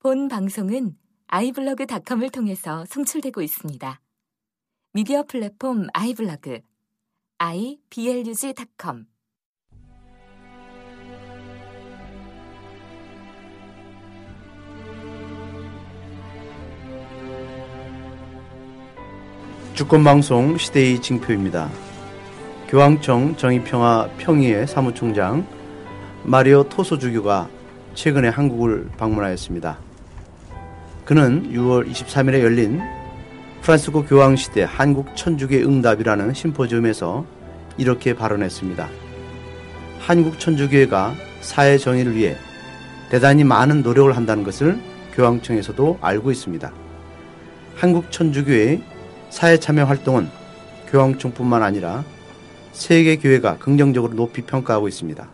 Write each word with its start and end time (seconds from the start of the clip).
본 0.00 0.28
방송은 0.28 0.94
아이블로그닷컴을 1.26 2.30
통해서 2.30 2.84
송출되고 2.84 3.42
있습니다. 3.42 4.00
미디어 4.92 5.24
플랫폼 5.24 5.88
아이블로그 5.92 6.60
iblog.com 7.38 9.06
주권방송 19.74 20.58
시대의 20.58 21.02
징표입니다. 21.02 21.68
교황청 22.68 23.36
정의평화 23.36 24.10
평의회 24.18 24.64
사무총장 24.66 25.44
마리오 26.22 26.62
토소주교가 26.68 27.50
최근에 27.94 28.28
한국을 28.28 28.90
방문하였습니다. 28.96 29.87
그는 31.08 31.50
6월 31.54 31.90
23일에 31.90 32.42
열린 32.42 32.82
프란스코 33.62 34.04
교황시대 34.04 34.66
한국 34.68 35.16
천주교 35.16 35.56
응답이라는 35.56 36.34
심포지움에서 36.34 37.24
이렇게 37.78 38.12
발언했습니다. 38.12 38.86
한국 40.00 40.38
천주교회가 40.38 41.14
사회 41.40 41.78
정의를 41.78 42.14
위해 42.14 42.36
대단히 43.08 43.42
많은 43.42 43.82
노력을 43.82 44.14
한다는 44.14 44.44
것을 44.44 44.78
교황청에서도 45.14 45.96
알고 46.02 46.30
있습니다. 46.30 46.70
한국 47.74 48.12
천주교회의 48.12 48.82
사회 49.30 49.56
참여 49.56 49.84
활동은 49.84 50.28
교황청뿐만 50.88 51.62
아니라 51.62 52.04
세계 52.72 53.16
교회가 53.16 53.56
긍정적으로 53.56 54.12
높이 54.12 54.42
평가하고 54.42 54.88
있습니다. 54.88 55.26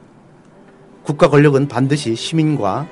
국가 1.02 1.28
권력은 1.28 1.66
반드시 1.66 2.14
시민과 2.14 2.86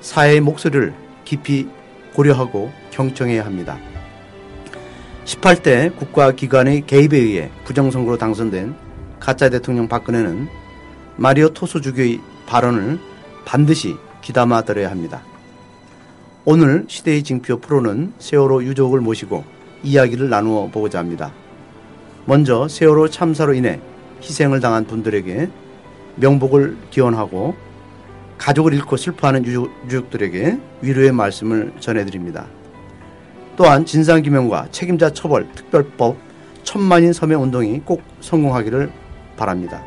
사회의 0.00 0.40
목소리를 0.40 0.92
깊이 1.24 1.68
고려하고 2.16 2.72
경청해야 2.90 3.44
합니다. 3.44 3.78
18대 5.26 5.94
국가기관의 5.96 6.86
개입에 6.86 7.18
의해 7.18 7.50
부정선거로 7.64 8.16
당선된 8.16 8.74
가짜 9.20 9.50
대통령 9.50 9.86
박근혜는 9.86 10.48
마리오 11.16 11.50
토소주교의 11.50 12.20
발언을 12.46 12.98
반드시 13.44 13.96
귀담아 14.22 14.62
들어야 14.62 14.90
합니다. 14.90 15.22
오늘 16.46 16.86
시대의 16.88 17.22
징표 17.22 17.58
프로는 17.58 18.14
세월호 18.18 18.62
유족을 18.64 19.00
모시고 19.00 19.44
이야기를 19.82 20.30
나누어 20.30 20.68
보고자 20.68 20.98
합니다. 20.98 21.32
먼저 22.24 22.66
세월호 22.66 23.10
참사로 23.10 23.52
인해 23.52 23.80
희생을 24.22 24.60
당한 24.60 24.86
분들에게 24.86 25.50
명복을 26.16 26.76
기원하고 26.90 27.54
가족을 28.38 28.74
잃고 28.74 28.96
슬퍼하는 28.96 29.44
유족 29.44 30.10
들에게 30.10 30.58
위로의 30.82 31.12
말씀을 31.12 31.72
전해드립니다. 31.80 32.46
또한 33.56 33.84
진상규명과 33.84 34.68
책임자 34.70 35.10
처벌 35.10 35.50
특별법 35.54 36.16
천만인 36.62 37.12
서명 37.12 37.42
운동이 37.42 37.80
꼭 37.80 38.02
성공하기를 38.20 38.90
바랍니다. 39.36 39.82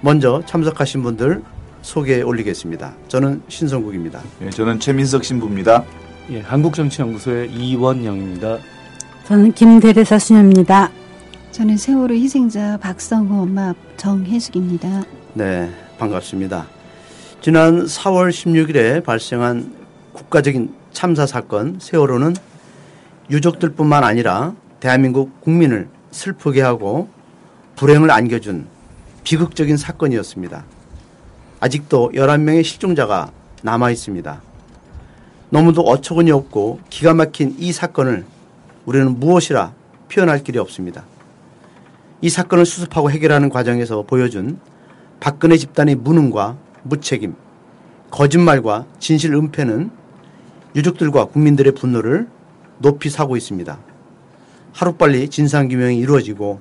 먼저 0.00 0.42
참석하신 0.46 1.02
분들 1.02 1.42
소개 1.82 2.22
올리겠습니다. 2.22 2.94
저는 3.08 3.42
신성국입니다. 3.48 4.22
예, 4.42 4.50
저는 4.50 4.80
최민석 4.80 5.24
신부입니다. 5.24 5.84
예, 6.30 6.40
한국정치연구소의 6.40 7.50
이원영입니다. 7.52 8.58
저는 9.24 9.52
김대리사 9.52 10.18
수녀입니다. 10.18 10.90
저는 11.50 11.76
세월호 11.76 12.14
희생자 12.14 12.78
박성호 12.78 13.42
엄마 13.42 13.74
정혜숙입니다. 13.96 15.02
네, 15.34 15.70
반갑습니다. 15.98 16.79
지난 17.42 17.86
4월 17.86 18.28
16일에 18.28 19.02
발생한 19.02 19.74
국가적인 20.12 20.74
참사 20.92 21.24
사건 21.24 21.78
세월호는 21.80 22.36
유족들뿐만 23.30 24.04
아니라 24.04 24.54
대한민국 24.78 25.40
국민을 25.40 25.88
슬프게 26.10 26.60
하고 26.60 27.08
불행을 27.76 28.10
안겨준 28.10 28.66
비극적인 29.24 29.78
사건이었습니다. 29.78 30.66
아직도 31.60 32.12
11명의 32.14 32.62
실종자가 32.62 33.30
남아 33.62 33.90
있습니다. 33.90 34.42
너무도 35.48 35.80
어처구니 35.80 36.30
없고 36.32 36.80
기가 36.90 37.14
막힌 37.14 37.56
이 37.58 37.72
사건을 37.72 38.26
우리는 38.84 39.18
무엇이라 39.18 39.72
표현할 40.12 40.42
길이 40.42 40.58
없습니다. 40.58 41.04
이 42.20 42.28
사건을 42.28 42.66
수습하고 42.66 43.10
해결하는 43.10 43.48
과정에서 43.48 44.02
보여준 44.02 44.58
박근혜 45.20 45.56
집단의 45.56 45.94
무능과 45.94 46.68
무책임, 46.82 47.34
거짓말과 48.10 48.86
진실 48.98 49.34
은폐는 49.34 49.90
유족들과 50.74 51.26
국민들의 51.26 51.74
분노를 51.74 52.28
높이 52.78 53.10
사고 53.10 53.36
있습니다. 53.36 53.78
하루빨리 54.72 55.28
진상규명이 55.28 55.98
이루어지고 55.98 56.60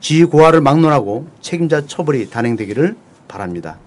지휘 0.00 0.24
고하를 0.24 0.60
막론하고 0.60 1.28
책임자 1.40 1.86
처벌이 1.86 2.30
단행되기를 2.30 2.96
바랍니다. 3.28 3.78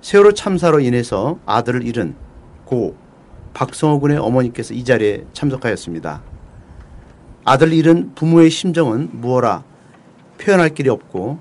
세월호 0.00 0.32
참사로 0.32 0.80
인해서 0.80 1.38
아들을 1.46 1.86
잃은 1.86 2.14
고 2.64 2.96
박성호 3.54 4.00
군의 4.00 4.18
어머니께서 4.18 4.74
이 4.74 4.84
자리에 4.84 5.24
참석하였습니다. 5.32 6.22
아들을 7.44 7.72
잃은 7.72 8.12
부모의 8.14 8.50
심정은 8.50 9.10
무엇라 9.12 9.62
표현할 10.38 10.70
길이 10.70 10.88
없고 10.88 11.38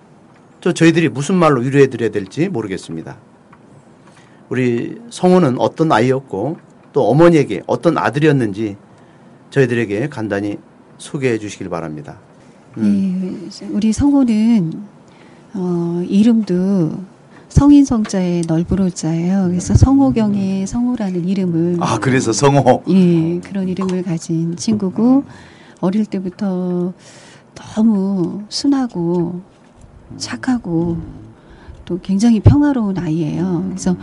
또 0.62 0.74
저희들이 0.74 1.10
무슨 1.10 1.36
말로 1.36 1.62
위로해 1.62 1.88
드려야 1.88 2.10
될지 2.10 2.48
모르겠습니다. 2.48 3.18
우리 4.50 5.00
성우는 5.10 5.60
어떤 5.60 5.92
아이였고 5.92 6.58
또 6.94 7.10
어머니에게 7.10 7.64
어떤 7.68 7.98
아들이었는지 7.98 8.78
저희들에게 9.50 10.10
간단히 10.10 10.58
소개해 10.98 11.40
주시길 11.40 11.70
바랍니다. 11.70 12.20
음. 12.78 13.50
네, 13.50 13.68
우리 13.72 13.92
성우는 13.92 14.84
어, 15.56 16.04
이름도 16.08 16.92
성인 17.50 17.84
성자의 17.84 18.44
널브로자예요. 18.48 19.48
그래서 19.50 19.74
성호경의 19.74 20.68
성호라는 20.68 21.28
이름을 21.28 21.78
아 21.82 21.98
그래서 22.00 22.32
성호 22.32 22.84
예 22.88 23.40
그런 23.42 23.68
이름을 23.68 24.04
가진 24.04 24.56
친구고 24.56 25.26
어릴 25.82 26.06
때부터 26.06 26.94
너무 27.56 28.44
순하고 28.48 29.42
착하고 30.18 30.98
또 31.86 32.00
굉장히 32.02 32.40
평화로운 32.40 32.98
아이예요. 32.98 33.66
그래서 33.70 33.96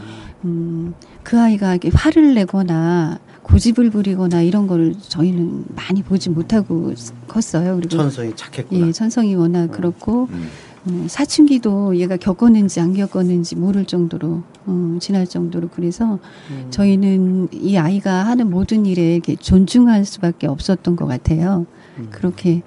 음, 0.44 0.94
그 1.22 1.38
아이가 1.40 1.72
이렇게 1.74 1.90
화를 1.92 2.34
내거나 2.34 3.18
고집을 3.42 3.90
부리거나 3.90 4.42
이런 4.42 4.66
거를 4.66 4.94
저희는 5.00 5.64
많이 5.74 6.02
보지 6.02 6.30
못하고 6.30 6.92
컸어요. 7.26 7.76
그리고 7.76 7.96
천성이 7.96 8.36
착했구나. 8.36 8.86
예, 8.86 8.92
천성이 8.92 9.34
워낙 9.34 9.62
음. 9.62 9.68
그렇고 9.68 10.28
음. 10.30 10.48
음, 10.86 11.06
사춘기도 11.08 11.96
얘가 11.96 12.16
겪었는지 12.16 12.80
안 12.80 12.94
겪었는지 12.94 13.56
모를 13.56 13.84
정도로 13.84 14.42
음, 14.68 14.98
지날 15.00 15.26
정도로 15.26 15.68
그래서 15.68 16.18
음. 16.50 16.66
저희는 16.70 17.48
이 17.52 17.76
아이가 17.76 18.26
하는 18.26 18.50
모든 18.50 18.86
일에 18.86 19.14
이렇게 19.14 19.34
존중할 19.36 20.04
수밖에 20.04 20.46
없었던 20.46 20.96
것 20.96 21.06
같아요. 21.06 21.66
음. 21.98 22.08
그렇게 22.10 22.62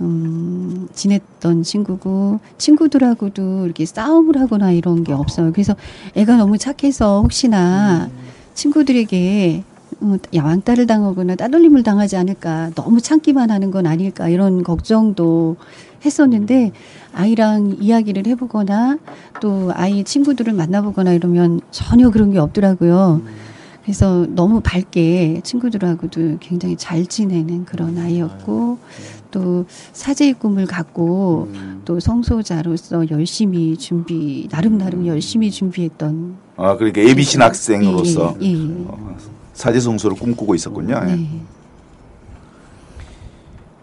음, 0.00 0.88
지냈던 0.92 1.62
친구고 1.62 2.40
친구들하고도 2.58 3.64
이렇게 3.64 3.86
싸움을 3.86 4.40
하거나 4.40 4.72
이런 4.72 5.04
게 5.04 5.12
없어요. 5.12 5.52
그래서 5.52 5.76
애가 6.14 6.36
너무 6.36 6.58
착해서 6.58 7.22
혹시나 7.22 8.10
음. 8.10 8.18
친구들에게 8.54 9.62
어, 10.00 10.16
야왕따를 10.34 10.86
당하거나 10.86 11.36
따돌림을 11.36 11.82
당하지 11.82 12.16
않을까 12.16 12.70
너무 12.74 13.00
참기만 13.00 13.50
하는 13.50 13.70
건 13.70 13.86
아닐까 13.86 14.28
이런 14.28 14.62
걱정도 14.62 15.56
했었는데 16.04 16.72
아이랑 17.14 17.76
이야기를 17.80 18.26
해보거나 18.26 18.98
또 19.40 19.70
아이 19.74 20.04
친구들을 20.04 20.52
만나보거나 20.52 21.12
이러면 21.12 21.60
전혀 21.70 22.10
그런 22.10 22.32
게 22.32 22.38
없더라고요. 22.38 23.22
그래서 23.84 24.26
너무 24.30 24.62
밝게 24.62 25.42
친구들하고도 25.44 26.38
굉장히 26.40 26.74
잘 26.76 27.04
지내는 27.04 27.66
그런 27.66 27.98
아이였고 27.98 28.78
또 29.30 29.66
사제의 29.92 30.34
꿈을 30.34 30.64
갖고 30.64 31.48
음. 31.52 31.82
또 31.84 32.00
성소자로서 32.00 33.10
열심히 33.10 33.76
준비 33.76 34.48
나름 34.50 34.78
나름 34.78 35.06
열심히 35.06 35.50
준비했던 35.50 36.36
아 36.56 36.76
그러니까 36.76 37.02
예비신 37.02 37.42
학생으로서 37.42 38.36
예, 38.40 38.46
예, 38.46 38.52
예. 38.54 38.84
어, 38.86 39.16
사제 39.52 39.78
성소를 39.80 40.16
꿈꾸고 40.16 40.54
있었군요. 40.54 40.98
예. 41.02 41.16
네. 41.16 41.40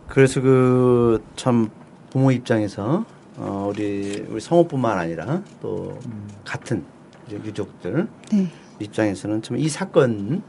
그래서 0.07 0.41
그 0.41 1.21
참 1.35 1.69
부모 2.09 2.31
입장에서 2.31 3.05
어 3.37 3.69
우리 3.71 4.25
우리 4.29 4.41
성우뿐만 4.41 4.97
아니라 4.97 5.41
또 5.61 5.97
음. 6.07 6.27
같은 6.43 6.83
유족들 7.31 8.07
네. 8.33 8.47
입장에서는 8.81 9.41
참 9.41 9.57
이 9.57 9.69
사건을 9.69 10.41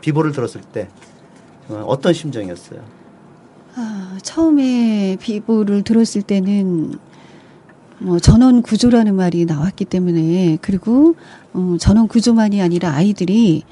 비보를 0.00 0.32
들었을 0.32 0.60
때 0.62 0.88
어떤 1.68 2.12
심정이었어요? 2.12 2.80
아, 3.76 4.18
처음에 4.22 5.16
비보를 5.20 5.82
들었을 5.82 6.22
때는 6.22 6.94
뭐 7.98 8.18
전원 8.18 8.62
구조라는 8.62 9.14
말이 9.14 9.44
나왔기 9.44 9.84
때문에 9.84 10.58
그리고 10.62 11.14
어, 11.52 11.76
전원 11.78 12.08
구조만이 12.08 12.60
아니라 12.62 12.90
아이들이 12.94 13.62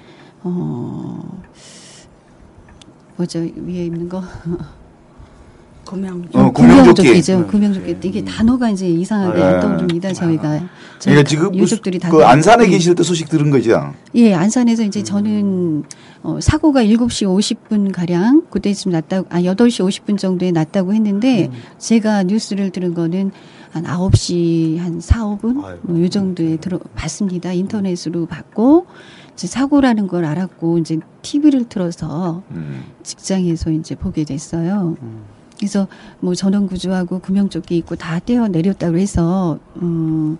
어 0.43 1.41
뭐죠 3.17 3.41
위에 3.41 3.87
있는 3.87 4.09
거 4.09 4.23
고명. 5.89 6.23
어, 6.35 6.51
구명조끼죠. 6.53 7.41
네. 7.41 7.47
구명조끼 7.47 7.97
이게 8.03 8.23
단어가 8.23 8.69
이제 8.69 8.87
이상하게 8.87 9.39
네. 9.39 9.43
안 9.43 9.61
떠오릅니다. 9.61 10.13
저희가 10.13 10.59
저희 10.99 11.15
그러니까 11.15 11.23
지금 11.23 11.55
유족들이 11.55 11.99
다그 11.99 12.23
안산에 12.23 12.67
예. 12.67 12.69
계실 12.69 12.95
때 12.95 13.03
소식 13.03 13.31
들은 13.31 13.51
거죠. 13.51 13.95
예, 14.15 14.35
안산에서 14.35 14.83
이제 14.83 15.03
저는 15.03 15.85
어, 16.23 16.39
사고가 16.43 16.85
7시 16.85 17.27
50분 17.27 17.91
가량 17.91 18.43
그때쯤 18.51 18.93
났다고 18.93 19.29
아 19.31 19.41
8시 19.41 19.87
50분 19.89 20.19
정도에 20.19 20.51
났다고 20.51 20.93
했는데 20.93 21.51
제가 21.79 22.25
뉴스를 22.25 22.69
들은 22.69 22.93
거는 22.93 23.31
한 23.71 23.85
9시 23.85 24.79
한 24.79 25.01
4, 25.01 25.25
5분 25.25 25.65
아이고. 25.65 25.81
뭐요 25.85 26.09
정도에 26.11 26.57
들어 26.57 26.79
봤습니다. 26.97 27.53
인터넷으로 27.53 28.27
봤고 28.27 28.87
이제 29.33 29.47
사고라는 29.47 30.07
걸 30.07 30.27
알았고 30.27 30.79
이제 30.79 30.99
TV를 31.23 31.65
틀어서 31.71 32.43
음. 32.51 32.85
직장에서 33.03 33.71
이제 33.71 33.95
보게 33.95 34.25
됐어요. 34.25 34.97
그래서 35.59 35.89
뭐 36.21 36.35
전원 36.35 36.67
구조하고 36.67 37.19
구명조끼 37.19 37.77
입고 37.79 37.97
다 37.97 38.19
떼어 38.21 38.49
내렸다고 38.49 38.99
해서 38.99 39.59
음 39.83 40.39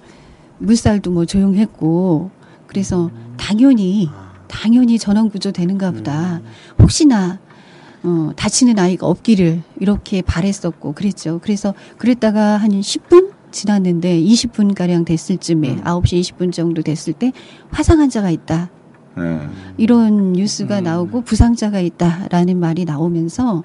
물살도 0.59 1.11
뭐 1.11 1.25
조용했고 1.25 2.31
그래서 2.67 3.11
당연히 3.37 4.09
당연히 4.47 4.99
전원 4.99 5.29
구조 5.29 5.53
되는가 5.53 5.91
보다. 5.91 6.41
혹시나 6.79 7.39
어 8.03 8.31
다치는 8.37 8.79
아이가 8.79 9.07
없기를 9.07 9.63
이렇게 9.81 10.23
바랬었고 10.23 10.93
그랬죠. 10.93 11.41
그래서 11.43 11.75
그랬다가 11.99 12.57
한 12.57 12.71
10분 12.71 13.33
지났는데 13.51 14.21
20분 14.21 14.75
가량 14.75 15.05
됐을 15.05 15.39
쯤에 15.39 15.77
9시 15.77 16.21
20분 16.21 16.53
정도 16.53 16.83
됐을 16.83 17.13
때 17.13 17.33
화상 17.71 18.01
환자가 18.01 18.31
있다. 18.31 18.71
네. 19.17 19.49
이런 19.79 20.33
뉴스가 20.35 20.81
나오고 20.81 21.23
부상자가 21.23 21.81
있다라는 21.81 22.61
말이 22.61 22.85
나오면서 22.85 23.65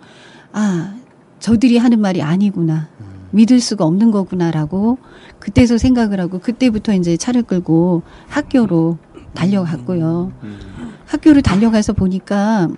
아 0.51 0.95
저들이 1.43 1.77
하는 1.77 1.99
말이 1.99 2.21
아니구나 2.21 2.87
믿을 3.31 3.59
수가 3.59 3.83
없는 3.83 4.11
거구나라고 4.11 4.97
그때서 5.39 5.77
생각을 5.77 6.21
하고 6.21 6.39
그때부터 6.39 6.93
이제 6.93 7.17
차를 7.17 7.43
끌고 7.43 8.01
학교로 8.29 8.97
달려갔고요. 9.33 10.31
학교를 11.05 11.41
달려가서 11.41 11.93
보니까 11.93 12.69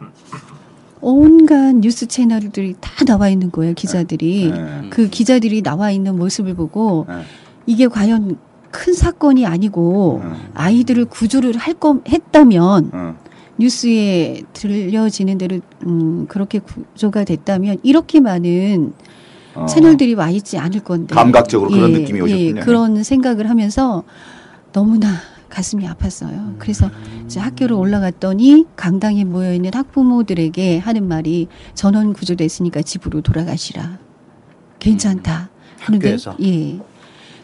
온갖 1.00 1.76
뉴스 1.76 2.08
채널들이 2.08 2.76
다 2.82 3.06
나와 3.06 3.30
있는 3.30 3.52
거예요 3.52 3.76
기자들이 3.76 4.52
네. 4.52 4.88
그 4.90 5.10
기자들이 5.10 5.62
나와 5.62 5.92
있는 5.92 6.18
모습을 6.18 6.56
보고 6.56 7.06
네. 7.08 7.22
이게 7.68 7.88
과연 7.88 8.40
큰 8.72 8.94
사건이 8.94 9.46
아니고 9.46 10.22
네. 10.24 10.32
아이들을 10.56 11.06
구조를 11.06 11.56
할 11.58 11.76
거 11.76 12.00
했다면 12.08 12.90
어. 12.94 13.16
뉴스에 13.58 14.44
들려지는 14.54 15.38
대로 15.38 15.60
음, 15.86 16.26
그렇게 16.28 16.60
구조가 16.60 17.24
됐다면 17.24 17.78
이렇게 17.84 18.20
많은 18.20 18.94
어. 19.56 19.66
채널들이 19.66 20.14
와 20.16 20.30
있지 20.30 20.58
않을 20.58 20.82
건데 20.82 21.16
감각적으로 21.16 21.70
그런 21.70 21.92
느낌이 21.94 22.20
오셨군요. 22.22 22.62
그런 22.62 23.04
생각을 23.04 23.50
하면서 23.50 24.04
너무나 24.74 25.08
가슴이 25.50 25.88
아팠어요. 25.88 26.56
그래서 26.60 26.90
이제 27.26 27.40
학교로 27.40 27.80
올라갔더니 27.80 28.66
강당에 28.76 29.24
모여 29.24 29.54
있는 29.54 29.72
학부모들에게 29.74 30.80
하는 30.80 31.08
말이 31.08 31.48
전원 31.74 32.12
구조됐으니까 32.12 32.82
집으로 32.82 33.22
돌아가시라. 33.22 33.98
괜찮다. 34.80 35.50
그런데 35.86 36.08
학교에서? 36.10 36.36
예. 36.44 36.80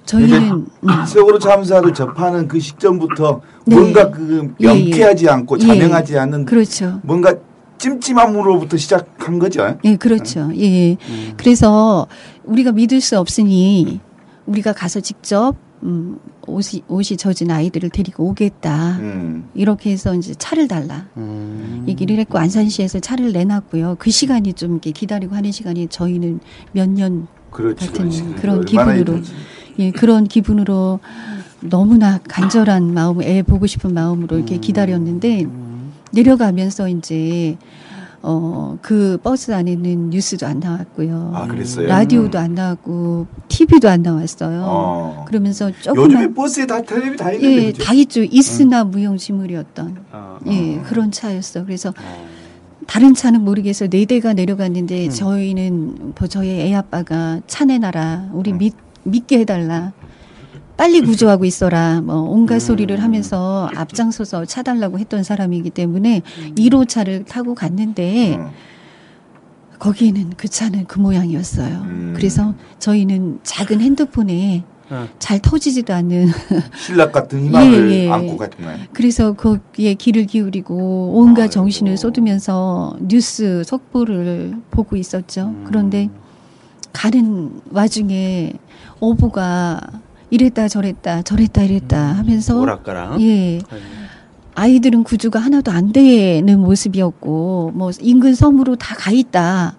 저희는 0.06 0.52
음, 0.52 1.06
세월호 1.08 1.40
참사를 1.40 1.94
접하는 1.94 2.48
그 2.48 2.60
시점부터 2.60 3.42
네. 3.66 3.76
뭔가 3.76 4.10
그 4.10 4.54
예, 4.60 4.68
명쾌하지 4.68 5.30
않고 5.30 5.58
예. 5.60 5.66
자명하지 5.66 6.18
않은 6.18 6.46
그렇죠. 6.46 7.00
뭔가 7.04 7.36
찜찜함으로부터 7.78 8.78
시작한 8.78 9.40
거죠. 9.40 9.78
예, 9.84 9.96
그렇죠. 9.96 10.52
예. 10.58 10.98
그래서 11.38 12.08
우리가 12.44 12.72
믿을 12.72 13.02
수 13.02 13.18
없으니 13.20 14.00
우리가 14.46 14.74
가서 14.74 15.00
직접 15.00 15.56
음, 15.84 16.20
옷이 16.46 16.84
옷이 16.88 17.18
젖은 17.18 17.50
아이들을 17.50 17.90
데리고 17.90 18.26
오겠다. 18.30 18.98
음. 19.00 19.50
이렇게 19.56 19.92
해서 19.92 20.14
이제 20.14 20.36
차를 20.36 20.68
달라 20.68 21.08
음. 21.18 21.86
얘기를 21.88 22.18
했고 22.20 22.38
안산시에서 22.38 23.00
차를 23.00 23.32
내놨고요. 23.32 23.96
그 23.98 24.12
시간이 24.12 24.54
좀 24.54 24.74
이렇게 24.74 24.92
기다리고 24.92 25.36
하는 25.36 25.52
시간이 25.52 25.88
저희는 25.88 26.40
몇년 26.74 27.28
그렇지, 27.50 27.88
같은 27.88 28.10
그렇지. 28.10 28.24
그런 28.40 28.66
기분으로. 28.66 29.22
예, 29.82 29.92
그런 29.92 30.26
기분으로 30.26 31.00
너무나 31.62 32.20
간절한 32.28 32.94
마음, 32.94 33.22
애 33.22 33.42
보고 33.44 33.68
싶은 33.68 33.94
마음으로 33.94 34.38
이렇게 34.38 34.58
기다렸는데 34.58 35.46
내려가면서 36.12 36.88
이제 36.90 37.58
어, 38.24 38.78
그 38.82 39.18
버스 39.24 39.52
안에는 39.52 40.12
뉴스도 40.12 40.46
안 40.46 40.60
나왔고요. 40.60 41.32
아, 41.34 41.48
그랬어요? 41.48 41.88
라디오도 41.88 42.38
안 42.38 42.54
나왔고 42.54 43.26
TV도 43.48 43.90
안 43.90 44.04
나왔어요. 44.04 44.62
어. 44.64 45.26
그러면서 45.28 45.70
요즘에 45.70 45.82
조금만 45.82 46.34
버스에 46.36 46.68
다 46.68 46.82
텔레비 46.82 47.18
다 47.18 47.32
있는데 47.32 47.68
예? 47.68 47.72
다 47.74 47.94
있죠. 47.96 48.22
있으나 48.24 48.84
무용지물이었던 48.84 49.98
아, 50.12 50.40
예, 50.48 50.80
그런 50.86 51.12
차였어. 51.12 51.66
그래서 51.66 51.94
다른 52.86 53.16
차는 53.16 53.42
모르겠어요. 53.42 53.90
네 53.90 54.06
대가 54.06 54.34
내려갔는데 54.34 55.10
저희는 55.10 56.14
뭐 56.18 56.28
저희 56.28 56.50
애 56.50 56.76
아빠가 56.76 57.40
차 57.48 57.66
내놔라. 57.66 58.30
우리 58.34 58.54
믿, 58.54 58.76
믿게 59.04 59.40
해달라. 59.40 59.94
빨리 60.78 61.02
구조하고 61.02 61.46
있어라. 61.46 62.02
뭐 62.02 62.16
온갖 62.22 62.60
소리를 62.60 63.02
하면서 63.04 63.70
앞장서서 63.76 64.46
차 64.46 64.64
달라고 64.64 64.98
했던 64.98 65.22
사람이기 65.24 65.70
때문에 65.70 66.22
1호 66.56 66.88
차를 66.88 67.26
타고 67.26 67.54
갔는데 67.54 68.38
어. 68.40 68.52
거기에는 69.78 70.32
그 70.38 70.48
차는 70.48 70.86
그 70.86 71.00
모양이었어요. 71.00 71.82
음. 71.82 72.14
그래서 72.16 72.54
저희는 72.80 73.40
작은 73.44 73.82
핸드폰에 73.82 74.64
어. 74.90 75.08
잘 75.20 75.40
터지지도 75.40 75.94
않는 75.94 76.30
신락 76.76 77.12
같은 77.12 77.46
희망을 77.46 77.92
예, 77.92 78.06
예. 78.06 78.10
안고 78.12 78.38
갔네. 78.38 78.90
그래서 78.92 79.34
거기에 79.34 79.94
귀를 79.94 80.26
기울이고 80.26 81.14
온갖 81.16 81.44
아이고. 81.44 81.52
정신을 81.52 81.98
쏟으면서 81.98 82.98
뉴스 83.02 83.64
속보를 83.66 84.56
보고 84.70 84.96
있었죠. 84.98 85.48
음. 85.48 85.64
그런데 85.66 86.10
가는 86.94 87.52
와중에 87.72 88.54
오보가 89.00 89.80
이랬다 90.30 90.68
저랬다 90.68 91.24
저랬다 91.24 91.64
이랬다 91.64 92.00
하면서 92.14 92.60
오락가락. 92.60 93.22
예 93.22 93.62
아이들은 94.56 95.04
구조가 95.04 95.40
하나도 95.40 95.72
안 95.72 95.92
되는 95.92 96.60
모습이었고 96.60 97.72
뭐 97.74 97.92
인근 98.02 98.36
섬으로 98.36 98.76
다 98.76 98.96
가 98.96 99.12
있다. 99.12 99.76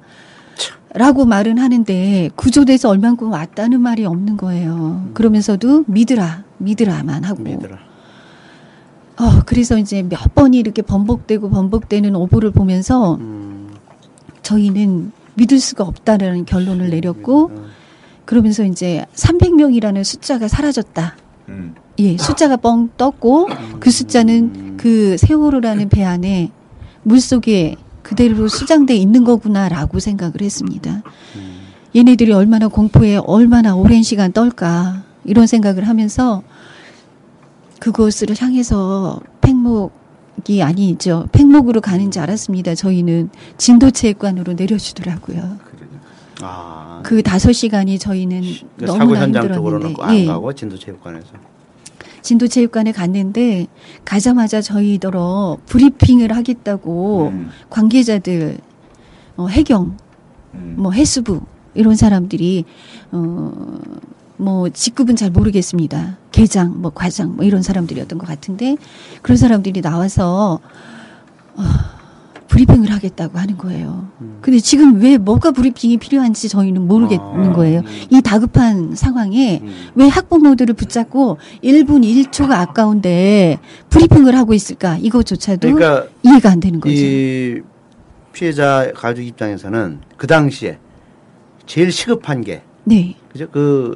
라고 0.94 1.24
말은 1.24 1.56
하는데 1.58 2.28
구조돼서 2.36 2.90
얼만큼 2.90 3.30
왔다는 3.32 3.80
말이 3.80 4.04
없는 4.04 4.36
거예요. 4.36 5.08
그러면서도 5.14 5.84
믿으라, 5.86 6.44
믿으라만 6.58 7.24
하고. 7.24 7.42
믿으라. 7.42 7.78
어, 9.18 9.42
그래서 9.46 9.78
이제 9.78 10.02
몇 10.02 10.34
번이 10.34 10.58
이렇게 10.58 10.82
번복되고 10.82 11.48
번복되는 11.48 12.14
오보를 12.14 12.50
보면서 12.50 13.14
음. 13.14 13.70
저희는 14.42 15.12
믿을 15.34 15.58
수가 15.58 15.84
없다라는 15.84 16.44
결론을 16.44 16.90
내렸고 16.90 17.50
그러면서 18.24 18.64
이제 18.64 19.04
300명이라는 19.14 20.04
숫자가 20.04 20.48
사라졌다. 20.48 21.16
음. 21.48 21.74
예, 21.98 22.16
숫자가 22.16 22.56
뻥 22.56 22.90
떴고 22.96 23.48
그 23.80 23.90
숫자는 23.90 24.76
그 24.76 25.16
세월호라는 25.18 25.88
배 25.88 26.04
안에 26.04 26.50
물 27.02 27.20
속에 27.20 27.76
그대로 28.02 28.48
수장돼 28.48 28.96
있는 28.96 29.24
거구나라고 29.24 29.98
생각을 29.98 30.40
했습니다. 30.40 31.02
얘네들이 31.94 32.32
얼마나 32.32 32.68
공포에 32.68 33.16
얼마나 33.16 33.74
오랜 33.74 34.02
시간 34.02 34.32
떨까 34.32 35.02
이런 35.24 35.46
생각을 35.46 35.86
하면서 35.86 36.42
그곳을 37.78 38.28
향해서 38.38 39.20
팽목 39.40 39.92
이 40.48 40.60
아니죠. 40.60 41.28
팽목으로 41.32 41.80
가는지 41.80 42.18
알았습니다. 42.18 42.74
저희는 42.74 43.30
진도체육관으로 43.58 44.54
내려주더라고요. 44.54 45.58
아. 46.40 47.00
그 47.04 47.22
다섯 47.22 47.52
시간이 47.52 47.98
저희는 47.98 48.42
그 48.78 48.86
현장 48.86 49.44
힘들었는데 49.44 50.02
안 50.02 50.16
예. 50.16 50.26
가고 50.26 50.52
진도체육관에서. 50.52 51.28
진도체육관에 52.22 52.92
갔는데 52.92 53.66
가자마자 54.04 54.60
저희더러 54.60 55.58
브리핑을 55.66 56.34
하겠다고 56.34 57.28
음. 57.32 57.50
관계자들 57.68 58.58
어, 59.36 59.46
해경 59.48 59.96
음. 60.54 60.74
뭐 60.78 60.92
해수부 60.92 61.40
이런 61.74 61.96
사람들이 61.96 62.64
어 63.10 63.52
뭐 64.42 64.68
직급은 64.68 65.16
잘 65.16 65.30
모르겠습니다. 65.30 66.18
계장 66.32 66.80
뭐 66.82 66.90
과장 66.92 67.36
뭐 67.36 67.44
이런 67.44 67.62
사람들이었던 67.62 68.18
것 68.18 68.26
같은데 68.26 68.76
그런 69.22 69.36
사람들이 69.36 69.80
나와서 69.80 70.58
어, 71.54 71.62
브리핑을 72.48 72.90
하겠다고 72.92 73.38
하는 73.38 73.56
거예요. 73.56 74.08
음. 74.20 74.38
근데 74.42 74.58
지금 74.58 75.00
왜 75.00 75.16
뭐가 75.16 75.52
브리핑이 75.52 75.98
필요한지 75.98 76.48
저희는 76.48 76.86
모르겠는 76.86 77.50
아, 77.50 77.52
거예요. 77.52 77.80
음. 77.80 77.86
이 78.10 78.20
다급한 78.20 78.94
상황에 78.94 79.60
음. 79.62 79.90
왜 79.94 80.08
학부모들을 80.08 80.74
붙잡고 80.74 81.38
1분 81.62 82.04
1초가 82.04 82.52
아까운데 82.52 83.58
브리핑을 83.90 84.36
하고 84.36 84.54
있을까? 84.54 84.98
이것조차도 84.98 85.72
그러니까 85.72 86.08
이해가 86.24 86.50
안 86.50 86.60
되는 86.60 86.80
거죠. 86.80 86.94
이 86.94 87.62
피해자 88.32 88.90
가족 88.94 89.22
입장에서는 89.22 90.00
그 90.16 90.26
당시에 90.26 90.78
제일 91.66 91.92
시급한 91.92 92.42
게 92.42 92.62
네. 92.84 93.14
그죠? 93.30 93.48
그 93.50 93.94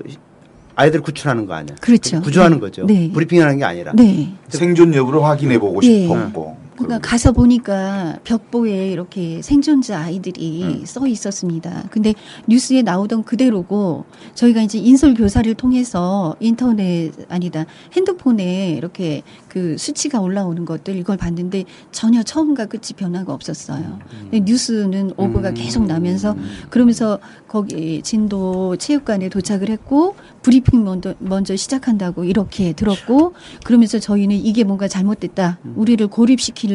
아이들 0.77 1.01
구출하는 1.01 1.47
거 1.47 1.55
아니야. 1.55 1.75
그렇죠. 1.81 2.21
구조하는 2.21 2.59
네. 2.59 2.61
거죠. 2.61 2.87
네. 2.87 3.11
브리핑하는 3.13 3.59
게 3.59 3.65
아니라. 3.65 3.93
네. 3.95 4.33
생존 4.49 4.95
여부를 4.95 5.23
확인해 5.25 5.59
보고 5.59 5.81
네. 5.81 6.03
싶었고. 6.03 6.66
그러니까 6.77 6.99
가서 7.01 7.33
보니까 7.33 8.19
벽보에 8.25 8.91
이렇게 8.91 9.41
생존자 9.43 9.99
아이들이 9.99 10.63
음. 10.63 10.85
써 10.85 11.07
있었습니다. 11.07 11.85
근데 11.91 12.15
뉴스에 12.47 12.83
나오던 12.83 13.25
그대로고 13.25 14.05
저희가 14.35 14.63
이제 14.63 14.79
인솔 14.79 15.15
교사를 15.15 15.53
통해서 15.55 16.37
인터넷 16.41 17.13
아니다 17.29 17.65
핸드폰에 17.93 18.71
이렇게 18.73 19.23
그 19.49 19.79
수치가 19.79 20.21
올라오는 20.21 20.65
것들 20.67 20.97
이걸 20.97 21.17
봤는데 21.17 21.65
전혀 21.93 22.23
처음과 22.23 22.67
끝이 22.67 22.93
변화가 22.97 23.33
없었어요. 23.33 23.99
음. 24.33 24.45
뉴스는 24.45 25.13
오보가 25.17 25.51
음. 25.51 25.55
계속 25.55 25.87
나면서 25.87 26.37
그러면서 26.69 27.19
거기 27.49 28.03
진도 28.03 28.77
체육관에 28.77 29.31
도착을 29.31 29.71
했고 29.71 30.15
브리핑 30.43 30.85
먼저, 30.85 31.15
먼저 31.21 31.57
시작한다고 31.57 32.25
이렇게 32.25 32.75
들었고 32.75 33.33
그러면서 33.65 33.99
저희는 33.99 34.37
이게 34.37 34.63
뭔가 34.63 34.89
잘못됐다. 34.89 35.59
음. 35.65 35.75
우리를 35.77 36.07
고립시키 36.07 36.66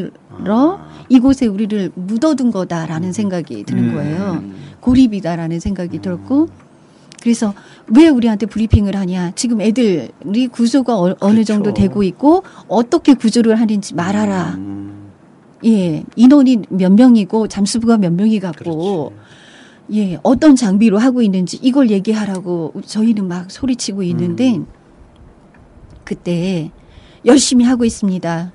러 0.44 0.78
아. 0.80 1.06
이곳에 1.10 1.46
우리를 1.48 1.92
묻어둔 1.96 2.52
거다라는 2.52 3.10
음. 3.10 3.14
생각이 3.14 3.64
드는 3.64 3.90
음. 3.90 3.94
거예요. 3.96 4.44
고립이다라는 4.80 5.60
생각이 5.60 5.98
음. 5.98 6.02
들었고 6.02 6.48
그래서 7.22 7.54
왜 7.88 8.08
우리한테 8.08 8.48
브리핑을 8.48 8.96
하냐. 8.96 9.32
지금 9.36 9.62
애들이 9.62 10.48
구조가 10.52 10.98
어, 10.98 11.10
느 11.10 11.16
그렇죠. 11.16 11.44
정도 11.44 11.74
되고 11.74 12.02
있고 12.04 12.44
어떻게 12.68 13.14
구조를 13.14 13.60
하는지 13.60 13.94
말하라. 13.94 14.56
음. 14.56 15.12
예. 15.66 16.04
인원이 16.16 16.64
몇 16.70 16.92
명이고 16.92 17.48
잠수부가 17.48 17.98
몇 17.98 18.12
명이 18.12 18.40
갖고 18.40 19.12
그렇지. 19.12 19.32
예, 19.94 20.20
어떤 20.24 20.56
장비로 20.56 20.98
하고 20.98 21.22
있는지 21.22 21.60
이걸 21.62 21.90
얘기하라고 21.90 22.74
저희는 22.86 23.28
막 23.28 23.52
소리치고 23.52 24.04
있는데 24.04 24.56
음. 24.56 24.66
그때 26.04 26.72
열심히 27.26 27.66
하고 27.66 27.86
있습니다. 27.86 28.52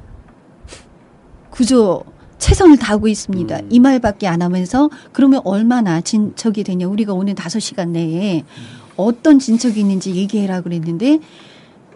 구조 1.57 2.05
최선을 2.39 2.77
다하고 2.77 3.09
있습니다. 3.09 3.57
음. 3.57 3.69
이 3.71 3.81
말밖에 3.81 4.29
안 4.29 4.43
하면서 4.43 4.91
그러면 5.13 5.41
얼마나 5.45 6.03
진척이 6.03 6.65
되냐. 6.65 6.87
우리가 6.87 7.15
오늘 7.15 7.35
다섯 7.35 7.61
시간 7.61 7.93
내에 7.93 8.45
어떤 8.97 9.39
진척이 9.39 9.81
있는지 9.81 10.15
얘기해라 10.15 10.61
그랬는데 10.61 11.19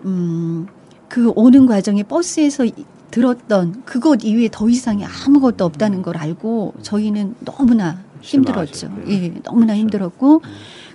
음, 0.06 0.66
그 1.08 1.30
오는 1.36 1.66
과정에 1.66 2.02
버스에서 2.02 2.66
들었던 3.10 3.82
그것 3.84 4.24
이외에 4.24 4.48
더 4.50 4.66
이상이 4.68 5.04
아무것도 5.04 5.64
없다는 5.66 6.00
걸 6.00 6.16
알고 6.16 6.74
저희는 6.80 7.34
너무나 7.40 8.00
힘들었죠. 8.22 8.90
예, 9.08 9.28
너무나 9.42 9.66
그렇죠. 9.66 9.80
힘들었고 9.80 10.36
음. 10.36 10.50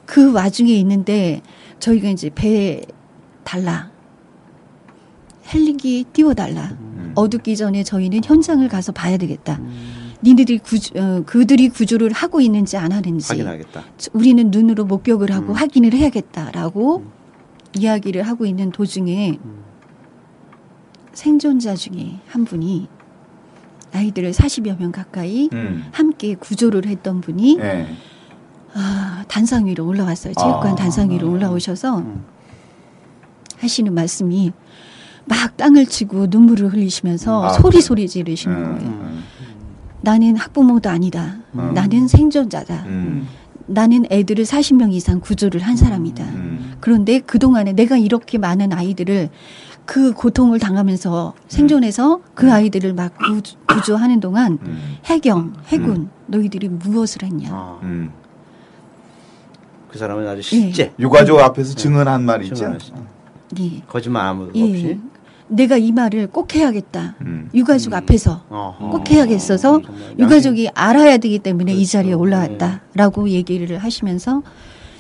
그 0.08 0.32
와중에 0.32 0.74
있는데 0.74 1.42
저희가 1.80 2.10
이제 2.10 2.32
배 2.34 2.82
달라. 3.44 3.92
헬리기 5.54 6.06
띄워달라. 6.14 6.76
음. 6.80 6.95
어둡기 7.16 7.56
전에 7.56 7.84
저희는 7.84 8.22
현장을 8.24 8.68
가서 8.68 8.92
봐야 8.92 9.18
되겠다. 9.18 9.58
음. 9.60 10.14
니네들이 10.24 10.60
구조, 10.60 11.00
어, 11.00 11.24
그들이 11.26 11.70
구조를 11.70 12.12
하고 12.12 12.42
있는지 12.42 12.78
안 12.78 12.92
하는지 12.92 13.28
확인하겠다. 13.28 13.84
우리는 14.14 14.50
눈으로 14.52 14.86
목격을 14.86 15.32
하고 15.32 15.54
음. 15.54 15.54
확인을 15.54 15.94
해야겠다라고 15.94 16.98
음. 16.98 17.12
이야기를 17.78 18.24
하고 18.24 18.46
있는 18.46 18.72
도중에 18.72 19.40
음. 19.44 19.64
생존자 21.14 21.76
중에 21.76 22.20
한 22.28 22.46
분이 22.46 22.88
아이들을 23.94 24.32
40여 24.32 24.78
명 24.78 24.92
가까이 24.92 25.50
음. 25.54 25.86
함께 25.92 26.36
구조를 26.36 26.86
했던 26.86 27.22
분이 27.22 27.58
네. 27.58 27.88
아, 28.74 29.24
단상 29.30 29.68
위로 29.68 29.86
올라왔어요. 29.88 30.34
체육관 30.34 30.74
아. 30.74 30.76
단상 30.76 31.10
위로 31.12 31.32
올라오셔서 31.32 32.00
음. 32.00 32.26
하시는 33.60 33.94
말씀이 33.94 34.52
막 35.26 35.58
땅을 35.58 35.86
치고 35.86 36.28
눈물을 36.30 36.72
흘리시면서 36.74 37.46
아, 37.46 37.50
소리 37.50 37.82
소리 37.82 38.08
지르시는 38.08 38.56
음. 38.56 38.64
거예요. 38.64 38.90
음. 38.90 39.24
나는 40.02 40.36
학부모도 40.36 40.90
아니다. 40.90 41.38
음. 41.56 41.74
나는 41.74 42.08
생존자다. 42.08 42.84
음. 42.86 43.28
나는 43.68 44.06
애들을 44.12 44.46
40명 44.46 44.94
이상 44.94 45.20
구조를 45.20 45.62
한 45.62 45.76
사람이다. 45.76 46.24
그런데 46.80 47.20
그동안에 47.20 47.74
내가 47.74 47.98
이렇게 47.98 48.38
많은 48.38 48.72
아이들을 48.72 49.30
그 49.86 50.14
고통을 50.14 50.60
당하면서 50.60 51.34
생존해서 51.48 52.22
그 52.36 52.46
음. 52.46 52.52
아이들을 52.52 52.94
막 52.94 53.14
구조, 53.68 53.96
하는 53.96 54.20
동안 54.20 54.60
음. 54.62 54.98
해경, 55.06 55.54
해군 55.68 55.96
음. 55.96 56.10
너희들이 56.28 56.70
무엇을 56.70 57.24
했냐. 57.24 57.50
아. 57.52 57.80
그 59.96 60.00
사람은 60.00 60.28
아주 60.28 60.42
실제 60.42 60.84
예. 60.84 60.94
유가족 61.00 61.40
앞에서 61.40 61.70
네. 61.70 61.76
증언한 61.78 62.24
말이 62.24 62.48
있죠. 62.48 62.78
예. 63.58 63.82
거짓말 63.88 64.28
아무 64.28 64.52
예. 64.54 64.64
없이. 64.64 65.00
내가 65.48 65.78
이 65.78 65.92
말을 65.92 66.28
꼭 66.28 66.56
해야겠다. 66.56 67.16
음. 67.22 67.50
유가족 67.54 67.94
음. 67.94 67.98
앞에서 67.98 68.44
어허. 68.50 68.90
꼭 68.90 69.10
해야겠어서 69.12 69.78
음. 69.78 70.16
유가족이 70.20 70.70
알아야 70.74 71.18
되기 71.18 71.40
때문에 71.40 71.66
그렇죠. 71.74 71.82
이 71.82 71.86
자리에 71.86 72.14
올라왔다라고 72.14 73.26
네. 73.26 73.32
얘기를 73.34 73.78
하시면서 73.78 74.42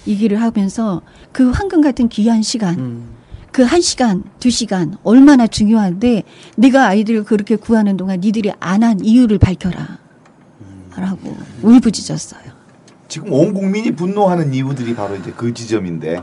얘기를 0.07 0.41
하면서 0.41 1.01
그 1.31 1.49
황금 1.49 1.81
같은 1.81 2.07
귀한 2.09 2.41
시간 2.43 2.77
음. 2.79 3.09
그한 3.51 3.79
시간, 3.81 4.23
두 4.39 4.49
시간 4.49 4.97
얼마나 5.03 5.47
중요한데 5.47 6.23
내가 6.57 6.87
아이들을 6.87 7.23
그렇게 7.23 7.55
구하는 7.55 7.95
동안 7.95 8.19
니들이 8.19 8.51
안 8.59 8.83
한 8.83 8.99
이유를 8.99 9.39
밝혀라. 9.39 9.97
라고 10.97 11.35
울부짖었어요. 11.61 12.43
지금 13.07 13.31
온 13.33 13.53
국민이 13.53 13.91
분노하는 13.95 14.53
이유들이 14.53 14.95
바로 14.95 15.15
이제 15.15 15.31
그 15.35 15.53
지점인데 15.53 16.21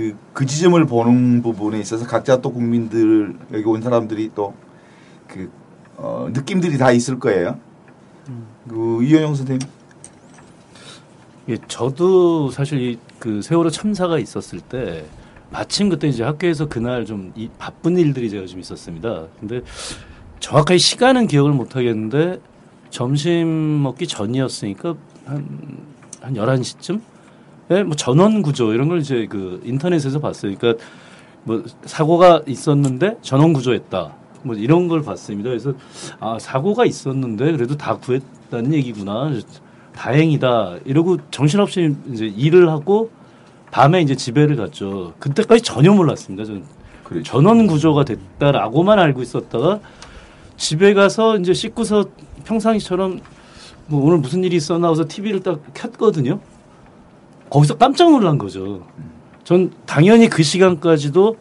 그, 0.00 0.16
그 0.32 0.46
지점을 0.46 0.82
보는 0.86 1.42
부분에 1.42 1.78
있어서 1.78 2.06
각자 2.06 2.40
또 2.40 2.54
국민들 2.54 3.36
여기 3.52 3.64
온 3.64 3.82
사람들이 3.82 4.30
또그 4.34 5.50
어, 5.98 6.28
느낌들이 6.32 6.78
다 6.78 6.90
있을 6.90 7.18
거예요. 7.18 7.58
그 8.66 9.04
이현영 9.04 9.34
선생님. 9.34 9.68
예, 11.50 11.58
저도 11.68 12.50
사실 12.50 12.98
그 13.18 13.42
세월호 13.42 13.68
참사가 13.68 14.18
있었을 14.18 14.60
때 14.60 15.04
마침 15.50 15.90
그때 15.90 16.08
이제 16.08 16.24
학교에서 16.24 16.66
그날 16.66 17.04
좀 17.04 17.32
이, 17.36 17.50
바쁜 17.58 17.98
일들이 17.98 18.30
제가 18.30 18.46
좀 18.46 18.58
있었습니다. 18.60 19.26
근데 19.38 19.60
정확하게 20.38 20.78
시간은 20.78 21.26
기억을 21.26 21.52
못 21.52 21.76
하겠는데 21.76 22.40
점심 22.88 23.82
먹기 23.82 24.06
전이었으니까 24.06 24.94
한, 25.26 25.84
한 26.22 26.34
11시쯤? 26.34 27.02
예, 27.70 27.84
뭐 27.84 27.94
전원 27.94 28.42
구조 28.42 28.72
이런 28.72 28.88
걸 28.88 28.98
이제 28.98 29.26
그 29.30 29.60
인터넷에서 29.64 30.18
봤어요. 30.18 30.54
그러니까 30.56 30.84
뭐 31.44 31.62
사고가 31.84 32.42
있었는데 32.46 33.18
전원 33.22 33.52
구조했다. 33.52 34.12
뭐 34.42 34.56
이런 34.56 34.88
걸 34.88 35.02
봤습니다. 35.02 35.50
그래서 35.50 35.74
아, 36.18 36.38
사고가 36.40 36.84
있었는데 36.84 37.52
그래도 37.52 37.76
다 37.76 37.96
구했다는 37.96 38.74
얘기구나. 38.74 39.32
다행이다. 39.94 40.78
이러고 40.84 41.18
정신없이 41.30 41.94
이제 42.12 42.26
일을 42.26 42.68
하고 42.70 43.10
밤에 43.70 44.00
이제 44.00 44.16
집에를 44.16 44.56
갔죠. 44.56 45.12
그때까지 45.18 45.62
전혀 45.62 45.92
몰랐습니다. 45.92 46.44
저는. 46.44 46.64
전원 47.24 47.66
구조가 47.66 48.04
됐다라고만 48.04 48.98
알고 49.00 49.22
있었다가 49.22 49.80
집에 50.56 50.94
가서 50.94 51.36
이제 51.38 51.52
씻고서 51.52 52.04
평상시처럼 52.44 53.20
뭐 53.86 54.04
오늘 54.06 54.18
무슨 54.18 54.44
일이 54.44 54.56
있었나 54.56 54.88
해서 54.88 55.04
TV를 55.06 55.40
딱 55.40 55.60
켰거든요. 55.74 56.38
거기서 57.50 57.76
깜짝 57.76 58.10
놀란 58.10 58.38
거죠. 58.38 58.86
전 59.44 59.72
당연히 59.84 60.28
그 60.28 60.42
시간까지도 60.42 61.36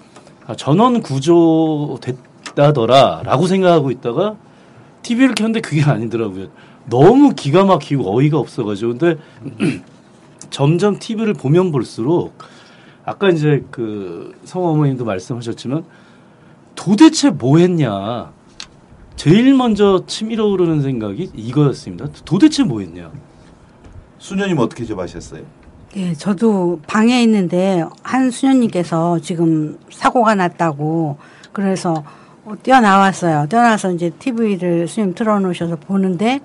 아, 0.47 0.55
전원 0.55 1.01
구조 1.01 1.99
됐다더라라고 2.01 3.45
생각하고 3.45 3.91
있다가 3.91 4.35
TV를 5.03 5.35
켰는데 5.35 5.61
그게 5.61 5.83
아니더라고요. 5.83 6.47
너무 6.89 7.35
기가 7.35 7.65
막히고 7.65 8.17
어이가 8.17 8.39
없어가지고 8.39 8.97
근데 8.97 9.21
점점 10.49 10.97
TV를 10.97 11.35
보면 11.35 11.71
볼수록 11.71 12.33
아까 13.05 13.29
이제 13.29 13.63
그 13.69 14.35
성어머님도 14.43 15.05
말씀하셨지만 15.05 15.85
도대체 16.75 17.29
뭐 17.29 17.59
했냐. 17.59 18.31
제일 19.15 19.53
먼저 19.53 20.03
치밀어 20.07 20.45
오르는 20.45 20.81
생각이 20.81 21.29
이거였습니다. 21.35 22.07
도대체 22.25 22.63
뭐 22.63 22.79
했냐. 22.79 23.11
수녀님 24.17 24.57
어떻게 24.59 24.85
좀 24.85 24.99
하셨어요? 24.99 25.43
예, 25.95 26.13
저도 26.13 26.79
방에 26.85 27.21
있는데 27.23 27.83
한 28.03 28.29
수녀님께서 28.29 29.19
지금 29.19 29.79
사고가 29.91 30.35
났다고 30.35 31.17
그래서 31.51 32.03
뛰어나왔어요. 32.63 33.47
뛰어나와서 33.49 33.91
이제 33.91 34.11
TV를 34.11 34.87
수님 34.87 35.13
틀어놓으셔서 35.15 35.77
보는데 35.77 36.41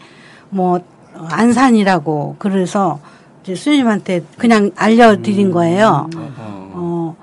뭐 0.49 0.81
안산이라고 1.15 2.37
그래서 2.39 3.01
이제 3.43 3.55
수녀님한테 3.55 4.25
그냥 4.39 4.71
알려드린 4.77 5.51
거예요. 5.51 6.09
어, 6.73 7.17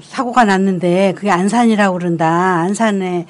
사고가 0.00 0.44
났는데 0.44 1.12
그게 1.16 1.30
안산이라고 1.30 1.98
그런다. 1.98 2.28
안산에 2.60 3.26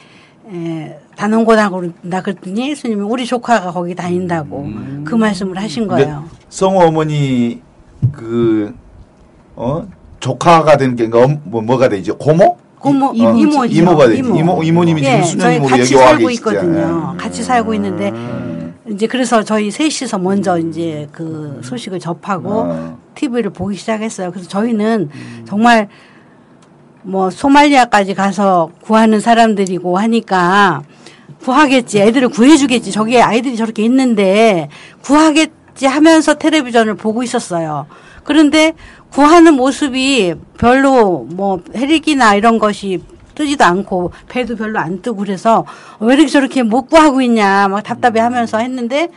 에, 0.52 0.99
단원고등학교 1.16 1.76
그런다 1.76 2.21
그랬더니 2.23 2.75
스님이 2.75 3.02
우리 3.02 3.25
조카가 3.25 3.73
거기 3.73 3.95
다닌다고 3.95 4.66
그 5.04 5.14
말씀을 5.14 5.57
하신 5.59 5.87
거예요. 5.88 6.25
성우 6.50 6.78
어머니 6.83 7.61
그 8.12 8.75
어? 9.57 9.87
조카가 10.21 10.76
되는 10.76 10.95
게 10.97 11.07
뭐, 11.09 11.26
뭐- 11.45 11.62
뭐가 11.62 11.88
되죠? 11.88 12.16
고모? 12.16 12.57
고모 12.78 13.07
어, 13.07 13.12
이모지 13.14 13.75
이모 13.76 13.97
가 13.97 14.09
되지. 14.09 14.19
이모 14.21 14.62
이모님이 14.62 15.02
지금 15.02 15.14
예, 15.14 15.21
저희 15.23 15.31
수녀님으로 15.31 15.69
같이 15.69 15.83
여기 15.83 15.95
와 15.95 16.09
살고. 16.09 16.31
있거든요. 16.31 17.14
같이 17.16 17.42
살고 17.45 17.75
있는데 17.75 18.11
음. 18.11 18.75
이제 18.90 19.07
그래서 19.07 19.42
저희 19.45 19.71
셋이서 19.71 20.19
먼저 20.19 20.59
이제 20.59 21.09
그 21.12 21.61
소식을 21.62 22.00
접하고 22.00 22.50
어. 22.52 22.99
TV를 23.14 23.50
보기 23.50 23.76
시작했어요. 23.76 24.31
그래서 24.33 24.49
저희는 24.49 25.11
정말 25.45 25.88
뭐 27.02 27.31
소말리아까지 27.31 28.14
가서 28.14 28.71
구하는 28.83 29.21
사람들이고 29.21 29.99
하니까 29.99 30.83
구하겠지. 31.45 32.00
애들을 32.00 32.28
구해주겠지. 32.31 32.90
저기에 32.92 33.21
아이들이 33.23 33.57
저렇게 33.57 33.85
있는데 33.85 34.69
구하겠 35.02 35.50
지 35.74 35.86
하면서 35.86 36.34
텔레비전을 36.34 36.94
보고 36.94 37.22
있었어요. 37.22 37.86
그런데 38.24 38.74
구하는 39.10 39.54
모습이 39.54 40.34
별로 40.58 41.26
뭐 41.30 41.62
헬기나 41.74 42.34
이런 42.34 42.58
것이 42.58 43.02
뜨지도 43.34 43.64
않고 43.64 44.12
배도 44.28 44.56
별로 44.56 44.78
안 44.78 45.02
뜨고 45.02 45.18
그래서 45.18 45.64
왜 46.00 46.14
이렇게 46.14 46.28
저렇게 46.28 46.62
못 46.62 46.86
구하고 46.86 47.22
있냐 47.22 47.68
막 47.68 47.82
답답해 47.82 48.20
하면서 48.20 48.58
했는데 48.58 49.08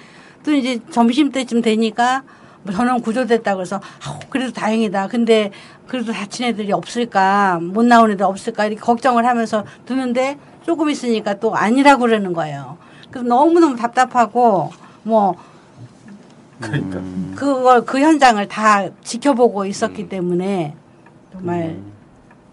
또 0.43 0.53
이제 0.53 0.79
점심 0.91 1.31
때쯤 1.31 1.61
되니까 1.61 2.23
뭐 2.63 2.73
저는 2.73 3.01
구조됐다 3.01 3.55
그래서 3.55 3.79
아우, 4.05 4.19
그래도 4.29 4.51
다행이다. 4.51 5.07
근데 5.07 5.51
그래도 5.87 6.11
다친 6.11 6.47
애들이 6.47 6.71
없을까 6.71 7.59
못 7.61 7.85
나온 7.85 8.11
애들 8.11 8.25
없을까 8.25 8.65
이렇게 8.65 8.81
걱정을 8.81 9.25
하면서 9.25 9.65
두는데 9.85 10.37
조금 10.65 10.89
있으니까 10.89 11.35
또 11.39 11.55
아니라고 11.55 12.01
그러는 12.01 12.33
거예요. 12.33 12.77
그래서 13.11 13.27
너무너무 13.27 13.75
답답하고 13.75 14.71
뭐 15.03 15.35
그러니까. 16.61 17.01
그걸 17.35 17.85
그 17.85 17.99
현장을 17.99 18.47
다 18.47 18.87
지켜보고 19.03 19.65
있었기 19.65 20.07
때문에 20.09 20.75
정말 21.31 21.77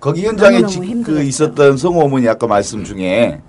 거기 0.01 0.27
현장에 0.27 0.67
지- 0.67 0.81
그. 1.05 1.23
있었던 1.23 1.77
성우 1.77 2.01
어머니 2.03 2.29
아까 2.29 2.47
말씀 2.47 2.83
중에 2.85 3.41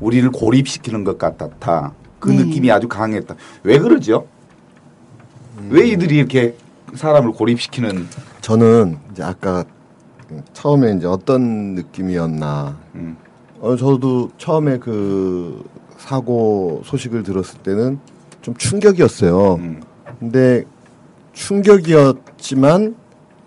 우리를 0.00 0.28
고립시키는 0.30 1.04
것 1.04 1.16
같았다. 1.18 1.92
그 2.18 2.30
네. 2.30 2.38
느낌이 2.44 2.70
아주 2.70 2.88
강했다. 2.88 3.36
왜 3.62 3.78
그러죠? 3.78 4.26
왜 5.68 5.86
이들이 5.88 6.16
이렇게 6.16 6.56
사람을 6.94 7.32
고립시키는 7.32 8.06
저는 8.40 8.98
이제 9.12 9.22
아까 9.22 9.64
처음에 10.52 10.92
이제 10.96 11.06
어떤 11.06 11.74
느낌이었나. 11.74 12.76
음. 12.96 13.16
어, 13.60 13.76
저도 13.76 14.30
처음에 14.38 14.78
그 14.78 15.62
사고 15.98 16.82
소식을 16.84 17.22
들었을 17.22 17.60
때는 17.60 18.00
좀 18.40 18.54
충격이었어요. 18.56 19.54
음. 19.54 19.80
근데 20.22 20.62
충격이었지만 21.32 22.94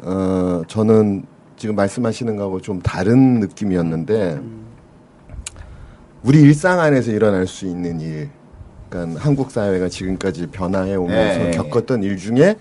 어 0.01 0.61
저는 0.67 1.23
지금 1.55 1.73
말씀하시는 1.75 2.35
거하고 2.35 2.59
좀 2.59 2.81
다른 2.81 3.39
느낌이었는데 3.39 4.41
우리 6.23 6.41
일상 6.41 6.81
안에서 6.81 7.11
일어날 7.11 7.47
수 7.47 7.65
있는 7.65 8.01
일, 8.01 8.29
그러니까 8.89 9.21
한국 9.21 9.51
사회가 9.51 9.87
지금까지 9.87 10.47
변화해 10.47 10.95
오면서 10.95 11.43
네. 11.45 11.51
겪었던 11.51 12.03
일 12.03 12.17
중에 12.17 12.57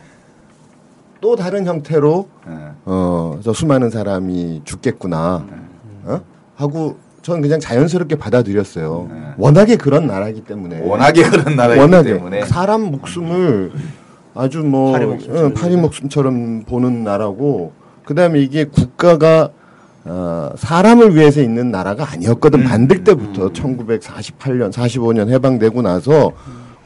또 1.20 1.34
다른 1.34 1.66
형태로 1.66 2.28
예. 2.46 2.52
어, 2.84 3.40
저 3.42 3.52
수많은 3.52 3.90
사람이 3.90 4.62
죽겠구나. 4.64 5.44
어? 6.04 6.20
하고 6.54 6.98
저는 7.22 7.40
그냥 7.40 7.58
자연스럽게 7.58 8.16
받아들였어요. 8.16 9.08
네. 9.10 9.22
워낙에 9.38 9.76
그런 9.76 10.06
나라기 10.06 10.44
때문에. 10.44 10.82
워낙에 10.82 11.22
그런 11.24 11.56
나라이기 11.56 11.80
워낙에 11.80 12.12
때문에 12.12 12.44
사람 12.44 12.82
목숨을 12.82 13.72
아주 14.34 14.58
뭐 14.60 14.92
파리 14.92 15.06
목숨처럼. 15.06 15.44
응, 15.44 15.54
파리 15.54 15.76
목숨처럼 15.76 16.64
보는 16.64 17.04
나라고 17.04 17.72
그다음에 18.04 18.40
이게 18.40 18.64
국가가 18.64 19.50
어, 20.04 20.50
사람을 20.56 21.14
위해서 21.14 21.40
있는 21.40 21.70
나라가 21.70 22.10
아니었거든 22.10 22.60
음. 22.60 22.64
만들 22.64 23.04
때부터 23.04 23.50
1948년 23.50 24.70
45년 24.70 25.30
해방되고 25.30 25.80
나서 25.80 26.32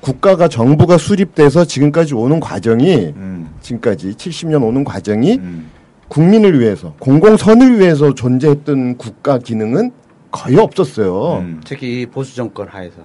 국가가 0.00 0.46
정부가 0.46 0.98
수립돼서 0.98 1.64
지금까지 1.64 2.14
오는 2.14 2.38
과정이 2.38 3.12
음. 3.16 3.50
지금까지 3.60 4.12
70년 4.12 4.62
오는 4.62 4.84
과정이 4.84 5.38
음. 5.38 5.70
국민을 6.06 6.60
위해서 6.60 6.94
공공선을 7.00 7.80
위해서 7.80 8.14
존재했던 8.14 8.96
국가 8.96 9.38
기능은 9.38 9.90
거의 10.30 10.56
없었어요. 10.56 11.38
음. 11.38 11.60
특히 11.64 12.06
보수 12.06 12.36
정권 12.36 12.68
하에서 12.68 12.96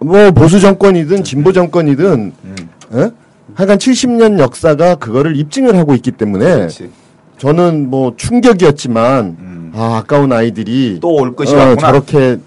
뭐 0.00 0.30
보수 0.32 0.60
정권이든 0.60 1.24
진보 1.24 1.52
정권이든 1.52 2.32
음. 2.44 2.56
예? 2.94 3.10
하여간 3.54 3.78
70년 3.78 4.38
역사가 4.38 4.96
그거를 4.96 5.36
입증을 5.36 5.76
하고 5.76 5.94
있기 5.94 6.12
때문에 6.12 6.44
그렇지. 6.44 6.90
저는 7.38 7.88
뭐 7.90 8.14
충격이었지만 8.16 9.24
음. 9.38 9.72
아 9.74 9.96
아까운 9.98 10.32
아이들이 10.32 10.98
또 11.00 11.10
올 11.14 11.34
것이 11.34 11.54
어. 11.54 11.76
저렇게 11.76 12.38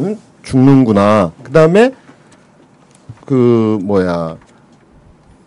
응? 0.00 0.16
죽는구나. 0.42 1.32
그다음에 1.42 1.92
그 3.24 3.78
뭐야 3.82 4.36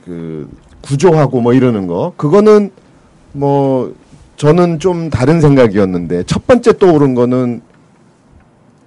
그 0.06 0.50
구조하고 0.82 1.42
뭐 1.42 1.54
이러는 1.54 1.88
거 1.88 2.14
그거는 2.18 2.72
뭐 3.34 3.94
저는 4.38 4.80
좀 4.80 5.10
다른 5.10 5.42
생각이었는데 5.42 6.24
첫 6.24 6.46
번째 6.48 6.78
떠오른 6.78 7.14
거는 7.16 7.62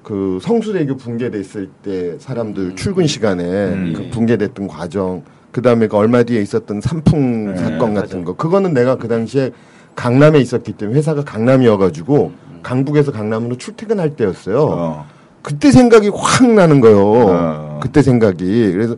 그 0.03 0.39
성수대교 0.43 0.97
붕괴됐을 0.97 1.69
때 1.83 2.17
사람들 2.19 2.77
출근 2.77 3.07
시간에 3.07 3.43
음. 3.45 3.93
그 3.97 4.09
붕괴됐던 4.11 4.69
과정 4.69 5.23
그 5.57 5.63
다음에 5.63 5.89
그 5.89 5.97
얼마 5.97 6.23
뒤에 6.23 6.43
있었던 6.43 6.83
산풍 6.83 7.55
네, 7.55 7.57
사건 7.57 7.95
맞아요. 7.95 8.03
같은 8.03 8.25
거 8.27 8.35
그거는 8.35 8.75
내가 8.75 8.97
그 8.97 9.09
당시에 9.09 9.53
강남에 9.95 10.39
있었기 10.39 10.73
때문에 10.75 10.99
회사가 10.99 11.25
강남이어가지고 11.25 12.33
강북에서 12.63 13.11
강남으로 13.11 13.57
출퇴근할 13.57 14.17
때였어요. 14.17 14.67
어. 14.67 15.07
그때 15.41 15.71
생각이 15.73 16.11
확 16.15 16.47
나는 16.47 16.83
거예요. 16.83 16.99
어. 17.01 17.81
그때 17.83 18.03
생각이 18.03 18.71
그래서 18.71 18.97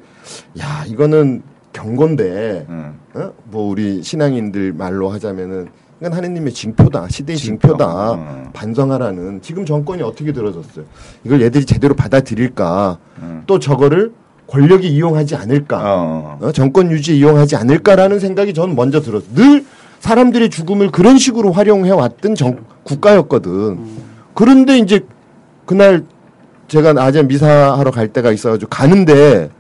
야 0.59 0.85
이거는 0.89 1.43
경고인데 1.73 2.67
음. 2.69 2.99
어? 3.15 3.33
뭐 3.45 3.71
우리 3.71 4.03
신앙인들 4.03 4.73
말로 4.73 5.11
하자면은 5.11 5.69
이건 6.01 6.13
하느님의 6.13 6.53
징표다 6.55 7.07
시대의 7.09 7.37
징표. 7.39 7.69
징표다 7.69 8.15
음. 8.15 8.51
반성하라는 8.53 9.43
지금 9.43 9.65
정권이 9.65 10.03
어떻게 10.03 10.33
들어섰어요 10.33 10.85
이걸 11.23 11.41
얘들이 11.41 11.65
제대로 11.65 11.95
받아들일까 11.95 12.99
음. 13.23 13.45
또 13.47 13.61
저거를 13.61 14.13
권력이 14.49 14.89
이용하지 14.89 15.37
않을까 15.37 15.79
어. 15.83 16.39
어, 16.41 16.53
정권 16.53 16.91
유지에 16.91 17.17
이용하지 17.17 17.57
않을까라는 17.57 18.19
생각이 18.19 18.55
저는 18.55 18.75
먼저 18.75 19.01
들었어. 19.01 19.27
늘 19.35 19.65
사람들의 20.01 20.49
죽음을 20.51 20.91
그런 20.91 21.19
식으로 21.19 21.53
활용해 21.53 21.91
왔던 21.91 22.35
정, 22.35 22.65
국가였거든. 22.85 23.79
그런데 24.35 24.79
이제 24.79 25.05
그날 25.67 26.05
제가 26.69 26.93
낮에 26.93 27.23
미사하러 27.25 27.91
갈 27.91 28.09
때가 28.09 28.33
있어가지고 28.33 28.69
가는데 28.71 29.51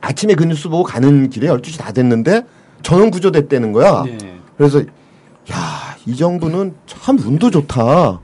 아침에 0.00 0.34
그 0.34 0.44
뉴스 0.44 0.68
보고 0.68 0.82
가는 0.82 1.30
길에 1.30 1.48
12시 1.48 1.78
다 1.78 1.92
됐는데 1.92 2.42
전원 2.82 3.10
구조됐다는 3.10 3.72
거야. 3.72 4.02
네. 4.04 4.18
그래서 4.58 4.80
야, 4.80 5.96
이 6.06 6.16
정부는 6.16 6.74
참 6.86 7.18
운도 7.18 7.50
좋다. 7.50 8.20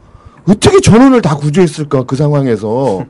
어떻게 0.48 0.80
전원을 0.80 1.22
다 1.22 1.36
구조했을까 1.36 2.02
그 2.02 2.16
상황에서. 2.16 3.06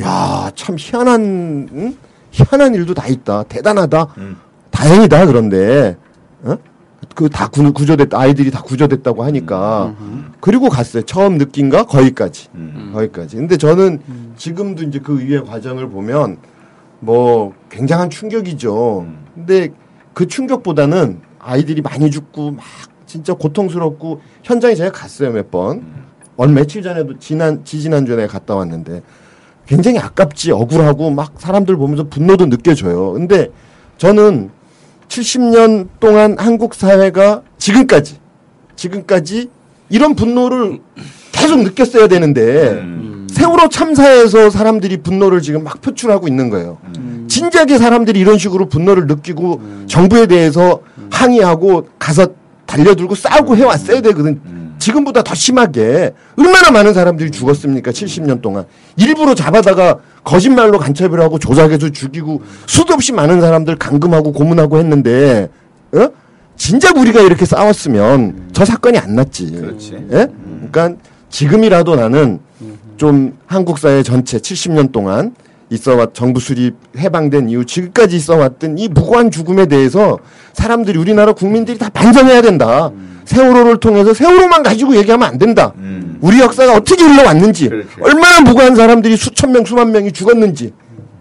야, 0.00 0.50
참 0.54 0.76
희한한 0.78 1.68
응? 1.72 1.96
희한한 2.30 2.74
일도 2.74 2.94
다 2.94 3.06
있다. 3.06 3.44
대단하다. 3.44 4.06
음. 4.18 4.36
다행이다. 4.70 5.26
그런데 5.26 5.96
어? 6.42 6.56
그다 7.14 7.48
구조됐다. 7.48 8.18
아이들이 8.18 8.50
다 8.50 8.62
구조됐다고 8.62 9.24
하니까. 9.24 9.94
그리고 10.40 10.68
갔어요. 10.68 11.02
처음 11.04 11.38
느낀가 11.38 11.84
거기까지. 11.84 12.48
음. 12.54 12.90
거기까지. 12.92 13.36
근데 13.36 13.56
저는 13.56 14.00
지금도 14.36 14.82
이제 14.82 14.98
그 14.98 15.20
이후의 15.22 15.44
과정을 15.46 15.88
보면 15.88 16.36
뭐 17.00 17.54
굉장한 17.70 18.10
충격이죠. 18.10 19.00
음. 19.00 19.24
근데 19.34 19.70
그 20.12 20.26
충격보다는 20.26 21.20
아이들이 21.38 21.80
많이 21.80 22.10
죽고 22.10 22.52
막 22.52 22.64
진짜 23.06 23.32
고통스럽고 23.32 24.20
현장에 24.42 24.74
제가 24.74 24.90
갔어요 24.90 25.30
몇 25.32 25.50
번. 25.50 25.84
얼마 26.36 26.60
며칠 26.60 26.82
전에도 26.82 27.18
지난 27.18 27.64
지지난 27.64 28.04
주에 28.04 28.26
갔다 28.26 28.54
왔는데 28.56 29.02
굉장히 29.66 29.98
아깝지 29.98 30.52
억울하고 30.52 31.10
막 31.10 31.34
사람들 31.38 31.76
보면서 31.76 32.04
분노도 32.04 32.48
느껴져요. 32.48 33.12
근데 33.12 33.50
저는 33.98 34.50
70년 35.08 35.88
동안 36.00 36.36
한국 36.38 36.74
사회가 36.74 37.42
지금까지 37.58 38.18
지금까지 38.76 39.50
이런 39.88 40.14
분노를 40.14 40.80
계속 41.32 41.62
느꼈어야 41.62 42.08
되는데 42.08 42.70
음. 42.70 43.26
세월호 43.30 43.68
참사에서 43.68 44.50
사람들이 44.50 44.98
분노를 44.98 45.42
지금 45.42 45.64
막 45.64 45.80
표출하고 45.80 46.28
있는 46.28 46.48
거예요. 46.48 46.78
음. 46.96 47.26
진지하게 47.28 47.78
사람들이 47.78 48.18
이런 48.18 48.38
식으로 48.38 48.68
분노를 48.68 49.06
느끼고 49.06 49.60
정부에 49.86 50.26
대해서 50.26 50.80
항의하고 51.10 51.88
가서 51.98 52.28
달려들고 52.66 53.14
싸우고 53.14 53.56
해왔어야 53.56 54.00
되거든. 54.00 54.40
지금보다 54.78 55.22
더 55.22 55.34
심하게 55.34 56.12
얼마나 56.36 56.70
많은 56.70 56.94
사람들이 56.94 57.30
죽었습니까? 57.30 57.90
70년 57.90 58.42
동안 58.42 58.64
일부러 58.96 59.34
잡아다가 59.34 59.98
거짓말로 60.24 60.78
간첩을 60.78 61.20
하고 61.20 61.38
조작해서 61.38 61.90
죽이고 61.90 62.42
수도 62.66 62.94
없이 62.94 63.12
많은 63.12 63.40
사람들 63.40 63.76
감금하고 63.76 64.32
고문하고 64.32 64.78
했는데 64.78 65.48
어? 65.92 66.08
진작 66.56 66.96
우리가 66.96 67.20
이렇게 67.20 67.44
싸웠으면 67.44 68.50
저 68.52 68.64
사건이 68.64 68.98
안 68.98 69.14
났지. 69.14 69.52
그렇지. 69.52 69.94
예? 70.12 70.26
그러니까 70.70 71.00
지금이라도 71.28 71.96
나는 71.96 72.40
좀 72.96 73.36
한국 73.46 73.78
사회 73.78 74.02
전체 74.02 74.38
70년 74.38 74.90
동안 74.90 75.34
있어왔 75.70 76.14
정부 76.14 76.40
수립 76.40 76.74
해방된 76.96 77.48
이후 77.50 77.64
지금까지 77.64 78.16
있어왔던 78.16 78.78
이 78.78 78.88
무고한 78.88 79.30
죽음에 79.30 79.66
대해서 79.66 80.18
사람들이 80.52 80.98
우리나라 80.98 81.32
국민들이 81.32 81.76
다 81.78 81.88
반성해야 81.88 82.42
된다. 82.42 82.90
세월호를 83.24 83.78
통해서 83.78 84.14
세월호만 84.14 84.62
가지고 84.62 84.96
얘기하면 84.96 85.28
안 85.28 85.38
된다. 85.38 85.72
음. 85.78 86.18
우리 86.20 86.40
역사가 86.40 86.74
어떻게 86.74 87.02
흘러왔는지, 87.04 87.68
그렇지. 87.68 87.88
얼마나 88.00 88.40
무고한 88.40 88.76
사람들이 88.76 89.16
수천 89.16 89.50
명, 89.50 89.64
수만 89.64 89.90
명이 89.90 90.12
죽었는지, 90.12 90.72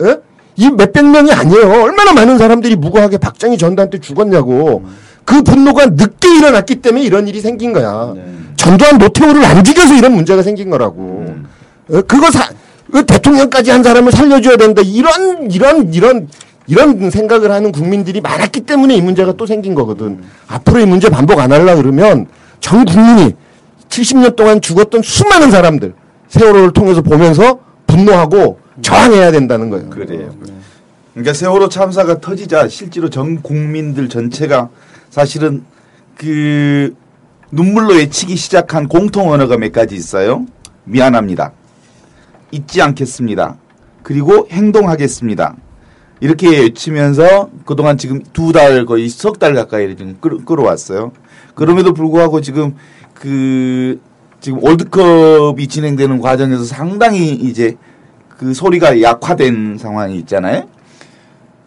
예? 0.03 0.17
이 0.55 0.69
몇백 0.69 1.03
명이 1.03 1.31
아니에요. 1.33 1.67
얼마나 1.83 2.13
많은 2.13 2.37
사람들이 2.37 2.75
무고하게 2.75 3.17
박정희 3.17 3.57
전두환 3.57 3.89
때 3.89 3.97
죽었냐고. 3.97 4.85
그 5.25 5.41
분노가 5.41 5.87
늦게 5.87 6.37
일어났기 6.37 6.75
때문에 6.75 7.03
이런 7.03 7.27
일이 7.27 7.41
생긴 7.41 7.73
거야. 7.73 8.13
전두환 8.55 8.99
노태우를 8.99 9.43
안 9.43 9.63
죽여서 9.63 9.95
이런 9.95 10.13
문제가 10.13 10.43
생긴 10.43 10.69
거라고. 10.69 11.35
어, 11.89 12.01
그거 12.07 12.29
사, 12.31 12.47
그 12.91 13.05
대통령까지 13.05 13.71
한 13.71 13.83
사람을 13.83 14.11
살려줘야 14.11 14.57
된다. 14.57 14.81
이런, 14.85 15.51
이런, 15.51 15.93
이런, 15.93 16.27
이런 16.67 17.09
생각을 17.09 17.51
하는 17.51 17.71
국민들이 17.71 18.21
많았기 18.21 18.61
때문에 18.61 18.95
이 18.95 19.01
문제가 19.01 19.33
또 19.33 19.45
생긴 19.45 19.75
거거든. 19.75 20.23
앞으로 20.47 20.79
이 20.79 20.85
문제 20.85 21.09
반복 21.09 21.39
안 21.39 21.51
하려 21.51 21.75
그러면 21.75 22.27
전 22.59 22.85
국민이 22.85 23.33
70년 23.89 24.35
동안 24.35 24.61
죽었던 24.61 25.01
수많은 25.01 25.51
사람들 25.51 25.93
세월호를 26.27 26.73
통해서 26.73 27.01
보면서 27.01 27.59
분노하고 27.87 28.59
저항해야 28.81 29.31
된다는 29.31 29.69
거예요. 29.69 29.89
그래요. 29.89 30.33
그러니까 31.13 31.33
세월호 31.33 31.69
참사가 31.69 32.19
터지자 32.19 32.67
실제로 32.67 33.09
전 33.09 33.41
국민들 33.41 34.09
전체가 34.09 34.69
사실은 35.09 35.63
그 36.17 36.93
눈물로 37.51 37.93
외치기 37.93 38.35
시작한 38.35 38.87
공통 38.87 39.31
언어가 39.31 39.57
몇 39.57 39.71
가지 39.71 39.95
있어요. 39.95 40.45
미안합니다. 40.83 41.53
잊지 42.51 42.81
않겠습니다. 42.81 43.57
그리고 44.03 44.47
행동하겠습니다. 44.51 45.55
이렇게 46.21 46.47
외치면서 46.49 47.49
그동안 47.65 47.97
지금 47.97 48.21
두 48.33 48.51
달 48.51 48.85
거의 48.85 49.09
석 49.09 49.37
달 49.37 49.53
가까이 49.53 49.95
지금 49.95 50.17
끌, 50.21 50.45
끌어왔어요. 50.45 51.11
그럼에도 51.55 51.93
불구하고 51.93 52.41
지금 52.41 52.75
그 53.13 53.99
지금 54.39 54.63
월드컵이 54.63 55.67
진행되는 55.67 56.19
과정에서 56.19 56.63
상당히 56.63 57.31
이제 57.31 57.75
그 58.29 58.53
소리가 58.53 59.01
약화된 59.01 59.77
상황이 59.79 60.17
있잖아요. 60.19 60.67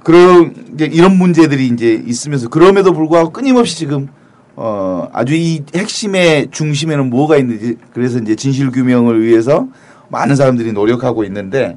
그런 0.02 0.54
이제 0.74 0.86
이런 0.86 1.16
문제들이 1.18 1.66
이제 1.66 2.02
있으면서 2.06 2.48
그럼에도 2.48 2.92
불구하고 2.92 3.30
끊임없이 3.30 3.76
지금 3.76 4.08
어 4.56 5.08
아주 5.12 5.34
이 5.34 5.62
핵심의 5.74 6.48
중심에는 6.50 7.10
뭐가 7.10 7.36
있는지 7.36 7.76
그래서 7.92 8.18
이제 8.18 8.34
진실 8.34 8.70
규명을 8.70 9.22
위해서 9.22 9.68
많은 10.09 10.37
사람들이 10.37 10.73
노력하고 10.73 11.25
있는데 11.25 11.77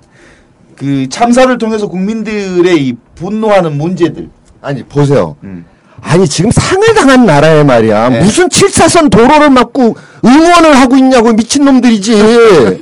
그 0.76 1.08
참사를 1.10 1.56
통해서 1.58 1.88
국민들의 1.88 2.86
이 2.86 2.96
분노하는 3.16 3.78
문제들 3.78 4.30
아니 4.62 4.84
보세요. 4.84 5.36
음. 5.44 5.66
아니 6.02 6.28
지금 6.28 6.50
상을 6.52 6.94
당한 6.96 7.26
나라에 7.26 7.64
말이야 7.64 8.10
네. 8.10 8.20
무슨 8.22 8.50
7사선 8.50 9.12
도로를 9.12 9.52
막고 9.52 9.96
응원을 10.26 10.76
하고 10.80 10.98
있냐고 10.98 11.32
미친 11.32 11.64
놈들이지 11.64 12.82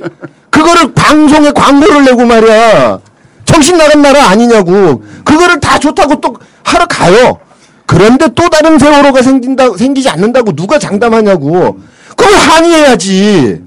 그거를 0.50 0.94
방송에 0.94 1.52
광고를 1.52 2.04
내고 2.06 2.24
말이야 2.24 3.00
정신 3.44 3.76
나간 3.76 4.00
나라 4.00 4.28
아니냐고 4.30 5.02
그거를 5.24 5.60
다 5.60 5.78
좋다고 5.78 6.20
또 6.20 6.36
하러 6.64 6.86
가요 6.86 7.38
그런데 7.84 8.28
또 8.34 8.48
다른 8.48 8.78
세월호가 8.78 9.20
생긴다 9.20 9.76
생기지 9.76 10.08
않는다고 10.08 10.52
누가 10.52 10.78
장담하냐고 10.78 11.78
그걸 12.16 12.32
항의해야지 12.34 13.62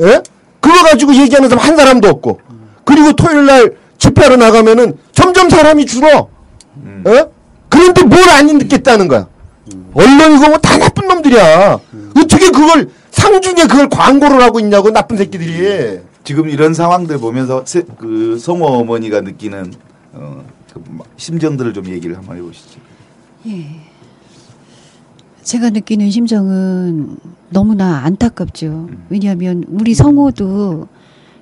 예? 0.00 0.22
그거 0.64 0.82
가지고 0.82 1.14
얘기하는 1.14 1.50
사람 1.50 1.62
한 1.62 1.76
사람도 1.76 2.08
없고 2.08 2.40
그리고 2.84 3.12
토요일 3.12 3.44
날 3.44 3.76
집회하러 3.98 4.36
나가면은 4.36 4.96
점점 5.12 5.50
사람이 5.50 5.84
줄어 5.84 6.28
예? 7.06 7.26
그런데 7.68 8.02
뭘안 8.02 8.46
느꼈다는 8.46 9.08
거야. 9.08 9.26
언론이고 9.92 10.46
뭐 10.48 10.58
다 10.58 10.78
나쁜 10.78 11.06
놈들이야. 11.08 11.78
어떻게 12.16 12.50
그걸 12.50 12.88
상중에 13.10 13.62
그걸 13.66 13.88
광고를 13.90 14.40
하고 14.42 14.58
있냐고 14.60 14.90
나쁜 14.90 15.16
새끼들이. 15.18 16.00
지금 16.24 16.48
이런 16.48 16.72
상황들 16.72 17.18
보면서 17.18 17.62
세, 17.66 17.82
그 17.98 18.38
성호 18.38 18.64
어머니가 18.66 19.20
느끼는 19.20 19.74
어, 20.14 20.44
그 20.72 20.82
심정들을 21.18 21.74
좀 21.74 21.86
얘기를 21.88 22.16
한번 22.16 22.36
해보시죠. 22.38 22.80
예. 23.48 23.66
제가 25.44 25.70
느끼는 25.70 26.10
심정은 26.10 27.18
너무나 27.50 27.98
안타깝죠. 27.98 28.88
왜냐하면 29.10 29.62
우리 29.68 29.94
성호도 29.94 30.88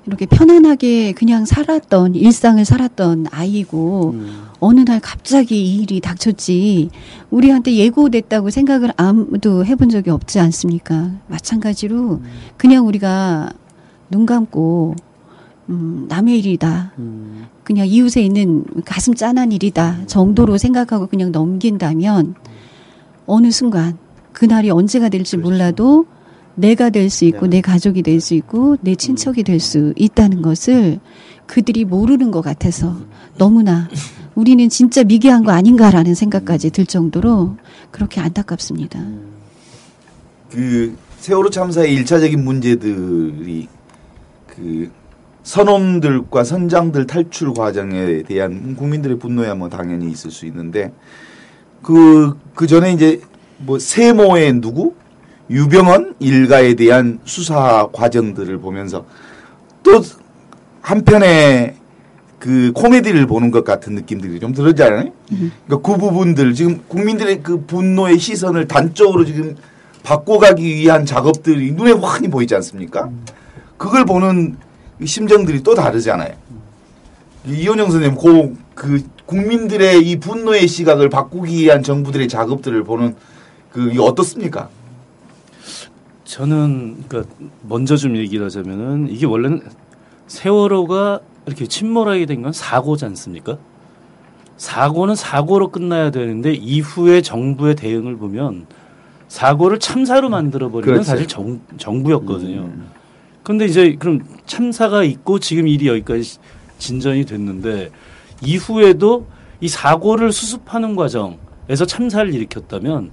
이렇게 0.07 0.27
편안하게 0.27 1.12
그냥 1.12 1.45
살았던 1.45 2.17
일상을 2.17 2.62
살았던 2.65 3.27
아이고 3.31 4.17
어느 4.59 4.81
날 4.81 4.99
갑자기 5.01 5.65
이 5.65 5.83
일이 5.83 6.01
닥쳤지 6.01 6.91
우리한테 7.31 7.75
예고됐다고 7.77 8.51
생각을 8.51 8.93
아무도 8.97 9.65
해본 9.65 9.88
적이 9.91 10.11
없지 10.11 10.41
않습니까? 10.41 11.12
마찬가지로 11.29 12.21
그냥 12.57 12.87
우리가 12.88 13.53
눈 14.11 14.27
감고 14.27 14.97
음, 15.69 16.07
남의 16.09 16.41
일이다. 16.41 16.93
그냥 17.62 17.87
이웃에 17.87 18.21
있는 18.21 18.65
가슴 18.85 19.15
짠한 19.15 19.53
일이다 19.53 20.07
정도로 20.07 20.59
생각하고 20.59 21.07
그냥 21.07 21.31
넘긴다면 21.31 22.35
어느 23.27 23.51
순간 23.51 23.99
그날이 24.33 24.71
언제가 24.71 25.09
될지 25.09 25.37
몰라도 25.37 26.07
내가 26.55 26.91
될 26.91 27.09
수 27.09 27.25
있고 27.25 27.47
내 27.47 27.61
가족이 27.61 28.03
될 28.03 28.21
수 28.21 28.35
있고 28.35 28.77
내 28.81 28.95
친척이 28.95 29.43
될 29.43 29.61
수 29.61 29.93
있다는 29.97 30.43
것을 30.43 31.01
그들이 31.47 31.85
모르는 31.85 32.31
것 32.31 32.43
같아서 32.43 32.97
너무나 33.39 33.89
우리는 34.35 34.69
진짜 34.69 35.05
미개한 35.05 35.45
거 35.45 35.53
아닌가라는 35.53 36.15
생각까지 36.15 36.71
들 36.71 36.87
정도로 36.87 37.57
그렇게 37.91 38.21
안타깝습니다. 38.21 39.01
그 40.51 40.97
세월호 41.19 41.51
참사의 41.51 41.93
일차적인 41.95 42.43
문제들이 42.43 43.69
그 44.47 44.91
선원들과 45.43 46.45
선장들 46.45 47.07
탈출 47.07 47.53
과정에 47.53 48.23
대한 48.23 48.77
국민들의 48.77 49.19
분노야 49.19 49.55
뭐 49.55 49.69
당연히 49.69 50.11
있을 50.11 50.31
수 50.31 50.47
있는데 50.47 50.93
그, 51.83 52.38
그 52.55 52.66
전에 52.66 52.92
이제 52.92 53.21
뭐 53.59 53.79
세모의 53.79 54.61
누구? 54.61 54.95
유병헌 55.51 56.14
일가에 56.18 56.75
대한 56.75 57.18
수사 57.25 57.88
과정들을 57.92 58.59
보면서 58.59 59.05
또 59.83 60.03
한편에 60.81 61.77
그 62.38 62.73
코미디를 62.75 63.27
보는 63.27 63.51
것 63.51 63.62
같은 63.64 63.95
느낌들이 63.95 64.40
좀 64.40 64.53
들었잖아요. 64.53 65.12
그러니까 65.66 65.92
그 65.92 65.99
부분들 65.99 66.55
지금 66.55 66.81
국민들의 66.88 67.42
그 67.42 67.64
분노의 67.66 68.18
시선을 68.18 68.66
단적으로 68.66 69.25
지금 69.25 69.57
바꿔가기 70.03 70.64
위한 70.64 71.05
작업들이 71.05 71.73
눈에 71.73 71.92
환히 71.92 72.29
보이지 72.29 72.55
않습니까? 72.57 73.11
그걸 73.77 74.05
보는 74.05 74.57
이 75.01 75.07
심정들이 75.07 75.62
또 75.62 75.75
다르잖아요. 75.75 76.35
이 77.47 77.53
이현영 77.62 77.90
선생님, 77.90 78.18
그, 78.18 78.57
그 78.75 79.03
국민들의 79.27 80.01
이 80.09 80.17
분노의 80.19 80.67
시각을 80.67 81.09
바꾸기 81.09 81.57
위한 81.65 81.83
정부들의 81.83 82.29
작업들을 82.29 82.83
보는 82.85 83.15
그 83.71 83.91
이게 83.91 84.01
어떻습니까? 84.01 84.69
저는 86.25 87.05
그러니까 87.09 87.35
먼저 87.63 87.97
좀 87.97 88.17
얘기를 88.17 88.45
하자면은 88.47 89.09
이게 89.11 89.27
원래는 89.27 89.63
세월호가 90.27 91.21
이렇게 91.47 91.67
침몰하게 91.67 92.27
된 92.27 92.43
건 92.43 92.53
사고지 92.53 93.05
않습니까? 93.07 93.59
사고는 94.57 95.15
사고로 95.17 95.71
끝나야 95.71 96.11
되는데 96.11 96.53
이후에 96.55 97.21
정부의 97.21 97.75
대응을 97.75 98.17
보면 98.17 98.67
사고를 99.29 99.79
참사로 99.79 100.29
만들어 100.29 100.71
버리는 100.71 100.93
그렇죠. 100.93 101.03
사실 101.05 101.27
정, 101.27 101.61
정부였거든요. 101.79 102.61
음. 102.61 102.87
근데 103.43 103.65
이제 103.65 103.97
그럼 103.99 104.21
참사가 104.47 105.03
있고 105.03 105.39
지금 105.41 105.67
일이 105.67 105.89
여기까지 105.89 106.23
시- 106.23 106.39
진전이 106.79 107.25
됐는데 107.25 107.91
이후에도 108.43 109.27
이 109.61 109.69
사고를 109.69 110.33
수습하는 110.33 110.97
과정에서 110.97 111.87
참사를 111.87 112.33
일으켰다면 112.35 113.11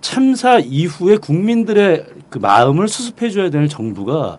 참사 0.00 0.58
이후에 0.58 1.16
국민들의 1.16 2.04
그 2.28 2.38
마음을 2.38 2.88
수습해 2.88 3.30
줘야 3.30 3.48
되는 3.50 3.68
정부가 3.68 4.38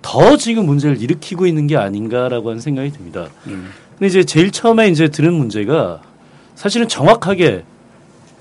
더 0.00 0.36
지금 0.36 0.66
문제를 0.66 1.00
일으키고 1.00 1.46
있는 1.46 1.66
게 1.66 1.76
아닌가라고 1.76 2.50
하는 2.50 2.60
생각이 2.60 2.90
듭니다. 2.92 3.26
근데 3.44 4.06
이제 4.06 4.24
제일 4.24 4.50
처음에 4.50 4.88
이제 4.88 5.08
드는 5.08 5.32
문제가 5.32 6.00
사실은 6.54 6.86
정확하게 6.88 7.64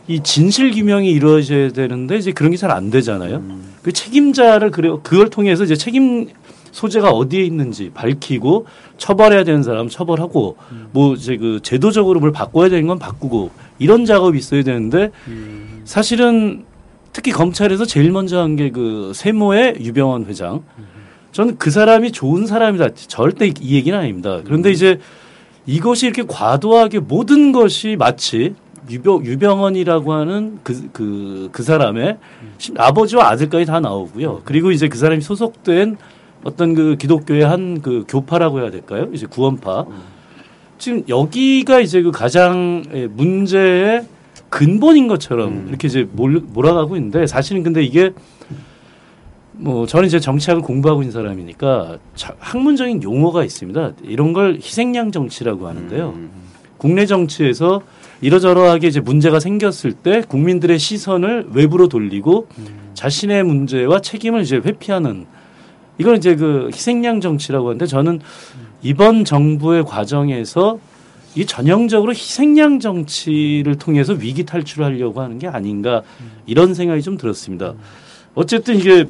이 0.08 0.22
진실 0.24 0.72
규명이 0.72 1.10
이루어져야 1.10 1.70
되는데 1.70 2.18
이제 2.18 2.32
그런 2.32 2.52
게 2.52 2.58
잘 2.58 2.72
안 2.72 2.90
되잖아요. 2.92 3.42
그 3.82 3.92
책임자를 3.92 4.70
그래 4.72 4.90
그걸 5.04 5.30
통해서 5.30 5.64
이제 5.64 5.76
책임 5.76 6.28
소재가 6.72 7.10
어디에 7.12 7.44
있는지 7.44 7.92
밝히고 7.94 8.66
처벌해야 8.98 9.44
되는 9.44 9.62
사람 9.64 9.90
처벌하고 9.90 10.58
뭐 10.92 11.14
이제 11.16 11.38
그 11.38 11.60
제도적으로 11.62 12.20
뭘 12.20 12.32
바꿔야 12.32 12.70
되는 12.70 12.88
건 12.88 12.98
바꾸고 13.00 13.52
이런 13.80 14.06
작업이 14.06 14.38
있어야 14.38 14.64
되는데 14.64 15.12
사실은 15.86 16.64
특히 17.14 17.32
검찰에서 17.32 17.86
제일 17.86 18.12
먼저 18.12 18.40
한 18.40 18.56
게 18.56 18.72
그 18.72 19.12
세모의 19.14 19.78
유병원 19.82 20.26
회장. 20.26 20.64
저는 21.34 21.58
그 21.58 21.72
사람이 21.72 22.12
좋은 22.12 22.46
사람이다. 22.46 22.90
절대 23.08 23.48
이 23.48 23.76
얘기는 23.76 23.98
아닙니다. 23.98 24.42
그런데 24.44 24.70
이제 24.72 25.00
이것이 25.66 26.06
이렇게 26.06 26.24
과도하게 26.28 27.00
모든 27.00 27.52
것이 27.52 27.96
마치 27.98 28.54
유병, 28.90 29.26
유병원이라고 29.26 30.12
하는 30.12 30.60
그, 30.64 30.90
그, 30.92 31.50
그 31.52 31.64
사람의 31.64 32.18
심- 32.58 32.76
아버지와 32.78 33.30
아들까지 33.30 33.66
다 33.66 33.80
나오고요. 33.80 34.42
그리고 34.44 34.72
이제 34.72 34.88
그 34.90 34.98
사람이 34.98 35.22
소속된 35.22 35.98
어떤 36.44 36.74
그 36.74 36.96
기독교의 36.98 37.44
한 37.44 37.82
그 37.82 38.04
교파라고 38.08 38.60
해야 38.62 38.72
될까요? 38.72 39.08
이제 39.14 39.26
구원파. 39.28 39.86
지금 40.78 41.04
여기가 41.08 41.80
이제 41.80 42.02
그 42.02 42.12
가장 42.12 42.84
예, 42.94 43.08
문제의 43.08 44.06
근본인 44.50 45.08
것처럼 45.08 45.68
이렇게 45.70 45.88
이제 45.88 46.08
몰, 46.12 46.42
몰아가고 46.42 46.96
있는데 46.98 47.28
사실은 47.28 47.64
근데 47.64 47.84
이게 47.84 48.12
뭐 49.54 49.86
저는 49.86 50.08
이제 50.08 50.20
정치학을 50.20 50.64
공부하고 50.64 51.02
있는 51.04 51.12
사람이니까 51.12 52.00
자- 52.16 52.34
학문적인 52.40 53.04
용어가 53.04 53.44
있습니다. 53.44 53.94
이런 54.04 54.34
걸 54.34 54.56
희생양 54.56 55.12
정치라고 55.12 55.68
하는데요. 55.68 56.16
국내 56.78 57.06
정치에서 57.06 57.82
이러저러하게 58.22 58.88
이제 58.88 59.00
문제가 59.00 59.40
생겼을 59.40 59.94
때 59.94 60.22
국민들의 60.28 60.80
시선을 60.80 61.50
외부로 61.54 61.88
돌리고 61.88 62.48
자신의 62.96 63.44
문제와 63.44 64.02
책임을 64.02 64.42
이제 64.42 64.58
회피하는 64.58 65.26
이걸 66.02 66.18
이제 66.18 66.36
그 66.36 66.72
희생양 66.74 67.22
정치라고 67.22 67.68
하는데 67.68 67.86
저는 67.86 68.22
이번 68.82 69.24
정부의 69.24 69.84
과정에서 69.84 70.80
이 71.36 71.46
전형적으로 71.46 72.12
희생양 72.12 72.80
정치를 72.80 73.78
통해서 73.78 74.14
위기 74.14 74.44
탈출하려고 74.44 75.22
하는 75.22 75.38
게 75.38 75.48
아닌가 75.48 76.02
이런 76.48 76.74
생각이 76.74 77.04
좀 77.04 77.18
들었습니다. 77.18 77.76
어쨌든 78.34 78.78
이게 78.78 79.06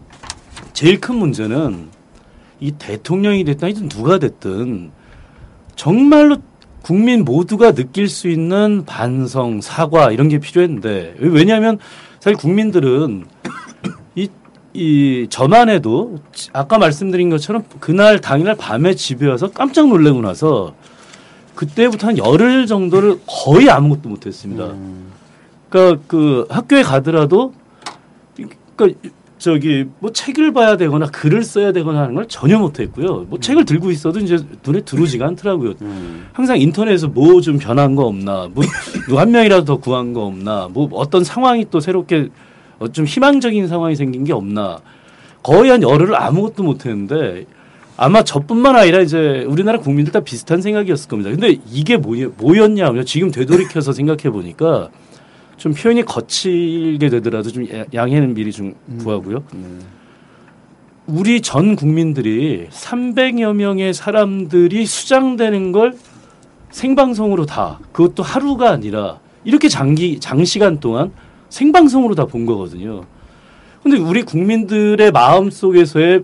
제일 0.74 1.00
큰 1.00 1.16
문제는 1.16 1.88
이 2.60 2.74
대통령이 2.74 3.46
됐든 3.46 3.66
하여튼 3.66 3.88
누가 3.88 4.20
됐든 4.20 4.92
정말로 5.78 6.40
국민 6.82 7.24
모두가 7.24 7.72
느낄 7.72 8.10
수 8.10 8.28
있는 8.28 8.84
반성, 8.86 9.62
사과 9.62 10.12
이런 10.12 10.28
게 10.28 10.40
필요했는데 10.40 11.16
왜냐하면 11.20 11.80
사실 12.20 12.36
국민들은 12.36 13.24
이, 14.74 15.28
해도 15.70 16.20
아까 16.54 16.78
말씀드린 16.78 17.30
것처럼 17.30 17.64
그날 17.80 18.20
당일날 18.20 18.56
밤에 18.56 18.96
집에 18.96 19.28
와서 19.28 19.50
깜짝 19.52 19.88
놀래고 19.88 20.22
나서 20.22 20.74
그때부터 21.56 22.08
한 22.08 22.18
열흘 22.18 22.66
정도를 22.66 23.20
거의 23.28 23.70
아무것도 23.70 24.10
못했습니다. 24.10 24.74
그러니까 25.70 26.04
그 26.08 26.46
학교에 26.50 26.84
가더라도 26.84 27.54
그러니까 28.76 29.00
저기 29.38 29.86
뭐 30.00 30.12
책을 30.12 30.54
봐야 30.54 30.78
되거나 30.78 31.08
글을 31.08 31.44
써야 31.44 31.72
되거나 31.72 32.02
하는 32.02 32.14
걸 32.14 32.28
전혀 32.28 32.60
못했고요. 32.60 33.26
뭐 33.28 33.40
책을 33.40 33.66
들고 33.66 33.90
있어도 33.90 34.20
이제 34.20 34.38
눈에 34.66 34.82
들어오지가 34.82 35.26
않더라고요. 35.26 35.74
항상 36.32 36.60
인터넷에서 36.60 37.08
뭐 37.08 37.42
좀 37.42 37.58
변한 37.58 37.96
거 37.96 38.06
없나, 38.06 38.50
뭐 39.08 39.20
한 39.20 39.32
명이라도 39.32 39.66
더 39.66 39.78
구한 39.78 40.14
거 40.14 40.26
없나, 40.26 40.70
뭐 40.72 40.88
어떤 40.94 41.24
상황이 41.24 41.66
또 41.72 41.80
새롭게 41.80 42.18
어, 42.20 42.30
좀 42.89 43.06
희망적인 43.06 43.67
상황이 43.67 43.96
생긴 43.96 44.24
게 44.24 44.34
없나. 44.34 44.80
거의 45.44 45.70
한 45.72 45.82
열흘을 45.82 46.15
아무것도 46.15 46.63
못 46.63 46.86
했는데 46.86 47.46
아마 47.98 48.24
저뿐만 48.24 48.76
아니라 48.76 49.00
이제 49.02 49.44
우리나라 49.48 49.80
국민들 49.80 50.12
다 50.12 50.20
비슷한 50.22 50.62
생각이었을 50.62 51.10
겁니다. 51.10 51.30
근데 51.30 51.58
이게 51.72 51.98
뭐였, 51.98 52.34
뭐였냐면 52.38 53.06
지금 53.06 53.32
되돌이켜서 53.32 53.91
생각해 53.94 54.30
보니까 54.32 54.89
좀 55.58 55.74
표현이 55.74 56.04
거칠게 56.06 57.10
되더라도 57.10 57.52
좀 57.52 57.67
야- 57.72 57.86
양해는 57.94 58.34
미리 58.34 58.52
좀 58.52 58.74
구하고요. 59.00 59.44
우리 61.08 61.41
전 61.41 61.76
국민들이 61.76 62.67
300여 62.72 63.54
명의 63.54 63.94
사람들이 63.94 64.86
수장되는 64.86 65.72
걸 65.72 65.96
생방송으로 66.72 67.46
다 67.46 67.80
그것도 67.91 68.24
하루가 68.24 68.70
아니라 68.72 69.20
이렇게 69.44 69.67
장기 69.67 70.20
장시간 70.20 70.80
동안 70.80 71.12
생방송으로 71.52 72.16
다 72.16 72.26
본 72.26 72.46
거거든요. 72.48 73.04
근데 73.84 73.98
우리 73.98 74.24
국민들의 74.24 75.12
마음 75.12 75.52
속에서의 75.52 76.24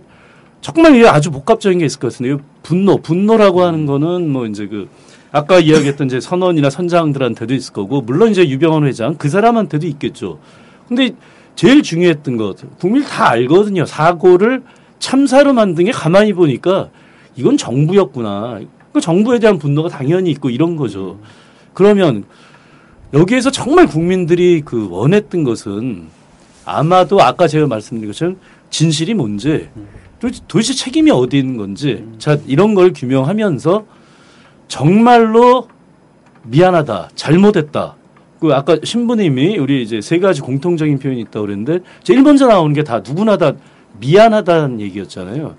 정말 0.62 0.96
이게 0.96 1.08
아주 1.08 1.30
복합적인 1.32 1.80
게 1.80 1.86
있을 1.86 2.00
것 2.00 2.12
같은데요. 2.12 2.40
분노, 2.64 2.98
분노라고 2.98 3.62
하는 3.62 3.86
거는 3.86 4.30
뭐 4.30 4.46
이제 4.48 4.68
그 4.68 4.88
아까 5.32 5.60
이야기했던 5.60 6.08
이제 6.08 6.20
선원이나 6.20 6.70
선장들한테도 6.70 7.54
있을 7.54 7.74
거고 7.74 8.02
물론 8.02 8.32
이제 8.32 8.48
유병헌 8.48 8.86
회장 8.86 9.16
그 9.16 9.30
사람한테도 9.30 9.86
있겠죠. 9.88 10.40
근데 10.88 11.12
제일 11.56 11.84
중요했던 11.84 12.38
것 12.38 12.58
국민 12.80 13.04
다 13.04 13.30
알거든요. 13.30 13.86
사고를 13.86 14.64
참사로 15.00 15.54
만든 15.54 15.86
게 15.86 15.92
가만히 15.92 16.34
보니까 16.34 16.90
이건 17.36 17.58
정부였구나. 17.58 18.62
그 18.94 19.02
정부에 19.02 19.40
대한 19.40 19.60
분노가 19.60 19.90
당연히 19.90 20.32
있고 20.32 20.50
이런 20.50 20.76
거죠. 20.76 21.20
그러면 21.74 22.24
여기에서 23.14 23.52
정말 23.52 23.88
국민들이 23.88 24.62
그 24.64 24.90
원했던 24.90 25.44
것은 25.44 26.08
아마도 26.66 27.22
아까 27.22 27.48
제가 27.48 27.68
말씀드린 27.68 28.12
것처럼 28.12 28.38
진실이 28.70 29.14
뭔지 29.14 29.70
도대체, 30.20 30.74
책임이 30.74 31.12
어디 31.12 31.38
있는 31.38 31.58
건지 31.58 32.06
자 32.18 32.38
이런 32.48 32.74
걸 32.76 32.92
규명하면서 32.94 33.86
정말로 34.68 35.68
미안하다 36.44 37.10
잘못했다. 37.16 37.96
그 38.40 38.54
아까 38.54 38.78
신부님이 38.84 39.58
우리 39.58 39.82
이제 39.82 40.02
세 40.02 40.20
가지 40.20 40.42
공통적인 40.42 41.00
표현이 41.00 41.22
있다고 41.22 41.46
그랬는데 41.46 41.80
제일 42.04 42.22
먼저 42.22 42.48
나오는 42.48 42.74
게 42.74 42.84
다 42.84 43.00
누구나 43.00 43.38
다 43.38 43.54
미안하다는 44.00 44.82
얘기였잖아요. 44.82 45.56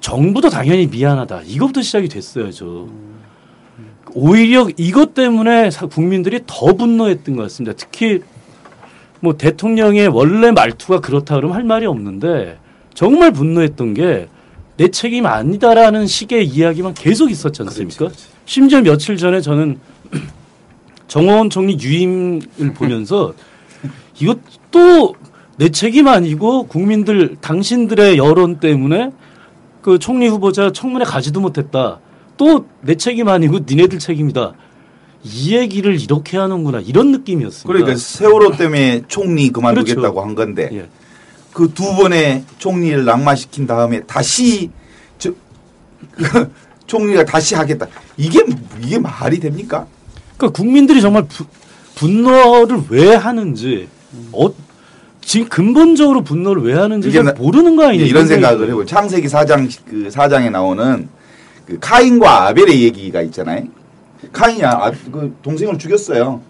정부도 0.00 0.48
당연히 0.48 0.86
미안하다. 0.86 1.42
이것부터 1.44 1.82
시작이 1.82 2.08
됐어야죠 2.08 2.88
오히려 4.14 4.68
이것 4.76 5.14
때문에 5.14 5.70
사- 5.70 5.86
국민들이 5.86 6.40
더 6.46 6.74
분노했던 6.74 7.36
것 7.36 7.42
같습니다 7.44 7.76
특히 7.76 8.20
뭐 9.20 9.36
대통령의 9.36 10.08
원래 10.08 10.50
말투가 10.50 11.00
그렇다 11.00 11.34
그러면 11.36 11.56
할 11.56 11.64
말이 11.64 11.86
없는데 11.86 12.58
정말 12.94 13.32
분노했던 13.32 13.94
게 13.94 14.28
내 14.76 14.88
책임 14.88 15.26
아니다라는 15.26 16.06
식의 16.06 16.46
이야기만 16.46 16.94
계속 16.94 17.30
있었지 17.30 17.60
않습니까? 17.64 18.08
심지어 18.46 18.80
며칠 18.80 19.18
전에 19.18 19.42
저는 19.42 19.78
정호원 21.06 21.50
총리 21.50 21.76
유임을 21.78 22.40
보면서 22.74 23.34
이것도 24.18 25.16
내 25.58 25.68
책임 25.68 26.08
아니고 26.08 26.62
국민들 26.66 27.36
당신들의 27.42 28.16
여론 28.16 28.58
때문에 28.58 29.10
그 29.82 29.98
총리 29.98 30.28
후보자 30.28 30.72
청문회 30.72 31.04
가지도 31.04 31.40
못했다. 31.40 31.98
또 32.40 32.64
내 32.80 32.94
책임 32.94 33.28
아니고 33.28 33.58
니네들 33.68 33.98
책임이다. 33.98 34.54
이 35.22 35.54
얘기를 35.54 36.00
이렇게 36.00 36.38
하는구나 36.38 36.80
이런 36.80 37.12
느낌이었습니다. 37.12 37.66
그러니까 37.68 37.94
세월호 37.98 38.56
때문에 38.56 39.02
총리 39.08 39.50
그만두겠다고 39.50 40.00
그렇죠. 40.14 40.20
한 40.22 40.34
건데 40.34 40.70
예. 40.72 40.88
그두 41.52 41.94
번의 41.96 42.44
총리를 42.56 43.04
낙마시킨 43.04 43.66
다음에 43.66 44.00
다시 44.06 44.70
저 45.18 45.30
총리가 46.86 47.26
다시 47.26 47.54
하겠다. 47.54 47.86
이게 48.16 48.40
이게 48.82 48.98
말이 48.98 49.38
됩니까? 49.38 49.86
그러니까 50.38 50.56
국민들이 50.56 51.02
정말 51.02 51.26
부- 51.28 51.44
분노를 51.96 52.84
왜 52.88 53.14
하는지 53.14 53.88
어, 54.32 54.46
지금 55.20 55.46
근본적으로 55.50 56.22
분노를 56.24 56.62
왜 56.62 56.72
하는지 56.72 57.10
모르는 57.36 57.76
거 57.76 57.86
아니에요? 57.88 58.06
이런 58.06 58.26
생각을. 58.26 58.70
해보. 58.70 58.86
창세기 58.86 59.28
4장 59.28 59.70
그 59.86 60.08
4장에 60.10 60.50
나오는 60.50 61.08
그 61.70 61.78
카인과 61.78 62.48
아벨의 62.48 62.82
얘기가 62.82 63.22
있잖아요. 63.22 63.62
카인이 64.32 64.64
아, 64.64 64.90
그 65.12 65.36
동생을 65.40 65.78
죽였어요. 65.78 66.40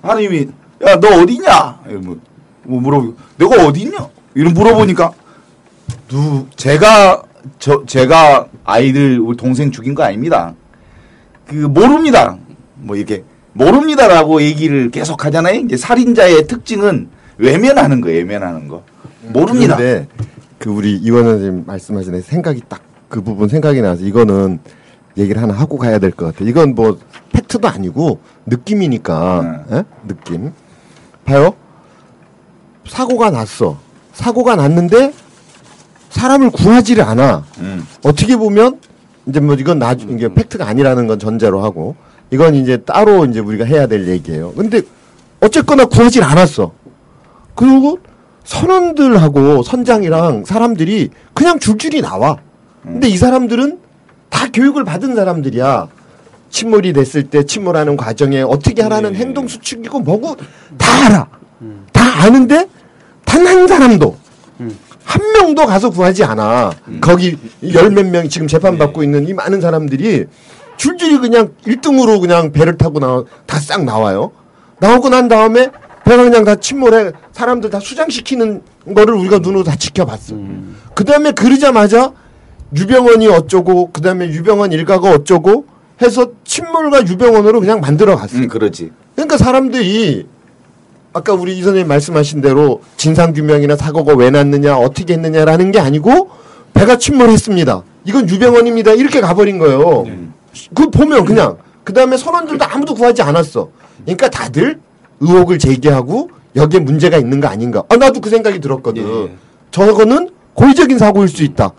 하나님이 0.00 0.48
야 0.86 0.98
너 0.98 1.20
어디냐? 1.20 1.80
이러면 1.86 2.20
뭐 2.62 2.80
물어보. 2.80 3.14
내가 3.36 3.66
어디냐? 3.66 4.08
이런 4.34 4.54
물어보니까 4.54 5.12
누 6.08 6.46
제가 6.56 7.22
저 7.58 7.84
제가 7.84 8.46
아이들 8.64 9.20
우리 9.20 9.36
동생 9.36 9.70
죽인 9.70 9.94
거 9.94 10.02
아닙니다. 10.02 10.54
그 11.46 11.54
모릅니다. 11.54 12.38
뭐 12.76 12.96
이렇게 12.96 13.24
모릅니다라고 13.52 14.40
얘기를 14.40 14.90
계속 14.90 15.26
하잖아요. 15.26 15.60
이제 15.60 15.76
살인자의 15.76 16.46
특징은 16.46 17.08
외면하는 17.36 18.00
거, 18.00 18.08
외면하는 18.08 18.68
거. 18.68 18.82
모릅니다. 19.24 19.76
그런데 19.76 20.08
그 20.58 20.70
우리 20.70 20.96
이원 20.96 21.24
선생님 21.24 21.64
말씀하신 21.66 22.22
생각이 22.22 22.62
딱 22.68 22.80
그 23.08 23.22
부분 23.22 23.48
생각이 23.48 23.80
나서 23.80 24.02
이거는 24.04 24.58
얘기를 25.16 25.40
하나 25.42 25.54
하고 25.54 25.78
가야 25.78 25.98
될 25.98 26.10
것 26.12 26.26
같아. 26.26 26.44
이건 26.48 26.74
뭐 26.74 26.98
팩트도 27.32 27.66
아니고 27.68 28.20
느낌이니까 28.46 29.64
예? 29.72 29.84
느낌. 30.06 30.52
봐요. 31.24 31.54
사고가 32.86 33.30
났어. 33.30 33.78
사고가 34.12 34.56
났는데 34.56 35.12
사람을 36.10 36.50
구하지를 36.50 37.04
않아. 37.04 37.44
음. 37.58 37.84
어떻게 38.04 38.36
보면 38.36 38.80
이제 39.26 39.40
뭐 39.40 39.54
이건 39.54 39.78
나중 39.78 40.10
이게 40.12 40.32
팩트가 40.32 40.66
아니라는 40.66 41.06
건 41.06 41.18
전제로 41.18 41.62
하고 41.62 41.96
이건 42.30 42.54
이제 42.54 42.78
따로 42.78 43.24
이제 43.26 43.40
우리가 43.40 43.64
해야 43.64 43.86
될 43.86 44.08
얘기예요. 44.08 44.52
근데 44.54 44.82
어쨌거나 45.40 45.84
구하질 45.84 46.22
않았어. 46.22 46.72
그리고 47.54 47.98
선원들하고 48.44 49.62
선장이랑 49.62 50.44
사람들이 50.44 51.10
그냥 51.34 51.58
줄줄이 51.58 52.00
나와. 52.00 52.38
근데 52.82 53.08
이 53.08 53.16
사람들은 53.16 53.78
다 54.30 54.48
교육을 54.52 54.84
받은 54.84 55.14
사람들이야. 55.14 55.88
침몰이 56.50 56.92
됐을 56.92 57.24
때 57.24 57.44
침몰하는 57.44 57.96
과정에 57.96 58.40
어떻게 58.42 58.82
하라는 58.82 59.14
행동 59.14 59.46
수칙이고 59.48 60.00
뭐고 60.00 60.36
다 60.78 61.06
알아. 61.06 61.26
다 61.92 62.02
아는데 62.24 62.66
단 63.24 63.46
한 63.46 63.68
사람도 63.68 64.16
한 65.04 65.32
명도 65.32 65.66
가서 65.66 65.90
구하지 65.90 66.24
않아. 66.24 66.72
거기 67.00 67.36
열 67.72 67.90
몇명 67.90 68.28
지금 68.28 68.46
재판받고 68.46 69.02
있는 69.02 69.28
이 69.28 69.34
많은 69.34 69.60
사람들이 69.60 70.26
줄줄이 70.76 71.18
그냥 71.18 71.50
1등으로 71.66 72.20
그냥 72.20 72.52
배를 72.52 72.76
타고 72.78 72.98
나와 73.00 73.24
다 73.46 73.58
싹 73.58 73.84
나와요. 73.84 74.32
나오고 74.80 75.08
난 75.08 75.28
다음에 75.28 75.70
배가 76.04 76.22
그냥 76.24 76.44
다 76.44 76.54
침몰해 76.56 77.12
사람들 77.32 77.70
다 77.70 77.80
수장시키는 77.80 78.62
거를 78.94 79.14
우리가 79.14 79.38
눈으로 79.40 79.64
다 79.64 79.76
지켜봤어. 79.76 80.34
그 80.94 81.04
다음에 81.04 81.32
그러자마자 81.32 82.12
유병원이 82.74 83.28
어쩌고 83.28 83.90
그 83.92 84.00
다음에 84.00 84.28
유병원 84.28 84.72
일가가 84.72 85.10
어쩌고 85.10 85.64
해서 86.02 86.28
침몰과 86.44 87.06
유병원으로 87.06 87.60
그냥 87.60 87.80
만들어 87.80 88.16
갔어. 88.16 88.36
음, 88.38 88.48
그러지. 88.48 88.90
그러니까 89.14 89.36
사람들이 89.36 90.26
아까 91.12 91.32
우리 91.32 91.58
이 91.58 91.62
선생님 91.62 91.88
말씀하신 91.88 92.40
대로 92.40 92.82
진상 92.96 93.32
규명이나 93.32 93.76
사고가 93.76 94.14
왜 94.14 94.30
났느냐 94.30 94.76
어떻게 94.76 95.14
했느냐라는 95.14 95.72
게 95.72 95.80
아니고 95.80 96.30
배가 96.74 96.98
침몰했습니다. 96.98 97.82
이건 98.04 98.28
유병원입니다. 98.28 98.92
이렇게 98.92 99.20
가버린 99.20 99.58
거예요. 99.58 100.04
그 100.74 100.90
보면 100.90 101.24
그냥 101.24 101.56
그 101.82 101.92
다음에 101.92 102.16
선원들도 102.16 102.64
아무도 102.64 102.94
구하지 102.94 103.22
않았어. 103.22 103.70
그러니까 104.04 104.28
다들 104.28 104.78
의혹을 105.20 105.58
제기하고 105.58 106.30
여기에 106.54 106.80
문제가 106.80 107.16
있는 107.16 107.40
거 107.40 107.48
아닌가. 107.48 107.82
아 107.88 107.96
나도 107.96 108.20
그 108.20 108.30
생각이 108.30 108.60
들었거든. 108.60 109.02
예. 109.02 109.30
저거는 109.70 110.30
고의적인 110.54 110.98
사고일 110.98 111.28
수 111.28 111.42
있다. 111.42 111.72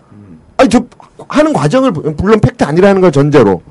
아니 0.60 0.68
저 0.68 0.84
하는 1.28 1.54
과정을 1.54 1.92
보- 1.92 2.02
물론 2.18 2.38
팩트 2.38 2.62
아니라는 2.64 3.00
걸 3.00 3.10
전제로 3.10 3.62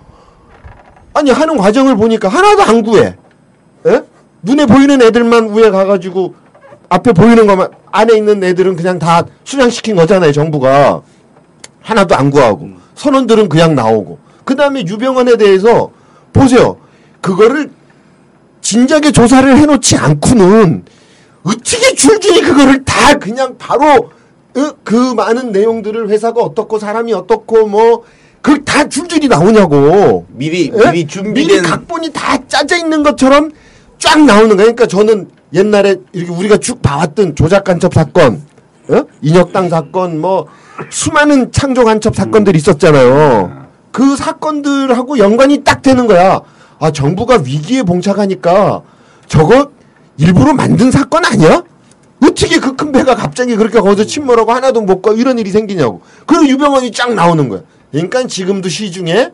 아니 1.13 1.30
하는 1.30 1.56
과정을 1.56 1.95
보니까 1.95 2.30
하나도 2.30 2.63
안 2.63 2.82
구해. 2.82 3.15
예? 3.86 4.02
눈에 4.41 4.65
보이는 4.65 4.99
애들만 4.99 5.49
위에 5.54 5.69
가가지고 5.69 6.34
앞에 6.89 7.12
보이는 7.13 7.45
것만 7.45 7.69
안에 7.91 8.15
있는 8.17 8.43
애들은 8.43 8.75
그냥 8.75 8.97
다 8.97 9.23
수장시킨 9.43 9.95
거잖아요 9.97 10.32
정부가 10.32 11.02
하나도 11.82 12.15
안 12.15 12.32
구하고 12.32 12.69
선원들은 12.95 13.49
그냥 13.49 13.75
나오고 13.75 14.17
그 14.43 14.56
다음에 14.56 14.82
유병원에 14.88 15.38
대해서 15.38 15.91
보세요 16.34 16.78
그거를 17.21 17.69
진작에 18.62 19.12
조사를 19.12 19.58
해놓지 19.58 19.95
않고는 19.97 20.86
어떻게 21.43 21.93
줄줄이 21.93 22.41
그거를 22.41 22.84
다 22.84 23.13
그냥 23.19 23.56
바로 23.60 23.86
어? 23.86 24.10
그 24.83 25.13
많은 25.13 25.51
내용들을 25.51 26.09
회사가 26.09 26.41
어떻고 26.41 26.79
사람이 26.79 27.13
어떻고 27.13 27.67
뭐그다 27.67 28.89
줄줄이 28.89 29.27
나오냐고 29.27 30.25
미리 30.29 30.71
예? 30.75 30.91
미리 30.91 31.07
준비된 31.07 31.47
미리 31.47 31.62
각본이 31.62 32.12
다 32.12 32.38
짜져 32.47 32.77
있는 32.77 33.03
것처럼 33.03 33.51
쫙 33.99 34.19
나오는 34.23 34.49
거예요. 34.49 34.73
그러니까 34.73 34.88
저는 34.88 35.29
옛날에 35.53 35.97
이렇게 36.13 36.31
우리가 36.31 36.57
쭉 36.57 36.81
봐왔던 36.81 37.35
조작 37.35 37.63
간첩 37.63 37.93
사건, 37.93 38.41
어? 38.89 39.03
인혁당 39.21 39.69
사건, 39.69 40.19
뭐 40.21 40.47
수많은 40.89 41.51
창조 41.51 41.83
간첩 41.83 42.15
사건들이 42.15 42.57
있었잖아요. 42.57 43.67
그 43.91 44.15
사건들하고 44.15 45.17
연관이 45.19 45.63
딱 45.63 45.81
되는 45.81 46.07
거야. 46.07 46.41
아 46.79 46.91
정부가 46.91 47.41
위기에 47.43 47.83
봉착하니까 47.83 48.81
저거 49.27 49.71
일부러 50.17 50.53
만든 50.53 50.91
사건 50.91 51.25
아니야? 51.25 51.63
어떻게 52.23 52.60
그 52.60 52.75
큰 52.75 52.91
배가 52.91 53.15
갑자기 53.15 53.55
그렇게 53.55 53.79
거기서 53.79 54.05
침몰하고 54.05 54.51
하나도 54.51 54.82
못 54.82 55.01
가 55.01 55.13
이런 55.13 55.39
일이 55.39 55.51
생기냐고. 55.51 56.01
그리고 56.25 56.47
유병원이 56.47 56.91
쫙 56.91 57.13
나오는 57.13 57.47
거야. 57.49 57.62
그러니까 57.91 58.25
지금도 58.27 58.69
시중에 58.69 59.32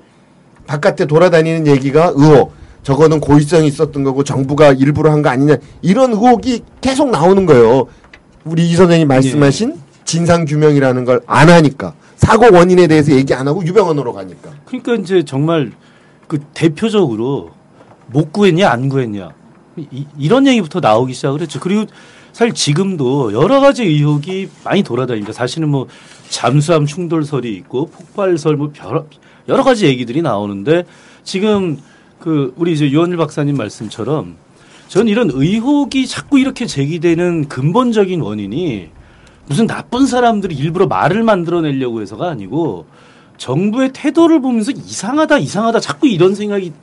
바깥에 0.67 1.06
돌아다니는 1.06 1.67
얘기가 1.67 2.13
의혹. 2.15 2.54
저거는 2.84 3.19
고의성이 3.19 3.67
있었던 3.67 4.04
거고 4.04 4.24
정부가 4.24 4.71
일부러 4.74 5.12
한 5.12 5.24
거 5.24 5.30
아니냐 5.30 5.58
이런 5.82 6.12
의혹이 6.13 6.62
계속 6.82 7.10
나오는 7.10 7.45
거예요. 7.48 7.88
우리 8.43 8.69
이 8.69 8.76
선생님 8.76 9.08
말씀하신 9.08 9.76
진상 10.06 10.45
규명이라는 10.45 11.04
걸 11.06 11.21
안 11.26 11.50
하니까 11.50 11.95
사고 12.15 12.56
원인에 12.56 12.86
대해서 12.86 13.12
얘기 13.12 13.34
안 13.34 13.48
하고 13.48 13.65
유병원으로 13.65 14.13
가니까. 14.13 14.52
그러니까 14.65 14.93
이제 14.95 15.24
정말 15.26 15.71
그 16.28 16.38
대표적으로 16.54 17.50
못 18.08 18.32
구했냐 18.32 18.69
안 18.69 18.88
구했냐 18.89 19.32
이, 19.78 20.06
이런 20.17 20.45
얘기부터 20.45 20.80
나오기 20.80 21.13
시작을 21.15 21.41
했죠. 21.41 21.60
그리고 21.60 21.86
사실 22.36 22.54
지금도 22.54 23.32
여러 23.32 23.62
가지 23.62 23.86
의혹이 23.86 24.50
많이 24.65 24.84
돌아다닙니다. 24.84 25.32
사실은 25.32 25.69
뭐 25.69 25.88
잠수함 26.28 26.86
충돌설이 26.86 27.50
있고 27.54 27.86
폭발설 27.86 28.58
뭐 28.58 28.74
여러, 29.48 29.63
가지 29.63 29.86
얘기들이 29.86 30.21
나오는데 30.21 30.84
지금 31.24 31.78
그 32.19 32.54
우리 32.58 32.74
이제 32.74 32.91
유원일 32.91 33.15
박사님 33.15 33.56
말씀처럼 33.56 34.36
전 34.89 35.08
이런 35.08 35.32
의혹이 35.32 36.08
자꾸 36.08 36.38
이렇게 36.38 36.65
제기되는 36.65 37.48
근본적인 37.48 38.19
원인이 38.19 38.89
무슨 39.48 39.65
나쁜 39.65 40.06
사람들이 40.06 40.56
일부러 40.56 40.88
말을 40.88 41.24
만들어내려고 41.24 42.02
해서가 42.02 42.28
아니고 42.28 42.86
정부의 43.38 43.91
태도를 43.93 44.41
보면서 44.41 44.74
이상하다 44.74 45.38
이상하다 45.38 45.80
자꾸 45.80 46.10
이런 46.10 46.36
생각이 46.36 46.74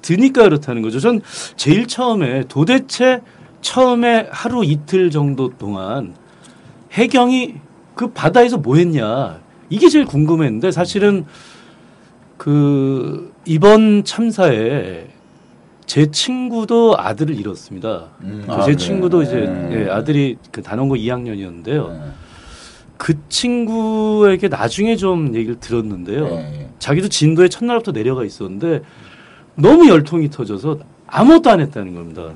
드니까 0.00 0.44
그렇다는 0.44 0.80
거죠. 0.80 1.00
전 1.00 1.20
제일 1.56 1.88
처음에 1.88 2.44
도대체 2.46 3.20
처음에 3.62 4.28
하루 4.30 4.64
이틀 4.64 5.10
정도 5.10 5.56
동안 5.56 6.14
해경이 6.92 7.54
그 7.94 8.08
바다에서 8.10 8.58
뭐 8.58 8.76
했냐 8.76 9.40
이게 9.70 9.88
제일 9.88 10.04
궁금했는데 10.04 10.70
사실은 10.70 11.24
그 12.36 13.32
이번 13.46 14.04
참사에 14.04 15.06
제 15.86 16.10
친구도 16.10 16.96
아들을 16.98 17.38
잃었습니다. 17.38 18.08
음. 18.22 18.44
그 18.46 18.52
아, 18.52 18.56
제 18.60 18.62
그래요? 18.62 18.76
친구도 18.76 19.22
이제 19.22 19.36
네. 19.40 19.86
예, 19.86 19.90
아들이 19.90 20.36
그 20.50 20.62
단원고 20.62 20.96
2학년이었는데요. 20.96 21.88
네. 21.90 22.00
그 22.96 23.14
친구에게 23.28 24.48
나중에 24.48 24.96
좀 24.96 25.34
얘기를 25.34 25.58
들었는데요. 25.58 26.24
네. 26.24 26.70
자기도 26.78 27.08
진도에 27.08 27.48
첫날부터 27.48 27.92
내려가 27.92 28.24
있었는데 28.24 28.82
너무 29.54 29.88
열통이 29.88 30.30
터져서 30.30 30.78
아무것도 31.06 31.50
안 31.50 31.60
했다는 31.60 31.94
겁니다. 31.94 32.30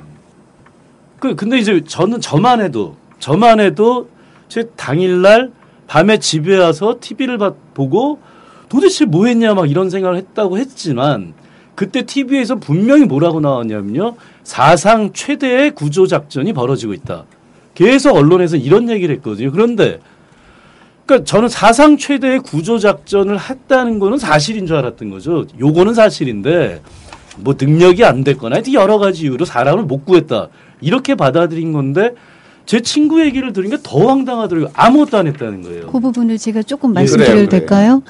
그 1.19 1.35
근데 1.35 1.59
이제 1.59 1.83
저는 1.85 2.21
저만 2.21 2.61
해도 2.61 2.97
저만 3.19 3.61
해도 3.61 4.09
제 4.49 4.65
당일날 4.77 5.51
밤에 5.87 6.19
집에 6.19 6.59
와서 6.59 6.97
TV를 7.01 7.39
보고 7.75 8.19
도대체 8.69 9.05
뭐 9.05 9.27
했냐 9.27 9.55
막 9.55 9.71
이런 9.71 9.91
생각을 9.91 10.17
했다고 10.19 10.59
했지만 10.59 11.35
그때 11.75 12.03
TV에서 12.03 12.57
분명히 12.57 13.05
뭐라고 13.05 13.41
나왔냐면요. 13.41 14.17
사상 14.43 15.13
최대의 15.13 15.73
구조 15.73 16.07
작전이 16.07 16.53
벌어지고 16.53 16.95
있다. 16.95 17.25
계속 17.75 18.17
언론에서 18.17 18.57
이런 18.57 18.89
얘기를 18.89 19.15
했거든요. 19.17 19.53
그런데 19.53 20.01
그러니까 21.05 21.25
저는 21.25 21.49
사상 21.49 21.97
최대의 21.99 22.41
구조 22.41 22.79
작전을 22.79 23.39
했다는 23.39 23.99
거는 23.99 24.19
사실인 24.19 24.67
줄 24.67 24.77
알았던 24.77 25.11
거죠. 25.11 25.45
요거는 25.61 25.95
사실인데 25.95 26.83
뭐 27.39 27.55
능력이 27.59 28.05
안 28.05 28.25
됐거나 28.25 28.63
여러 28.73 28.99
가지 28.99 29.25
이유로 29.25 29.45
사람을 29.45 29.85
못 29.85 30.05
구했다. 30.05 30.49
이렇게 30.87 31.17
받아들인 31.17 31.73
건데 31.73 32.15
제 32.65 32.81
친구 32.81 33.21
얘기를 33.21 33.53
들으니까 33.53 33.79
더 33.83 34.07
황당하더라고요. 34.07 34.71
아무것도 34.75 35.19
안 35.19 35.27
했다는 35.27 35.63
거예요. 35.63 35.87
그 35.89 36.01
부분을 36.01 36.39
제가 36.39 36.63
조금 36.63 36.91
예, 36.91 36.95
말씀드려도 36.95 37.33
그래요. 37.35 37.49
될까요? 37.49 38.03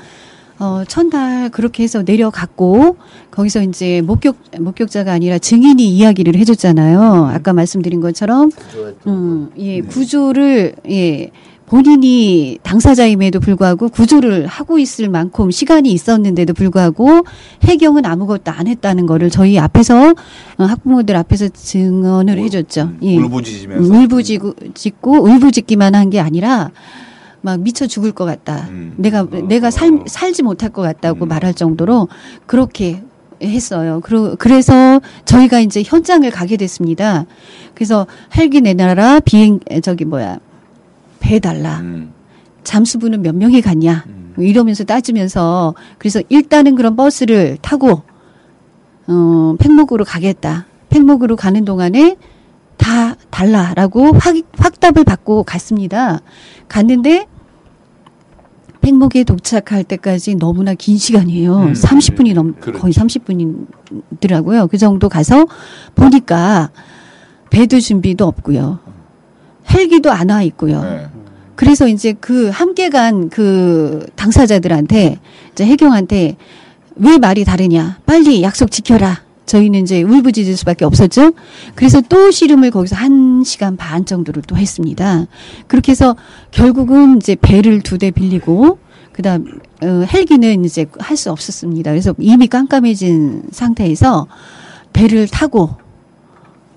어, 0.58 0.82
첫날 0.88 1.50
그렇게 1.50 1.82
해서 1.82 2.02
내려갔고 2.02 2.96
거기서 3.30 3.62
이제 3.62 4.00
목격 4.02 4.36
목격자가 4.58 5.12
아니라 5.12 5.38
증인이 5.38 5.86
이야기를 5.86 6.36
해줬잖아요. 6.36 7.30
아까 7.32 7.52
말씀드린 7.52 8.00
것처럼 8.00 8.50
음, 9.06 9.50
예, 9.58 9.80
구조를 9.82 10.74
예. 10.90 11.30
본인이 11.68 12.58
당사자임에도 12.62 13.40
불구하고 13.40 13.88
구조를 13.88 14.46
하고 14.46 14.78
있을 14.78 15.08
만큼 15.08 15.50
시간이 15.50 15.90
있었는데도 15.90 16.54
불구하고 16.54 17.24
해경은 17.64 18.06
아무것도 18.06 18.52
안 18.52 18.66
했다는 18.68 19.06
거를 19.06 19.30
저희 19.30 19.58
앞에서 19.58 20.10
어, 20.58 20.64
학부모들 20.64 21.16
앞에서 21.16 21.48
증언을 21.48 22.38
해줬죠. 22.38 22.92
예. 23.02 23.16
울부짖으면서 23.18 23.92
울부짖고 23.92 24.54
짓고 24.74 25.22
울부짖기만 25.24 25.94
한 25.94 26.06
게 26.06 26.20
아니라 26.20 26.70
막 27.42 27.60
미쳐 27.60 27.88
죽을 27.88 28.12
것 28.12 28.24
같다. 28.24 28.66
음. 28.70 28.94
내가 28.96 29.22
어, 29.22 29.28
내가 29.48 29.70
살 29.72 29.92
어. 29.92 30.04
살지 30.06 30.44
못할 30.44 30.70
것 30.70 30.82
같다고 30.82 31.26
음. 31.26 31.28
말할 31.28 31.52
정도로 31.54 32.08
그렇게 32.46 33.02
했어요. 33.42 34.00
그러, 34.04 34.36
그래서 34.38 35.00
저희가 35.24 35.60
이제 35.60 35.82
현장을 35.84 36.28
가게 36.30 36.56
됐습니다. 36.56 37.26
그래서 37.74 38.06
헬기 38.36 38.60
내놔라 38.60 39.20
비행 39.20 39.58
에, 39.68 39.80
저기 39.80 40.04
뭐야 40.04 40.38
배 41.26 41.40
달라. 41.40 41.80
음. 41.80 42.12
잠수부는 42.62 43.22
몇 43.22 43.34
명이 43.34 43.60
갔냐 43.62 44.04
음. 44.06 44.32
뭐 44.36 44.44
이러면서 44.44 44.84
따지면서 44.84 45.74
그래서 45.98 46.20
일단은 46.28 46.74
그런 46.74 46.94
버스를 46.96 47.58
타고 47.62 48.02
어 49.06 49.54
팽목으로 49.60 50.04
가겠다 50.04 50.66
팽목으로 50.88 51.36
가는 51.36 51.64
동안에 51.64 52.16
다 52.76 53.14
달라라고 53.30 54.12
확, 54.18 54.34
확답을 54.58 55.04
받고 55.04 55.44
갔습니다 55.44 56.20
갔는데 56.66 57.28
팽목에 58.80 59.22
도착할 59.22 59.84
때까지 59.84 60.34
너무나 60.34 60.74
긴 60.74 60.98
시간이에요 60.98 61.56
음, 61.56 61.72
30분이 61.72 62.34
넘 62.34 62.54
그렇죠. 62.54 62.80
거의 62.80 62.92
30분이더라고요 62.94 64.68
그 64.68 64.76
정도 64.76 65.08
가서 65.08 65.46
보니까 65.94 66.70
배도 67.50 67.78
준비도 67.78 68.26
없고요 68.26 68.80
헬기도 69.70 70.10
안 70.10 70.30
와 70.30 70.42
있고요 70.42 70.82
네. 70.82 71.06
그래서 71.56 71.88
이제 71.88 72.12
그 72.20 72.48
함께 72.50 72.88
간 72.90 73.28
그 73.30 74.06
당사자들한테 74.16 75.18
이제 75.52 75.64
해경한테 75.64 76.36
왜 76.96 77.18
말이 77.18 77.44
다르냐? 77.44 77.98
빨리 78.06 78.42
약속 78.42 78.70
지켜라. 78.70 79.22
저희는 79.46 79.82
이제 79.82 80.02
울부짖을 80.02 80.56
수밖에 80.56 80.84
없었죠. 80.84 81.32
그래서 81.76 82.00
또 82.08 82.30
씨름을 82.30 82.70
거기서 82.72 82.96
한 82.96 83.42
시간 83.44 83.76
반 83.76 84.04
정도를 84.04 84.42
또 84.46 84.56
했습니다. 84.56 85.26
그렇게 85.68 85.92
해서 85.92 86.16
결국은 86.50 87.18
이제 87.18 87.36
배를 87.40 87.80
두 87.82 87.98
대 87.98 88.10
빌리고 88.10 88.78
그다음 89.12 89.60
어, 89.82 90.04
헬기는 90.12 90.64
이제 90.64 90.86
할 90.98 91.16
수 91.16 91.30
없었습니다. 91.30 91.90
그래서 91.92 92.14
이미 92.18 92.48
깜깜해진 92.48 93.44
상태에서 93.52 94.26
배를 94.92 95.28
타고 95.28 95.76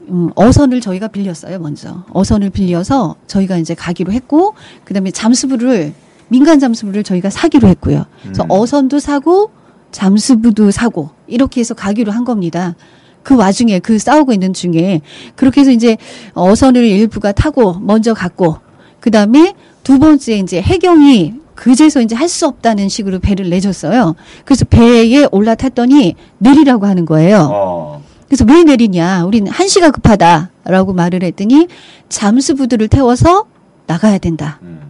음, 0.09 0.29
어선을 0.35 0.81
저희가 0.81 1.07
빌렸어요, 1.09 1.59
먼저. 1.59 2.03
어선을 2.11 2.49
빌려서 2.49 3.15
저희가 3.27 3.57
이제 3.57 3.73
가기로 3.75 4.11
했고, 4.11 4.53
그 4.83 4.93
다음에 4.93 5.11
잠수부를, 5.11 5.93
민간 6.29 6.59
잠수부를 6.59 7.03
저희가 7.03 7.29
사기로 7.29 7.67
했고요. 7.67 8.05
그래서 8.23 8.43
음. 8.43 8.51
어선도 8.51 8.99
사고, 8.99 9.51
잠수부도 9.91 10.71
사고, 10.71 11.09
이렇게 11.27 11.59
해서 11.61 11.73
가기로 11.73 12.11
한 12.11 12.25
겁니다. 12.25 12.75
그 13.23 13.35
와중에, 13.35 13.79
그 13.79 13.99
싸우고 13.99 14.33
있는 14.33 14.53
중에, 14.53 15.01
그렇게 15.35 15.61
해서 15.61 15.71
이제 15.71 15.97
어선을 16.33 16.83
일부가 16.83 17.31
타고 17.31 17.73
먼저 17.79 18.13
갔고, 18.13 18.57
그 18.99 19.11
다음에 19.11 19.53
두 19.83 19.97
번째 19.99 20.37
이제 20.37 20.61
해경이 20.61 21.33
그제서 21.55 22.01
이제 22.01 22.15
할 22.15 22.29
수 22.29 22.47
없다는 22.47 22.87
식으로 22.89 23.19
배를 23.19 23.49
내줬어요. 23.49 24.15
그래서 24.45 24.63
배에 24.65 25.25
올라탔더니 25.31 26.15
내리라고 26.37 26.85
하는 26.85 27.05
거예요. 27.05 27.49
어. 27.51 28.03
그래서 28.29 28.45
왜 28.47 28.63
내리냐? 28.63 29.25
우리는 29.25 29.51
한시가 29.51 29.89
급하다라고 29.91 30.93
말을 30.93 31.23
했더니 31.23 31.67
잠수부들을 32.09 32.87
태워서 32.87 33.45
나가야 33.87 34.19
된다. 34.19 34.59
음. 34.61 34.81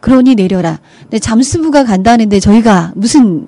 그러니 0.00 0.34
내려라. 0.34 0.78
근데 1.02 1.18
잠수부가 1.18 1.84
간다는데 1.84 2.40
저희가 2.40 2.92
무슨 2.94 3.46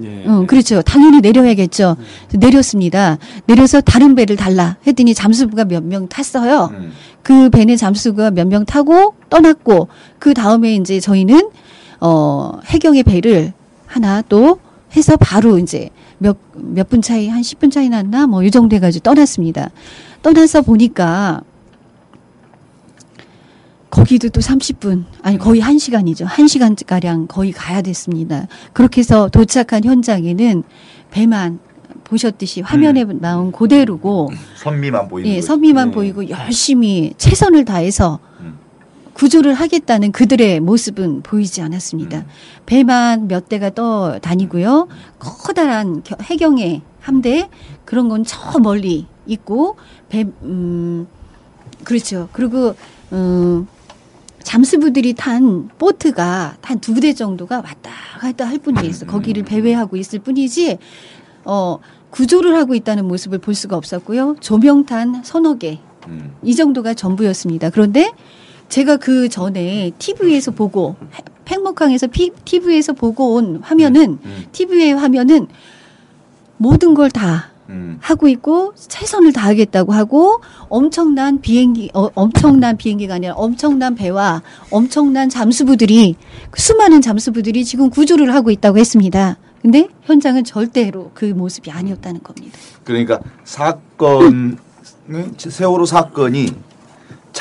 예. 0.00 0.22
응, 0.28 0.46
그렇죠. 0.46 0.80
당연히 0.82 1.20
내려야겠죠. 1.20 1.96
그래서 2.28 2.38
내렸습니다. 2.46 3.18
내려서 3.46 3.80
다른 3.80 4.14
배를 4.14 4.36
달라 4.36 4.76
했더니 4.86 5.12
잠수부가 5.12 5.64
몇 5.64 5.82
명 5.82 6.06
탔어요. 6.08 6.70
음. 6.72 6.92
그 7.24 7.50
배는 7.50 7.76
잠수부가 7.76 8.30
몇 8.30 8.46
명 8.46 8.64
타고 8.64 9.14
떠났고 9.28 9.88
그 10.20 10.34
다음에 10.34 10.74
이제 10.76 11.00
저희는 11.00 11.50
어 12.00 12.52
해경의 12.66 13.02
배를 13.02 13.52
하나 13.86 14.22
또 14.28 14.60
해서 14.96 15.16
바로 15.16 15.58
이제 15.58 15.90
몇 16.18 16.36
몇 16.56 16.88
분 16.88 17.00
차이 17.02 17.28
한 17.28 17.40
10분 17.42 17.70
차이 17.70 17.88
났나 17.88 18.26
뭐 18.26 18.42
이 18.42 18.50
정도 18.50 18.74
해가지고 18.76 19.02
떠났습니다. 19.02 19.70
떠나서 20.22 20.62
보니까 20.62 21.42
거기도 23.90 24.28
또 24.28 24.40
30분 24.40 25.04
아니 25.22 25.38
거의 25.38 25.60
1시간이죠. 25.62 26.26
1시간 26.26 26.76
가량 26.86 27.26
거의 27.26 27.52
가야 27.52 27.80
됐습니다. 27.82 28.46
그렇게 28.72 29.00
해서 29.00 29.28
도착한 29.28 29.82
현장에는 29.84 30.62
배만 31.10 31.58
보셨듯이 32.04 32.60
화면에 32.60 33.04
나온 33.04 33.50
그대로고 33.50 34.30
선미만 34.56 35.08
보이는 35.08 35.30
예. 35.30 35.40
선미만 35.40 35.88
네. 35.88 35.94
보이고 35.94 36.28
열심히 36.28 37.12
최선을 37.16 37.64
다해서 37.64 38.18
음. 38.40 38.58
구조를 39.18 39.52
하겠다는 39.54 40.12
그들의 40.12 40.60
모습은 40.60 41.22
보이지 41.22 41.60
않았습니다. 41.60 42.18
음. 42.18 42.24
배만 42.66 43.26
몇 43.26 43.48
대가 43.48 43.68
떠 43.70 44.20
다니고요. 44.20 44.86
커다란 45.18 46.04
겨- 46.04 46.16
해경의 46.22 46.82
함대 47.00 47.48
그런 47.84 48.08
건 48.08 48.22
저 48.24 48.60
멀리 48.60 49.06
있고 49.26 49.76
배 50.08 50.24
음, 50.42 51.08
그렇죠. 51.82 52.28
그리고 52.32 52.76
음, 53.12 53.66
잠수부들이 54.44 55.14
탄 55.14 55.68
보트가 55.78 56.56
한 56.62 56.78
두 56.80 56.94
대 57.00 57.12
정도가 57.12 57.56
왔다 57.56 57.90
갔다 58.20 58.44
할 58.46 58.58
뿐이었어. 58.58 59.06
거기를 59.06 59.42
배회하고 59.42 59.96
있을 59.96 60.20
뿐이지 60.20 60.78
어 61.44 61.78
구조를 62.10 62.54
하고 62.56 62.76
있다는 62.76 63.06
모습을 63.08 63.38
볼 63.38 63.56
수가 63.56 63.76
없었고요. 63.76 64.36
조명탄 64.38 65.22
서너 65.24 65.54
개 65.58 65.80
음. 66.06 66.34
이 66.44 66.54
정도가 66.54 66.94
전부였습니다. 66.94 67.70
그런데 67.70 68.12
제가 68.68 68.96
그 68.96 69.28
전에 69.28 69.92
TV에서 69.98 70.50
보고 70.50 70.96
팽목항에서 71.44 72.08
피, 72.08 72.30
TV에서 72.44 72.92
보고 72.92 73.34
온 73.34 73.60
화면은 73.62 74.18
음. 74.24 74.44
TV의 74.52 74.94
화면은 74.94 75.46
모든 76.58 76.94
걸다 76.94 77.50
음. 77.70 77.98
하고 78.00 78.28
있고 78.28 78.74
최선을 78.76 79.32
다하겠다고 79.32 79.92
하고 79.92 80.40
엄청난 80.68 81.40
비행기 81.40 81.90
어, 81.94 82.08
엄청난 82.14 82.76
비행기가 82.76 83.14
아니라 83.14 83.34
엄청난 83.34 83.94
배와 83.94 84.42
엄청난 84.70 85.28
잠수부들이 85.28 86.16
그 86.50 86.60
수많은 86.60 87.00
잠수부들이 87.00 87.64
지금 87.64 87.90
구조를 87.90 88.34
하고 88.34 88.50
있다고 88.50 88.78
했습니다. 88.78 89.38
근데 89.62 89.88
현장은 90.02 90.44
절대로 90.44 91.10
그 91.14 91.24
모습이 91.26 91.70
아니었다는 91.70 92.22
겁니다. 92.22 92.56
그러니까 92.84 93.20
사건 93.44 94.58
세월호 95.36 95.84
사건이 95.84 96.67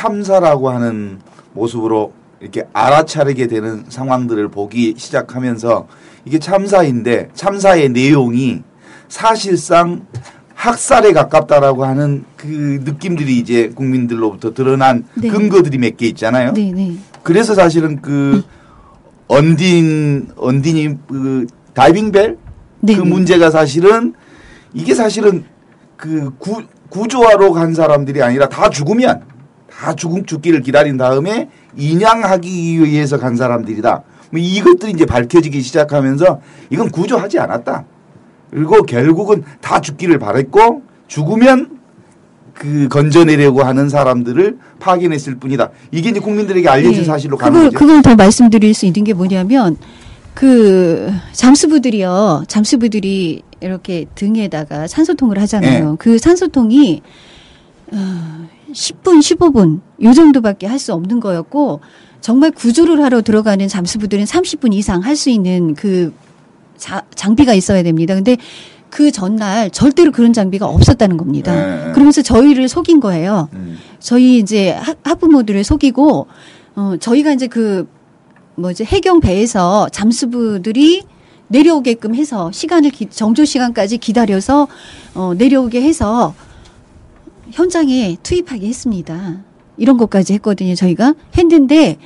참사라고 0.01 0.69
하는 0.69 1.19
모습으로 1.53 2.13
이렇게 2.39 2.67
알아차리게 2.71 3.47
되는 3.47 3.83
상황들을 3.89 4.49
보기 4.49 4.93
시작하면서 4.95 5.87
이게 6.23 6.37
참사인데 6.37 7.29
참사의 7.33 7.89
내용이 7.89 8.61
사실상 9.09 10.05
학살에 10.53 11.13
가깝다라고 11.13 11.83
하는 11.83 12.25
그 12.35 12.45
느낌들이 12.83 13.39
이제 13.39 13.69
국민들로부터 13.69 14.53
드러난 14.53 15.03
네. 15.15 15.29
근거들이 15.29 15.79
몇 15.79 15.97
개 15.97 16.05
있잖아요. 16.09 16.53
네, 16.53 16.71
네. 16.71 16.95
그래서 17.23 17.55
사실은 17.55 17.99
그 17.99 18.43
언딘 19.27 20.27
언딘이 20.35 20.95
그 21.07 21.47
다이빙벨 21.73 22.37
네, 22.81 22.95
그 22.95 23.01
네. 23.01 23.09
문제가 23.09 23.49
사실은 23.49 24.13
이게 24.75 24.93
사실은 24.93 25.43
그 25.95 26.35
구, 26.37 26.61
구조하러 26.89 27.51
간 27.51 27.73
사람들이 27.73 28.21
아니라 28.21 28.47
다 28.47 28.69
죽으면 28.69 29.36
다 29.77 29.93
죽음 29.93 30.25
죽기를 30.25 30.61
기다린 30.61 30.97
다음에 30.97 31.49
인양하기 31.75 32.83
위해서 32.83 33.19
간 33.19 33.35
사람들이다. 33.35 34.03
뭐 34.31 34.41
이것들이 34.41 34.91
이제 34.91 35.05
밝혀지기 35.05 35.61
시작하면서 35.61 36.41
이건 36.71 36.89
구조하지 36.89 37.37
않았다. 37.37 37.85
그리고 38.49 38.81
결국은 38.83 39.43
다 39.61 39.79
죽기를 39.79 40.17
바랬고 40.17 40.81
죽으면 41.07 41.77
그 42.55 42.87
건져내려고 42.87 43.61
하는 43.61 43.87
사람들을 43.87 44.57
파견했을 44.79 45.35
뿐이다. 45.35 45.69
이게 45.91 46.09
이제 46.09 46.19
국민들에게 46.19 46.67
알려진 46.67 47.01
예, 47.01 47.05
사실로 47.05 47.37
가는 47.37 47.53
그걸, 47.53 47.71
거죠. 47.71 47.77
그걸 47.77 48.01
더 48.01 48.15
말씀드릴 48.15 48.73
수 48.73 48.87
있는 48.87 49.03
게 49.03 49.13
뭐냐면 49.13 49.77
그 50.33 51.11
잠수부들이요. 51.33 52.45
잠수부들이 52.47 53.43
이렇게 53.61 54.05
등에다가 54.15 54.87
산소통을 54.87 55.39
하잖아요. 55.41 55.91
예. 55.91 55.95
그 55.99 56.17
산소통이 56.17 57.03
어, 57.91 58.47
10분, 58.73 59.19
15분 59.19 59.79
요 60.03 60.13
정도밖에 60.13 60.67
할 60.67 60.77
수 60.79 60.93
없는 60.93 61.19
거였고 61.19 61.79
정말 62.21 62.51
구조를 62.51 63.03
하러 63.03 63.21
들어가는 63.21 63.67
잠수부들은 63.67 64.25
30분 64.25 64.73
이상 64.73 65.01
할 65.03 65.15
수 65.15 65.29
있는 65.29 65.73
그 65.75 66.13
자, 66.77 67.03
장비가 67.15 67.53
있어야 67.53 67.81
됩니다. 67.83 68.13
근데 68.15 68.37
그 68.89 69.11
전날 69.11 69.69
절대로 69.71 70.11
그런 70.11 70.31
장비가 70.33 70.65
없었다는 70.67 71.17
겁니다. 71.17 71.53
예, 71.55 71.87
예. 71.89 71.91
그러면서 71.93 72.21
저희를 72.21 72.67
속인 72.69 72.99
거예요. 72.99 73.49
음. 73.53 73.77
저희 73.99 74.37
이제 74.37 74.71
하- 74.71 74.95
학부모들을 75.03 75.63
속이고 75.63 76.27
어 76.75 76.93
저희가 76.99 77.33
이제 77.33 77.47
그 77.47 77.87
뭐지 78.55 78.83
해경 78.85 79.19
배에서 79.19 79.89
잠수부들이 79.89 81.03
내려오게끔 81.49 82.13
해서 82.15 82.51
시간을 82.51 82.91
기, 82.91 83.07
정조 83.09 83.45
시간까지 83.45 83.97
기다려서 83.97 84.67
어 85.15 85.33
내려오게 85.37 85.81
해서 85.81 86.33
현장에 87.57 88.17
투입하게 88.21 88.67
했습니다. 88.67 89.43
이런 89.77 89.97
것까지 89.97 90.33
했거든요. 90.33 90.75
저희가 90.75 91.15
했는데 91.35 91.97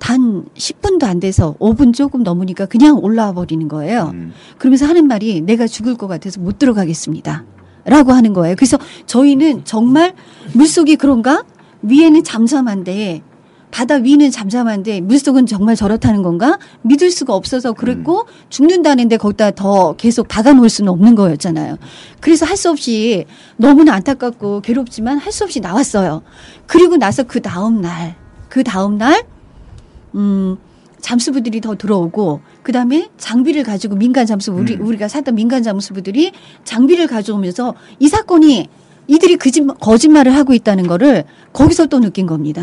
단 0.00 0.46
10분도 0.56 1.04
안 1.04 1.20
돼서 1.20 1.54
5분 1.60 1.94
조금 1.94 2.24
넘으니까 2.24 2.66
그냥 2.66 2.98
올라와 2.98 3.32
버리는 3.32 3.68
거예요. 3.68 4.10
음. 4.14 4.32
그러면서 4.58 4.86
하는 4.86 5.06
말이 5.06 5.42
내가 5.42 5.68
죽을 5.68 5.96
것 5.96 6.08
같아서 6.08 6.40
못 6.40 6.58
들어가겠습니다. 6.58 7.44
라고 7.84 8.10
하는 8.10 8.32
거예요. 8.32 8.56
그래서 8.56 8.78
저희는 9.06 9.64
정말 9.64 10.14
물속이 10.54 10.96
그런가? 10.96 11.44
위에는 11.82 12.24
잠잠한데 12.24 13.22
바다 13.70 13.96
위는 13.96 14.30
잠잠한데 14.30 15.00
물속은 15.00 15.46
정말 15.46 15.76
저렇다는 15.76 16.22
건가? 16.22 16.58
믿을 16.82 17.10
수가 17.10 17.34
없어서 17.34 17.72
그랬고 17.72 18.26
죽는다는데 18.48 19.16
거기다 19.16 19.52
더 19.52 19.94
계속 19.96 20.28
박아놓을 20.28 20.68
수는 20.68 20.90
없는 20.92 21.14
거였잖아요. 21.14 21.76
그래서 22.20 22.46
할 22.46 22.56
수 22.56 22.68
없이 22.70 23.24
너무나 23.56 23.94
안타깝고 23.94 24.60
괴롭지만 24.60 25.18
할 25.18 25.32
수 25.32 25.44
없이 25.44 25.60
나왔어요. 25.60 26.22
그리고 26.66 26.96
나서 26.96 27.22
그 27.22 27.40
다음 27.40 27.80
날, 27.80 28.16
그 28.48 28.62
다음 28.64 28.98
날, 28.98 29.22
음, 30.14 30.56
잠수부들이 31.00 31.62
더 31.62 31.76
들어오고 31.76 32.40
그다음에 32.62 33.08
장비를 33.16 33.62
가지고 33.62 33.96
민간 33.96 34.26
잠수 34.26 34.52
우리 34.52 34.74
음. 34.74 34.86
우리가 34.86 35.08
사던 35.08 35.34
민간 35.34 35.62
잠수부들이 35.62 36.32
장비를 36.64 37.06
가져오면서 37.06 37.74
이 37.98 38.08
사건이 38.08 38.68
이들이 39.06 39.38
거짓말을 39.80 40.36
하고 40.36 40.52
있다는 40.52 40.86
거를 40.86 41.24
거기서 41.54 41.86
또 41.86 42.00
느낀 42.00 42.26
겁니다. 42.26 42.62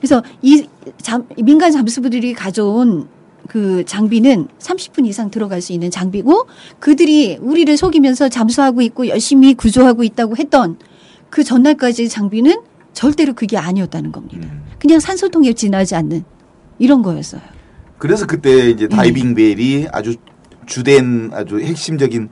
그래서 0.00 0.22
이 0.42 0.66
잠, 0.98 1.26
이 1.36 1.42
민간 1.42 1.72
잠수부들이 1.72 2.34
가져온 2.34 3.08
그 3.48 3.84
장비는 3.84 4.48
30분 4.58 5.06
이상 5.06 5.30
들어갈 5.30 5.60
수 5.60 5.72
있는 5.72 5.90
장비고 5.90 6.46
그들이 6.80 7.38
우리를 7.40 7.76
속이면서 7.76 8.28
잠수하고 8.28 8.82
있고 8.82 9.08
열심히 9.08 9.54
구조하고 9.54 10.04
있다고 10.04 10.36
했던 10.36 10.78
그 11.30 11.44
전날까지 11.44 12.08
장비는 12.08 12.60
절대로 12.92 13.34
그게 13.34 13.56
아니었다는 13.56 14.10
겁니다. 14.10 14.48
음. 14.50 14.64
그냥 14.78 15.00
산소통에 15.00 15.52
지나지 15.52 15.94
않는 15.94 16.24
이런 16.78 17.02
거였어요. 17.02 17.40
그래서 17.98 18.26
그때 18.26 18.70
이제 18.70 18.88
네. 18.88 18.96
다이빙 18.96 19.34
벨이 19.34 19.86
아주 19.92 20.16
주된 20.66 21.30
아주 21.32 21.60
핵심적인 21.60 22.28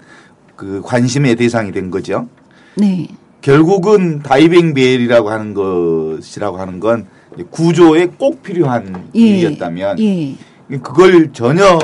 그 0.57 0.83
관심의 0.85 1.37
대상이 1.37 1.73
된 1.73 1.91
거죠. 1.91 2.29
네. 2.77 3.09
결국은 3.41 4.23
다이빙 4.23 4.75
벨이라고 4.75 5.31
하는 5.31 5.55
것이라고 5.55 6.59
하는 6.59 6.81
건 6.81 7.07
구조에 7.51 8.07
꼭 8.19 8.43
필요한 8.43 9.09
예. 9.15 9.19
일이었다면 9.19 9.99
예. 10.01 10.35
그걸 10.83 11.33
전혀 11.33 11.79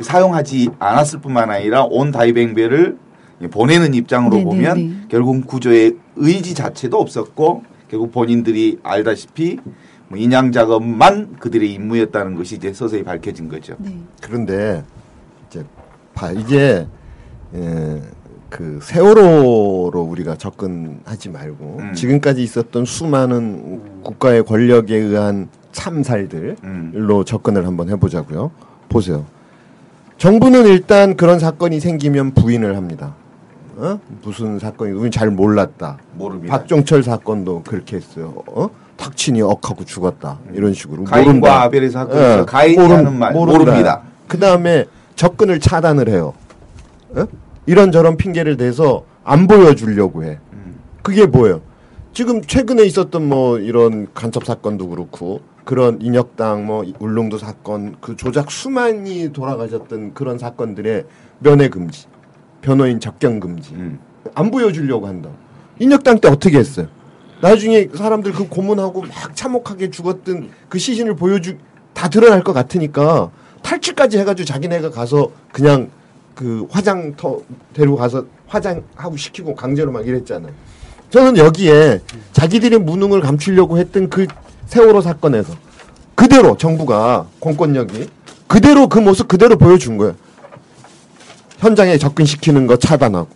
사용하지 0.00 0.70
않았을 0.78 1.20
뿐만 1.20 1.50
아니라 1.50 1.84
온 1.84 2.10
다이빙 2.10 2.54
벨을 2.54 2.96
보내는 3.50 3.94
입장으로 3.94 4.36
네, 4.36 4.38
네, 4.38 4.44
보면 4.44 4.76
네. 4.76 4.94
결국 5.08 5.46
구조의 5.46 5.96
의지 6.16 6.54
자체도 6.54 6.98
없었고 6.98 7.64
결국 7.88 8.12
본인들이 8.12 8.78
알다시피 8.82 9.58
뭐 10.08 10.18
인양 10.18 10.52
작업만 10.52 11.36
그들의 11.38 11.72
임무였다는 11.72 12.34
것이 12.36 12.56
이제 12.56 12.72
서서히 12.72 13.02
밝혀진 13.02 13.48
거죠. 13.48 13.74
네. 13.78 13.96
그런데 14.22 14.84
이제 15.48 15.64
봐 16.14 16.30
이게 16.30 16.86
에, 17.54 18.00
그 18.54 18.78
세월호로 18.84 20.00
우리가 20.00 20.36
접근하지 20.36 21.28
말고 21.30 21.78
음. 21.80 21.92
지금까지 21.92 22.40
있었던 22.44 22.84
수많은 22.84 23.80
국가의 24.04 24.44
권력에 24.44 24.94
의한 24.94 25.48
참살들로 25.72 26.54
음. 26.62 27.24
접근을 27.26 27.66
한번 27.66 27.88
해보자고요. 27.88 28.52
보세요. 28.88 29.24
정부는 30.18 30.66
일단 30.66 31.16
그런 31.16 31.40
사건이 31.40 31.80
생기면 31.80 32.30
부인을 32.34 32.76
합니다. 32.76 33.16
어? 33.74 33.98
무슨 34.22 34.60
사건이 34.60 34.92
우린 34.92 35.10
잘 35.10 35.32
몰랐다. 35.32 35.98
모릅니다. 36.12 36.56
박종철 36.56 37.02
사건도 37.02 37.64
그렇게 37.66 37.96
했어요. 37.96 38.34
어? 38.46 38.68
탁친이 38.96 39.42
억하고 39.42 39.84
죽었다. 39.84 40.38
이런 40.52 40.72
식으로 40.74 41.02
가인과 41.02 41.32
모른다. 41.32 41.62
아벨의 41.62 41.90
사건에서 41.90 42.40
예, 42.42 42.44
가인이 42.44 42.76
모른- 42.80 42.96
하는 42.98 43.18
말. 43.18 43.32
모릅니다. 43.32 44.02
그 44.28 44.38
다음에 44.38 44.84
접근을 45.16 45.58
차단을 45.58 46.08
해요. 46.08 46.34
어? 47.16 47.24
이런저런 47.66 48.16
핑계를 48.16 48.56
대서 48.56 49.04
안 49.22 49.46
보여주려고 49.46 50.24
해. 50.24 50.38
음. 50.52 50.78
그게 51.02 51.26
뭐예요? 51.26 51.62
지금 52.12 52.42
최근에 52.42 52.84
있었던 52.84 53.28
뭐 53.28 53.58
이런 53.58 54.06
간첩 54.14 54.44
사건도 54.44 54.88
그렇고 54.88 55.40
그런 55.64 56.00
인혁당 56.00 56.66
뭐 56.66 56.84
울릉도 56.98 57.38
사건 57.38 57.96
그 58.00 58.16
조작 58.16 58.50
수만이 58.50 59.32
돌아가셨던 59.32 60.14
그런 60.14 60.38
사건들의 60.38 61.04
면회 61.40 61.68
금지, 61.68 62.06
변호인 62.60 63.00
접견 63.00 63.40
금지 63.40 63.74
음. 63.74 63.98
안 64.34 64.50
보여주려고 64.50 65.06
한다. 65.06 65.30
인혁당 65.78 66.20
때 66.20 66.28
어떻게 66.28 66.58
했어요? 66.58 66.86
나중에 67.40 67.88
사람들 67.92 68.32
그 68.32 68.48
고문하고 68.48 69.02
막 69.02 69.34
참혹하게 69.34 69.90
죽었던 69.90 70.50
그 70.68 70.78
시신을 70.78 71.16
보여주 71.16 71.56
다 71.92 72.08
드러날 72.08 72.42
것 72.42 72.52
같으니까 72.52 73.30
탈취까지 73.62 74.18
해가지고 74.18 74.46
자기네가 74.46 74.90
가서 74.90 75.30
그냥 75.52 75.90
그 76.34 76.66
화장터 76.70 77.40
데리고 77.72 77.96
가서 77.96 78.26
화장하고 78.46 79.16
시키고 79.16 79.54
강제로 79.54 79.92
막 79.92 80.06
이랬잖아요. 80.06 80.52
저는 81.10 81.36
여기에 81.36 82.00
자기들의 82.32 82.80
무능을 82.80 83.20
감추려고 83.20 83.78
했던 83.78 84.08
그 84.10 84.26
세월호 84.66 85.00
사건에서 85.00 85.54
그대로 86.14 86.56
정부가 86.56 87.26
공권력이 87.38 88.08
그대로 88.46 88.88
그 88.88 88.98
모습 88.98 89.28
그대로 89.28 89.56
보여준 89.56 89.96
거예요. 89.96 90.14
현장에 91.58 91.98
접근시키는 91.98 92.66
거 92.66 92.76
차단하고 92.76 93.28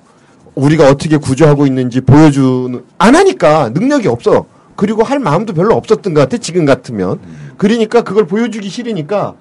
우리가 0.55 0.89
어떻게 0.89 1.17
구조하고 1.17 1.67
있는지 1.67 2.01
보여주는 2.01 2.85
안 2.99 3.15
하니까 3.15 3.71
능력이 3.71 4.09
없어. 4.09 4.47
그리고 4.75 5.03
할 5.03 5.19
마음도 5.19 5.53
별로 5.55 5.75
없었던 5.75 6.15
것 6.15 6.21
같아 6.21 6.37
지금 6.37 6.65
같으면. 6.65 7.21
그러니까 7.57 8.03
그걸 8.03 8.27
보여주기 8.27 8.69
싫으니까 8.69 9.35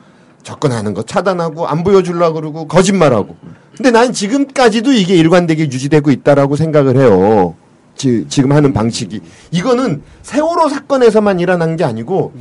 접근하는 0.48 0.93
거 0.93 1.04
차단하고 1.04 1.68
안 1.68 1.84
보여주려고 1.84 2.36
그러고 2.36 2.68
거짓말하고. 2.68 3.36
근데 3.76 3.91
난 3.91 4.14
지금까지도 4.14 4.93
이게 4.93 5.16
일관되게 5.16 5.64
유지되고 5.64 6.10
있다라고 6.10 6.56
생각을 6.56 6.95
해요. 6.95 7.56
지, 7.95 8.26
지금 8.30 8.54
하는 8.54 8.72
방식이. 8.72 9.20
이거는 9.52 10.04
세월호 10.22 10.70
사건에서만 10.70 11.41
일어난 11.41 11.76
게 11.76 11.84
아니고 11.84 12.32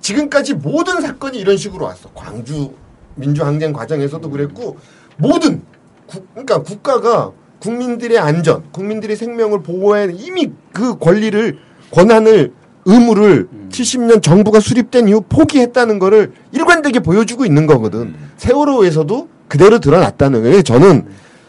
지금까지 0.00 0.54
모든 0.54 1.00
사건이 1.00 1.38
이런 1.38 1.56
식으로 1.56 1.86
왔어. 1.86 2.08
광주 2.14 2.72
민주항쟁 3.16 3.72
과정에서도 3.72 4.30
그랬고 4.30 4.76
모든 5.16 5.62
국, 6.06 6.28
그러니까 6.34 6.62
국가가 6.62 7.32
국민들의 7.58 8.16
안전, 8.16 8.62
국민들의 8.70 9.16
생명을 9.16 9.64
보호해 9.64 10.12
이미 10.14 10.52
그 10.72 10.98
권리를 10.98 11.58
권한을 11.90 12.52
의무를 12.86 13.48
70년 13.68 14.22
정부가 14.22 14.60
수립된 14.60 15.08
이후 15.08 15.20
포기했다는 15.28 15.98
거를 15.98 16.32
일관되게 16.52 17.00
보여주고 17.00 17.44
있는 17.44 17.66
거거든. 17.66 18.14
세월호에서도 18.36 19.28
그대로 19.48 19.80
드러났다는 19.80 20.42
거예요. 20.42 20.62
저는 20.62 21.06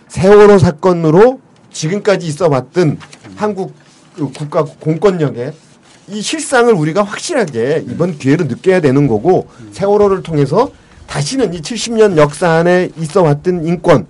세월호 0.07 0.57
사건으로 0.57 1.39
지금까지 1.71 2.25
있어 2.27 2.47
왔던 2.49 2.97
한국 3.35 3.73
그 4.15 4.31
국가 4.31 4.63
공권력의 4.63 5.53
이 6.09 6.21
실상을 6.21 6.73
우리가 6.73 7.03
확실하게 7.03 7.85
이번 7.87 8.17
기회로 8.17 8.45
느껴야 8.45 8.81
되는 8.81 9.07
거고 9.07 9.47
세월호를 9.71 10.23
통해서 10.23 10.71
다시는 11.05 11.53
이 11.53 11.61
70년 11.61 12.17
역사 12.17 12.49
안에 12.49 12.89
있어 12.97 13.21
왔던 13.21 13.65
인권 13.65 14.07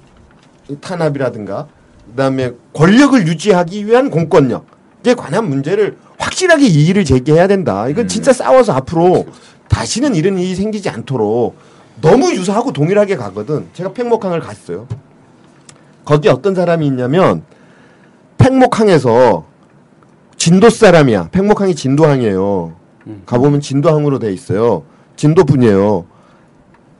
이 0.70 0.78
탄압이라든가 0.80 1.68
그다음에 2.10 2.52
권력을 2.74 3.28
유지하기 3.28 3.86
위한 3.86 4.10
공권력에 4.10 5.14
관한 5.18 5.50
문제를 5.50 5.98
확실하게 6.18 6.66
이의를 6.66 7.06
제기해야 7.06 7.48
된다. 7.48 7.88
이건 7.88 8.08
진짜 8.08 8.34
싸워서 8.34 8.74
앞으로 8.74 9.26
다시는 9.70 10.16
이런 10.16 10.38
일이 10.38 10.56
생기지 10.56 10.90
않도록 10.90 11.56
너무 12.02 12.32
유사하고 12.32 12.72
동일하게 12.72 13.16
가거든. 13.16 13.68
제가 13.74 13.94
팽목항을 13.94 14.40
갔어요. 14.40 14.88
거기 16.06 16.30
어떤 16.30 16.56
사람이 16.56 16.86
있냐면 16.88 17.44
팽목항에서 18.38 19.46
진도 20.38 20.70
사람이야. 20.70 21.30
팽목항이 21.32 21.76
진도항이에요. 21.76 22.74
가보면 23.26 23.62
진도항으로 23.62 24.20
돼 24.20 24.32
있어요. 24.32 24.84
진도 25.16 25.44
분이에요. 25.44 26.06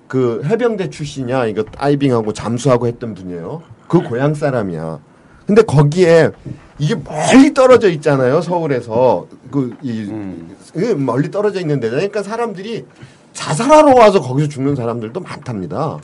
그 0.08 0.42
해병대 0.46 0.90
출신이야. 0.90 1.46
이거 1.48 1.64
다이빙하고 1.64 2.34
잠수하고 2.34 2.88
했던 2.88 3.14
분이에요. 3.14 3.62
그 3.88 4.02
고향 4.02 4.34
사람이야. 4.34 5.00
근데 5.48 5.62
거기에 5.62 6.32
이게 6.78 6.94
멀리 6.94 7.54
떨어져 7.54 7.90
있잖아요. 7.90 8.42
서울에서 8.42 9.26
그이 9.50 10.94
멀리 10.96 11.32
떨어져 11.32 11.62
있는데 11.62 11.90
그러니까 11.90 12.22
사람들이 12.22 12.86
자살하러 13.34 13.96
와서 13.96 14.22
거기서 14.22 14.50
죽는 14.50 14.76
사람들도 14.76 15.20
많답니다. 15.22 15.98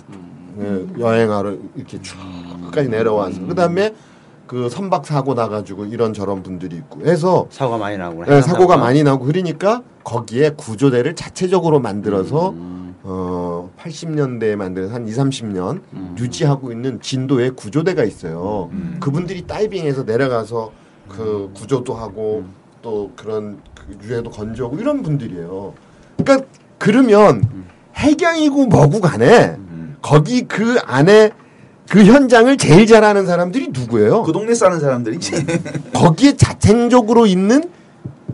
예, 0.62 0.86
여행하러 1.00 1.56
이렇게 1.76 2.02
쭉 2.02 2.16
끝까지 2.66 2.88
내려와서 2.89 3.41
그다음에 3.48 3.94
그 4.48 4.70
선박 4.70 5.06
사고 5.06 5.34
나가지고 5.34 5.86
이런 5.86 6.14
저런 6.14 6.41
분들이 6.44 6.76
있고 6.78 7.02
해서 7.06 7.48
사고가 7.50 7.78
많이 7.78 7.98
나고 7.98 8.24
예, 8.28 8.41
사고가 8.41 8.78
많이 8.78 9.04
나고 9.04 9.26
그러니까 9.26 9.82
거기에 10.04 10.52
구조대를 10.52 11.16
자체적으로 11.16 11.80
만들어서 11.80 12.52
음. 12.52 12.96
어 13.04 13.53
80년대에 13.84 14.56
만들어서 14.56 14.94
한 14.94 15.08
2, 15.08 15.12
30년 15.12 15.82
유지하고 16.18 16.72
있는 16.72 17.02
진도에 17.02 17.50
구조대가 17.50 18.04
있어요. 18.04 18.70
음. 18.72 18.98
그분들이 19.00 19.46
다이빙해서 19.46 20.04
내려가서 20.04 20.72
그 21.10 21.52
구조도 21.54 21.94
하고 21.94 22.46
또 22.82 23.12
그런 23.16 23.60
그 23.76 23.98
유해도 24.04 24.30
건조하고 24.30 24.78
이런 24.78 25.04
분들이에요. 25.04 25.74
그러니까 26.18 26.48
그러면 26.78 27.44
해경이고 27.96 28.68
뭐고 28.68 29.02
간에 29.02 29.56
음. 29.58 29.98
거기 30.02 30.44
그 30.44 30.78
안에 30.86 31.32
그 31.90 32.04
현장을 32.06 32.56
제일 32.58 32.88
잘하는 32.88 33.26
사람들이 33.26 33.70
누구예요? 33.72 34.24
그 34.24 34.32
동네 34.32 34.54
사는 34.54 34.80
사람들이지. 34.80 35.46
거기에 35.94 36.38
자생적으로 36.38 37.26
있는 37.26 37.70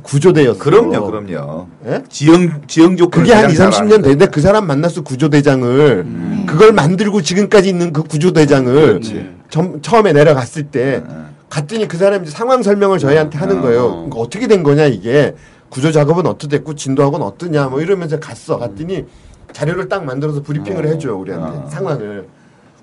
구조대였어요. 0.04 0.60
그럼요, 0.60 1.06
그럼요. 1.06 1.68
예? 1.88 2.04
지형 2.10 2.62
지형 2.68 2.98
조건 2.98 3.22
그게 3.24 3.34
한 3.34 3.50
2, 3.50 3.54
30년 3.54 4.02
됐는데 4.04 4.28
그 4.28 4.42
사람 4.42 4.68
만나서 4.68 5.02
구조대장을 5.02 6.04
음. 6.06 6.44
그걸 6.48 6.72
만들고 6.74 7.22
지금까지 7.22 7.70
있는 7.70 7.94
그 7.94 8.04
구조대장을. 8.04 9.02
점- 9.50 9.82
처음에 9.82 10.14
내려갔을 10.14 10.64
때 10.64 11.04
음. 11.10 11.30
갔더니 11.50 11.88
그 11.88 11.98
사람이 11.98 12.24
이제 12.28 12.32
상황 12.36 12.62
설명을 12.62 13.00
저희한테 13.00 13.38
하는 13.40 13.60
어. 13.60 13.62
거예요. 13.62 13.90
그러니까 13.92 14.18
어떻게 14.20 14.48
된 14.48 14.62
거냐 14.64 14.86
이게 14.86 15.36
구조 15.70 15.92
작업은 15.92 16.26
어떻게 16.28 16.58
됐고 16.58 16.76
진도학은 16.76 17.22
어떠냐 17.22 17.68
뭐 17.68 17.82
이러면서 17.82 18.20
갔어. 18.20 18.58
갔더니 18.58 19.06
자료를 19.52 19.90
딱 19.90 20.06
만들어서 20.06 20.44
브리핑을 20.44 20.88
해줘요 20.88 21.18
우리한테 21.18 21.58
어. 21.58 21.68
상황을 21.70 22.28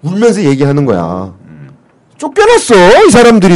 울면서 0.03 0.43
얘기하는 0.43 0.85
거야. 0.85 1.33
음. 2.17 2.19
쫓겨났어 2.19 3.07
이 3.07 3.11
사람들이. 3.11 3.55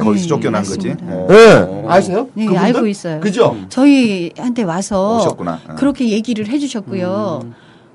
거기서 0.00 0.22
네, 0.22 0.26
쫓겨난 0.28 0.62
거지. 0.64 0.88
맞습니다. 0.88 1.04
어. 1.14 1.28
예 1.30 1.84
아세요? 1.88 2.28
네, 2.34 2.46
그분들? 2.46 2.64
알고 2.64 2.86
있어요. 2.86 3.20
그죠? 3.20 3.56
저희한테 3.68 4.62
와서 4.62 5.18
오셨구나. 5.18 5.60
어. 5.68 5.74
그렇게 5.76 6.08
얘기를 6.08 6.48
해주셨고요. 6.48 7.42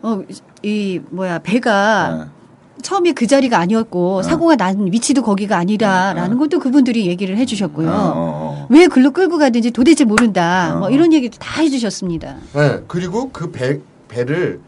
어, 0.04 0.22
이 0.62 1.00
뭐야 1.10 1.40
배가 1.40 2.28
어. 2.28 2.44
처음에 2.82 3.14
그 3.14 3.28
자리가 3.28 3.58
아니었고 3.58 4.24
사고가 4.24 4.56
난 4.58 4.92
위치도 4.92 5.24
거기가 5.24 5.58
아니라라는 5.58 6.38
것도 6.38 6.60
그분들이 6.60 7.08
얘기를 7.08 7.38
해주셨고요. 7.38 7.90
어, 7.90 7.94
어, 7.94 8.14
어. 8.16 8.68
왜 8.70 8.88
글로 8.88 9.12
끌고 9.12 9.38
가든지 9.38 9.72
도대체 9.72 10.04
모른다. 10.04 10.74
어. 10.76 10.80
뭐 10.80 10.90
이런 10.90 11.14
얘기도 11.14 11.38
다 11.40 11.62
해주셨습니다. 11.62 12.36
네, 12.54 12.80
그리고 12.88 13.30
그 13.32 13.52
배, 13.52 13.80
배를 14.10 14.60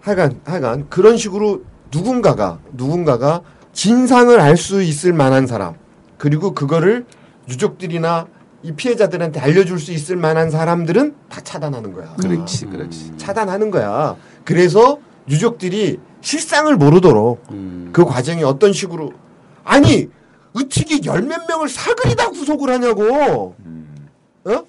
하여간 0.00 0.40
하여간 0.44 0.86
그런 0.88 1.16
식으로 1.16 1.62
누군가가 1.92 2.58
누군가가 2.72 3.42
진상을 3.72 4.38
알 4.40 4.56
수 4.56 4.82
있을 4.82 5.12
만한 5.12 5.46
사람 5.46 5.74
그리고 6.18 6.52
그거를 6.54 7.06
유족들이나 7.48 8.26
이 8.62 8.72
피해자들한테 8.72 9.40
알려줄 9.40 9.78
수 9.78 9.92
있을 9.92 10.16
만한 10.16 10.50
사람들은 10.50 11.14
다 11.30 11.40
차단하는 11.40 11.92
거야. 11.94 12.14
그렇지, 12.20 12.66
그렇지. 12.66 13.16
차단하는 13.16 13.70
거야. 13.70 14.16
그래서 14.44 14.98
유족들이 15.28 15.98
실상을 16.20 16.74
모르도록 16.76 17.42
음. 17.52 17.88
그 17.92 18.04
과정이 18.04 18.44
어떤 18.44 18.72
식으로 18.74 19.12
아니 19.64 20.08
어떻게 20.52 21.00
열 21.04 21.22
몇 21.22 21.46
명을 21.48 21.68
사그리다 21.68 22.30
구속을 22.30 22.68
하냐고. 22.70 23.54
음. 23.64 24.08
어? 24.44 24.62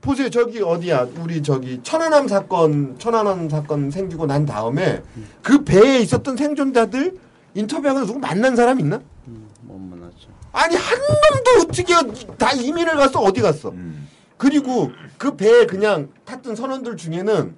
보세요 0.00 0.30
저기 0.30 0.62
어디야 0.62 1.08
우리 1.22 1.42
저기 1.42 1.78
천안함 1.82 2.26
사건 2.26 2.98
천안함 2.98 3.50
사건 3.50 3.90
생기고 3.90 4.24
난 4.24 4.46
다음에 4.46 5.02
그 5.42 5.62
배에 5.62 5.98
있었던 5.98 6.38
생존자들 6.38 7.18
인터뷰하고 7.54 8.06
누구 8.06 8.18
만난 8.18 8.56
사람 8.56 8.80
있나? 8.80 9.00
못 9.62 9.78
만났죠. 9.78 10.28
아니 10.52 10.76
한 10.76 10.98
놈도 10.98 11.62
어떻게 11.62 11.94
다 12.36 12.52
이민을 12.52 12.96
갔어 12.96 13.20
어디 13.20 13.40
갔어? 13.40 13.70
음. 13.70 14.08
그리고 14.36 14.90
그 15.18 15.36
배에 15.36 15.66
그냥 15.66 16.08
탔던 16.24 16.56
선원들 16.56 16.96
중에는 16.96 17.54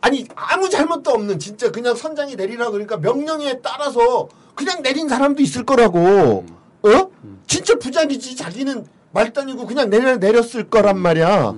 아니 0.00 0.26
아무 0.34 0.68
잘못도 0.70 1.10
없는 1.10 1.38
진짜 1.38 1.70
그냥 1.70 1.94
선장이 1.94 2.36
내리라 2.36 2.70
그러니까 2.70 2.96
명령에 2.96 3.60
따라서 3.60 4.28
그냥 4.54 4.82
내린 4.82 5.08
사람도 5.08 5.42
있을 5.42 5.64
거라고 5.64 6.46
어 6.82 7.10
진짜 7.46 7.74
부자이지 7.78 8.36
자기는 8.36 8.86
말단이고 9.12 9.66
그냥 9.66 9.90
내려 9.90 10.16
내렸을 10.16 10.68
거란 10.70 10.98
말이야 10.98 11.54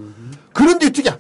그런데 0.59 0.87
어떻게 0.87 1.09
한 1.09 1.19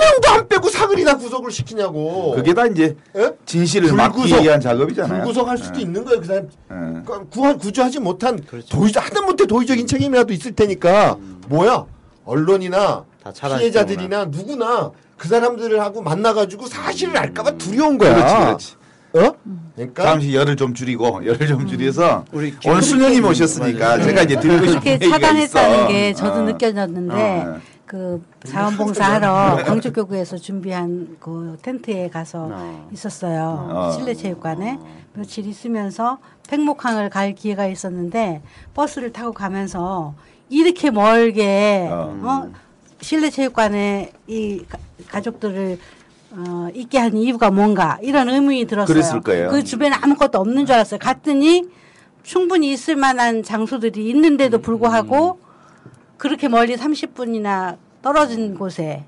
명도 0.00 0.28
안 0.30 0.48
빼고 0.48 0.70
사그리다 0.70 1.18
구속을 1.18 1.50
시키냐고 1.50 2.32
그게 2.34 2.54
다 2.54 2.64
이제 2.66 2.96
예? 3.14 3.30
진실을 3.44 3.92
막기 3.92 4.20
불구속. 4.22 4.42
위한 4.42 4.58
작업이잖아요. 4.58 5.22
불구속할 5.24 5.58
수도 5.58 5.78
예. 5.80 5.82
있는 5.82 6.02
거예요 6.02 6.20
그 6.20 6.26
사람 6.26 6.44
예. 6.44 7.02
그 7.04 7.28
구하, 7.28 7.54
구조하지 7.56 8.00
못한 8.00 8.42
그렇죠. 8.42 8.68
도의적 8.74 9.04
하다못해 9.04 9.44
도의적인 9.46 9.86
책임이라도 9.86 10.32
있을 10.32 10.52
테니까 10.52 11.18
뭐야 11.48 11.84
언론이나. 12.24 13.04
피해자들이나 13.58 14.24
누구나 14.26 14.90
그 15.18 15.28
사람들을 15.28 15.78
하고 15.78 16.00
만나가지고 16.00 16.66
사실을 16.66 17.14
알까봐 17.18 17.58
두려운 17.58 17.98
거야. 17.98 18.14
그렇지, 18.14 18.34
그렇지. 18.34 18.74
어? 19.12 19.34
그러니까 19.76 20.02
잠시 20.04 20.34
열을 20.34 20.56
좀 20.56 20.72
줄이고 20.72 21.20
열을 21.26 21.46
좀 21.46 21.66
줄여서 21.66 22.24
우리 22.32 22.54
오늘 22.66 22.80
수녀님 22.80 23.26
오셨으니까 23.26 23.86
맞아요. 23.88 24.04
제가 24.04 24.22
이제 24.22 24.40
들고 24.40 24.66
싶은 24.66 24.86
얘기가 24.92 25.18
차단했다는. 25.18 25.88
게 25.88 26.14
저도 26.14 26.32
어. 26.32 26.42
느껴졌는데 26.44 27.14
어. 27.14 27.60
그 27.90 28.22
자원봉사하러 28.46 29.64
광주교구에서 29.66 30.36
준비한 30.36 31.16
그 31.18 31.58
텐트에 31.60 32.08
가서 32.08 32.48
어. 32.52 32.88
있었어요. 32.92 33.66
어. 33.68 33.90
실내체육관에 33.90 34.78
며칠 35.14 35.44
있으면서 35.48 36.18
팽목항을 36.48 37.10
갈 37.10 37.34
기회가 37.34 37.66
있었는데 37.66 38.42
버스를 38.74 39.12
타고 39.12 39.32
가면서 39.32 40.14
이렇게 40.48 40.92
멀게 40.92 41.88
어. 41.90 42.16
어, 42.22 42.52
실내체육관에 43.00 44.12
이 44.28 44.64
가- 44.68 44.78
가족들을 45.08 45.76
어, 46.30 46.68
있게 46.72 46.96
한 46.96 47.16
이유가 47.16 47.50
뭔가 47.50 47.98
이런 48.02 48.28
의문이 48.28 48.66
들었어요. 48.66 48.86
그랬을 48.94 49.20
거예요. 49.20 49.50
그 49.50 49.64
주변에 49.64 49.96
아무것도 50.00 50.38
없는 50.38 50.64
줄 50.64 50.76
알았어요. 50.76 51.00
갔더니 51.00 51.64
충분히 52.22 52.70
있을 52.70 52.94
만한 52.94 53.42
장소들이 53.42 54.08
있는데도 54.10 54.60
불구하고 54.60 55.40
그렇게 56.20 56.48
멀리 56.48 56.76
30분이나 56.76 57.76
떨어진 58.02 58.54
곳에 58.54 59.04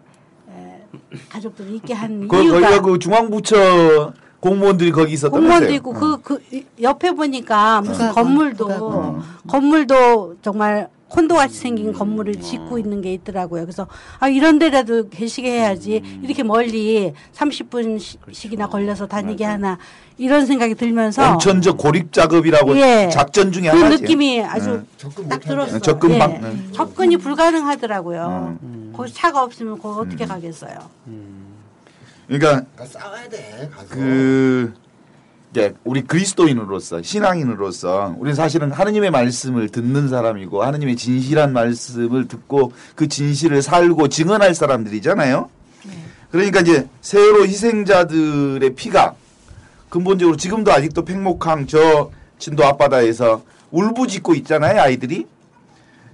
에, 0.51 0.83
가족들이 1.29 1.77
있게 1.77 1.93
한 1.93 2.27
그 2.27 2.43
이유가 2.43 2.61
거기가 2.61 2.81
그 2.83 2.99
중앙부처 2.99 4.15
공무원들이 4.41 4.91
거기 4.93 5.13
있었다면서요? 5.13 5.41
공무원도 5.41 5.75
있고 5.75 5.93
그, 5.93 6.21
그 6.23 6.43
이- 6.57 6.65
옆에 6.81 7.13
보니까 7.13 7.83
무슨 7.83 8.09
부가건, 8.09 8.25
건물도 8.25 8.67
부가건. 8.67 9.23
건물도 9.47 10.37
정말 10.41 10.89
콘도 11.13 11.35
같이 11.35 11.59
생긴 11.59 11.93
건물을 11.93 12.41
짓고 12.41 12.79
있는 12.79 13.03
게 13.03 13.13
있더라고요. 13.13 13.63
그래서 13.65 13.87
아 14.19 14.29
이런 14.29 14.59
데라도 14.59 15.09
계시게 15.11 15.51
해야지 15.51 16.03
이렇게 16.23 16.43
멀리 16.43 17.13
30분씩이나 17.35 18.71
걸려서 18.71 19.07
다니게 19.07 19.45
하나 19.45 19.77
이런 20.17 20.47
생각이 20.47 20.75
들면서 20.75 21.33
온천적 21.35 21.77
고립 21.77 22.13
작업이라고 22.15 22.79
예. 22.79 23.11
작전 23.13 23.53
중에 23.53 23.71
그 23.71 23.77
하나지. 23.79 24.03
느낌이 24.03 24.43
아주 24.43 24.71
네. 24.71 24.81
접근 24.97 25.29
딱. 25.29 25.41
들었어요. 25.41 25.81
접근 25.81 26.13
예. 26.13 26.19
방- 26.19 26.41
네. 26.41 26.73
접근이 26.73 27.17
불가능하더라고요. 27.19 28.57
음. 28.63 28.93
거기 28.97 29.13
차가 29.13 29.43
없으면 29.43 29.79
거기 29.79 30.01
어떻게 30.09 30.25
가겠어요. 30.25 30.73
그러니까 32.27 32.65
그러니까 32.75 32.87
싸워야 32.87 33.29
돼. 33.29 33.69
가서. 33.75 33.89
그 33.91 34.73
이제 35.53 35.75
우리 35.85 36.01
그리스도인으로서 36.03 37.03
신앙인으로서 37.03 38.17
우리는 38.19 38.35
사실은 38.35 38.73
하느님의 38.73 39.11
말씀을 39.11 39.69
듣는 39.69 40.09
사람이고 40.09 40.63
하느님의 40.63 40.97
진실한 40.97 41.53
말씀을 41.53 42.27
듣고 42.27 42.73
그 42.95 43.07
진실을 43.07 43.61
살고 43.61 44.09
증언할 44.09 44.55
사람들이잖아요. 44.55 45.51
그러니까 46.31 46.61
이제 46.61 46.89
세월호 47.03 47.45
희생자들의 47.45 48.75
피가 48.75 49.15
근본적으로 49.91 50.39
지금도 50.39 50.73
아직도 50.73 51.05
팽목항 51.05 51.67
저 51.67 52.11
진도 52.39 52.65
앞바다에서 52.65 53.43
울부짖고 53.71 54.35
있잖아요 54.37 54.81
아이들이 54.81 55.27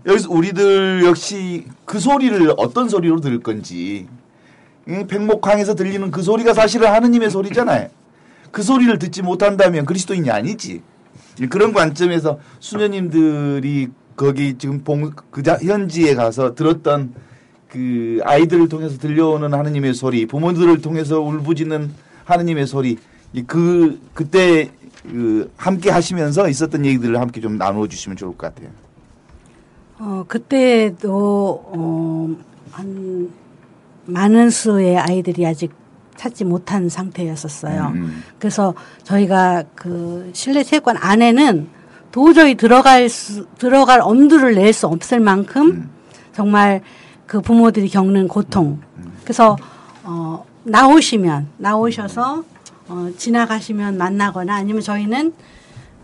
여기서 0.05 0.31
우리들 0.31 1.05
역시 1.05 1.65
그 1.85 2.01
소리를 2.01 2.53
어떤 2.57 2.89
소리로 2.89 3.21
들을 3.21 3.41
건지 3.41 4.09
이 4.89 5.05
백목항에서 5.07 5.77
들리는 5.77 6.11
그 6.11 6.23
소리가 6.23 6.55
사실은 6.55 6.89
하느님의 6.93 7.31
소리잖아요. 7.31 7.98
그 8.51 8.63
소리를 8.63 8.99
듣지 8.99 9.23
못한다면 9.23 9.85
그리스도인이 9.85 10.31
아니지. 10.31 10.83
그런 11.51 11.73
관점에서 11.73 12.39
수녀님들이 12.59 13.89
거기 14.17 14.59
지금 14.59 14.83
봉, 14.83 15.13
그 15.31 15.43
자- 15.43 15.59
현지에 15.63 16.15
가서 16.15 16.55
들었던 16.55 17.15
그 17.69 18.19
아이들을 18.25 18.69
통해서 18.69 18.99
들려오는 18.99 19.53
하느님의 19.55 19.95
소리, 19.95 20.27
부모들을 20.27 20.81
통해서 20.81 21.21
울부짖는 21.21 21.93
하느님의 22.25 22.67
소리, 22.67 22.99
이그 23.33 24.01
그때 24.15 24.71
그 25.03 25.51
함께 25.57 25.91
하시면서 25.91 26.49
있었던 26.49 26.85
얘기들을 26.85 27.21
함께 27.21 27.41
좀 27.41 27.57
나누어 27.59 27.87
주시면 27.87 28.17
좋을 28.17 28.37
것 28.37 28.53
같아요. 28.55 28.71
어, 30.01 30.25
그때도, 30.27 31.65
어, 31.67 32.37
한, 32.73 33.31
많은 34.07 34.51
수의 34.51 34.97
아이들이 34.97 35.47
아직 35.47 35.71
찾지 36.19 36.45
못한 36.45 36.89
상태였었어요. 36.89 37.93
음. 37.95 38.23
그래서 38.39 38.75
저희가 39.05 39.63
그 39.75 40.31
실내 40.35 40.63
체육관 40.65 40.97
안에는 40.99 41.69
도저히 42.11 42.55
들어갈 42.57 43.09
수, 43.09 43.47
들어갈 43.59 44.01
엄두를 44.03 44.55
낼 44.57 44.73
수 44.73 44.87
없을 44.89 45.21
만큼 45.21 45.67
음. 45.69 45.91
정말 46.35 46.83
그 47.27 47.41
부모들이 47.41 47.89
겪는 47.89 48.27
고통. 48.29 48.81
그래서, 49.23 49.57
어, 50.03 50.45
나오시면, 50.65 51.49
나오셔서, 51.59 52.43
어, 52.89 53.09
지나가시면 53.17 53.99
만나거나 53.99 54.55
아니면 54.57 54.81
저희는 54.83 55.33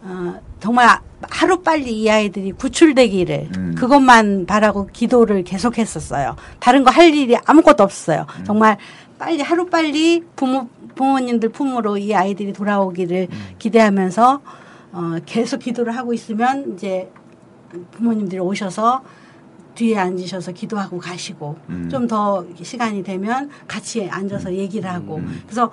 어, 0.02 0.34
정말 0.60 0.98
하루 1.30 1.62
빨리 1.62 2.02
이 2.02 2.10
아이들이 2.10 2.52
구출되기를 2.52 3.48
음. 3.56 3.74
그것만 3.78 4.44
바라고 4.44 4.86
기도를 4.92 5.42
계속했었어요. 5.44 6.36
다른 6.60 6.84
거 6.84 6.90
할 6.90 7.14
일이 7.14 7.34
아무것도 7.46 7.82
없었어요. 7.82 8.26
정말 8.44 8.76
빨리 9.18 9.40
하루 9.40 9.66
빨리 9.66 10.22
부모 10.36 10.68
부모님들 10.94 11.48
품으로 11.48 11.98
이 11.98 12.14
아이들이 12.14 12.52
돌아오기를 12.52 13.28
기대하면서 13.58 14.40
어, 14.92 15.16
계속 15.26 15.58
기도를 15.58 15.96
하고 15.96 16.12
있으면 16.12 16.74
이제 16.74 17.10
부모님들이 17.92 18.40
오셔서 18.40 19.02
뒤에 19.74 19.98
앉으셔서 19.98 20.52
기도하고 20.52 20.98
가시고 20.98 21.56
음. 21.68 21.88
좀더 21.90 22.46
시간이 22.62 23.02
되면 23.02 23.50
같이 23.66 24.08
앉아서 24.08 24.54
얘기를 24.54 24.88
하고 24.88 25.20
그래서 25.44 25.72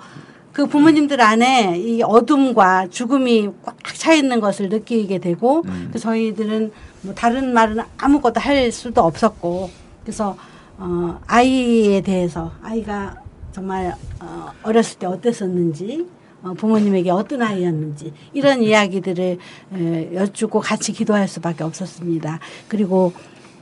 그 0.52 0.66
부모님들 0.66 1.20
안에 1.20 1.78
이 1.78 2.02
어둠과 2.02 2.88
죽음이 2.88 3.50
꽉 3.62 3.76
차 4.02 4.12
있는 4.14 4.40
것을 4.40 4.68
느끼게 4.68 5.18
되고 5.18 5.62
음. 5.66 5.90
그 5.92 5.98
저희들은 6.00 6.72
뭐 7.02 7.14
다른 7.14 7.54
말은 7.54 7.78
아무것도 7.98 8.40
할 8.40 8.72
수도 8.72 9.02
없었고 9.02 9.70
그래서 10.02 10.36
어 10.76 11.20
아이에 11.28 12.00
대해서 12.00 12.50
아이가 12.64 13.21
정말 13.52 13.94
어 14.20 14.50
어렸을 14.62 14.98
때 14.98 15.06
어땠었는지 15.06 16.06
어 16.42 16.54
부모님에게 16.54 17.10
어떤 17.10 17.42
아이였는지 17.42 18.12
이런 18.32 18.62
이야기들을 18.62 19.38
에, 19.74 20.14
여쭙고 20.14 20.60
같이 20.60 20.92
기도할 20.92 21.28
수밖에 21.28 21.62
없었습니다. 21.62 22.40
그리고 22.68 23.12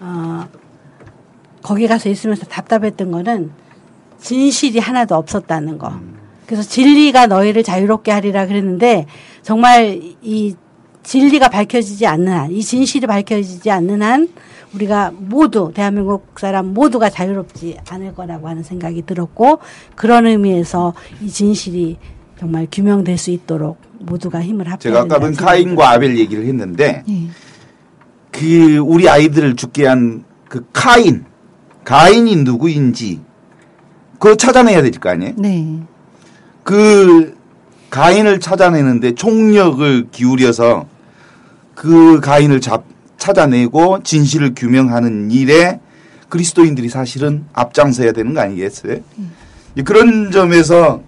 어 0.01 0.47
거기 1.63 1.87
가서 1.87 2.09
있으면서 2.09 2.47
답답했던 2.47 3.11
거는 3.11 3.51
진실이 4.21 4.79
하나도 4.79 5.15
없었다는 5.17 5.79
거. 5.79 6.01
그래서 6.47 6.63
진리가 6.63 7.27
너희를 7.27 7.63
자유롭게 7.63 8.11
하리라 8.11 8.47
그랬는데 8.47 9.07
정말 9.43 10.01
이 10.23 10.55
진리가 11.03 11.49
밝혀지지 11.49 12.07
않는 12.07 12.33
한, 12.33 12.51
이 12.51 12.63
진실이 12.63 13.07
밝혀지지 13.07 13.71
않는 13.71 14.03
한 14.03 14.29
우리가 14.75 15.13
모두 15.17 15.73
대한민국 15.75 16.39
사람 16.39 16.73
모두가 16.75 17.11
자유롭지 17.11 17.79
않을 17.89 18.15
거라고 18.15 18.49
하는 18.49 18.63
생각이 18.63 19.03
들었고 19.03 19.59
그런 19.97 20.27
의미에서 20.27 20.95
이 21.21 21.29
진실이 21.29 21.99
정말 22.39 22.67
규명될 22.71 23.19
수 23.19 23.31
있도록 23.31 23.79
모두가 23.99 24.41
힘을 24.43 24.67
합해야 24.67 24.79
제가 24.79 25.01
아까는 25.01 25.33
된다는 25.33 25.35
카인과 25.37 25.91
아벨 25.91 26.17
얘기를 26.19 26.47
했는데 26.47 27.03
예. 27.09 27.29
그 28.31 28.79
우리 28.79 29.09
아이들을 29.09 29.57
죽게 29.57 29.87
한 29.87 30.31
그 30.51 30.67
카인, 30.73 31.25
가인이 31.85 32.35
누구인지 32.43 33.21
그거 34.19 34.35
찾아내야 34.35 34.83
될 34.83 34.91
거 34.91 35.11
아니에요? 35.11 35.35
네. 35.39 35.79
그 36.65 37.39
가인을 37.89 38.41
찾아내는데 38.41 39.15
총력을 39.15 40.09
기울여서 40.11 40.87
그 41.77 42.19
가인을 42.21 42.61
잡, 42.61 42.85
찾아내고 43.21 44.03
진실을 44.03 44.55
규명하는 44.57 45.31
일에 45.31 45.79
그리스도인들이 46.29 46.89
사실은 46.89 47.45
앞장서야 47.53 48.13
되는 48.13 48.35
거 48.35 48.41
아니겠어요? 48.41 48.99
이제 49.75 49.83
그런 49.85 50.33
점에서 50.33 51.03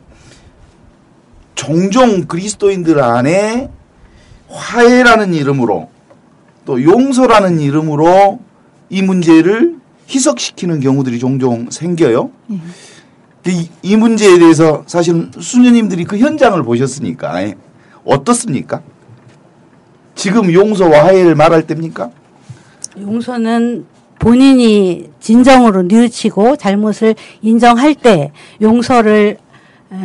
종종 1.55 2.27
그리스도인들 2.27 3.03
안에 3.03 3.71
화해라는 4.49 5.35
이름으로 5.35 5.89
또 6.65 6.83
용서라는 6.83 7.61
이름으로 7.61 8.41
이 8.91 9.03
문제를 9.03 9.77
희석시키는 10.09 10.81
경우들이 10.81 11.19
종종 11.19 11.71
생겨요. 11.71 12.31
이, 13.47 13.69
이 13.83 13.97
문제에 13.97 14.39
대해서 14.39 14.85
사실 14.87 15.31
수녀님들이 15.41 16.05
그 16.05 16.19
현장을 16.19 16.63
보셨으니까 16.63 17.43
예. 17.43 17.55
어떻습니까? 18.05 18.83
지금 20.15 20.53
용서와 20.53 21.07
화해를 21.07 21.35
말할 21.35 21.67
때입니까? 21.67 22.11
용서는 23.01 23.87
본인이 24.19 25.11
진정으로 25.21 25.83
뉘우치고 25.83 26.57
잘못을 26.57 27.15
인정할 27.41 27.95
때 27.95 28.31
용서를 28.61 29.39
에, 29.93 29.97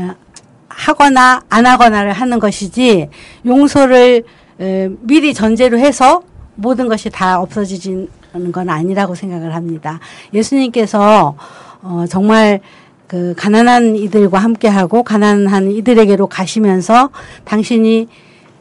하거나 0.68 1.44
안 1.50 1.66
하거나를 1.66 2.14
하는 2.14 2.40
것이지 2.40 3.10
용서를 3.46 4.24
에, 4.60 4.90
미리 5.02 5.34
전제로 5.34 5.78
해서 5.78 6.24
모든 6.56 6.88
것이 6.88 7.10
다 7.12 7.40
없어지는 7.40 8.08
건 8.52 8.70
아니라고 8.70 9.14
생각을 9.14 9.54
합니다. 9.54 10.00
예수님께서 10.34 11.36
어, 11.84 12.06
정말 12.10 12.60
그 13.08 13.34
가난한 13.38 13.96
이들과 13.96 14.40
함께하고 14.40 15.04
가난한 15.04 15.72
이들에게로 15.72 16.28
가시면서 16.28 17.10
당신이 17.46 18.08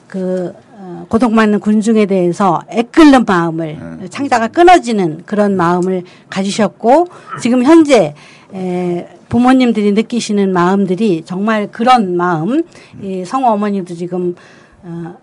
그 0.06 0.52
어, 0.54 0.65
고통받는 1.08 1.60
군중에 1.60 2.06
대해서 2.06 2.60
애끓는 2.68 3.24
마음을 3.24 4.08
창자가 4.10 4.48
끊어지는 4.48 5.22
그런 5.26 5.56
마음을 5.56 6.02
가지셨고 6.30 7.06
지금 7.40 7.64
현재 7.64 8.14
에, 8.54 9.08
부모님들이 9.28 9.92
느끼시는 9.92 10.52
마음들이 10.52 11.22
정말 11.24 11.70
그런 11.70 12.16
마음 12.16 12.62
이 13.02 13.24
성호 13.24 13.48
어머니도 13.48 13.94
지금 13.94 14.34
어, 14.82 15.14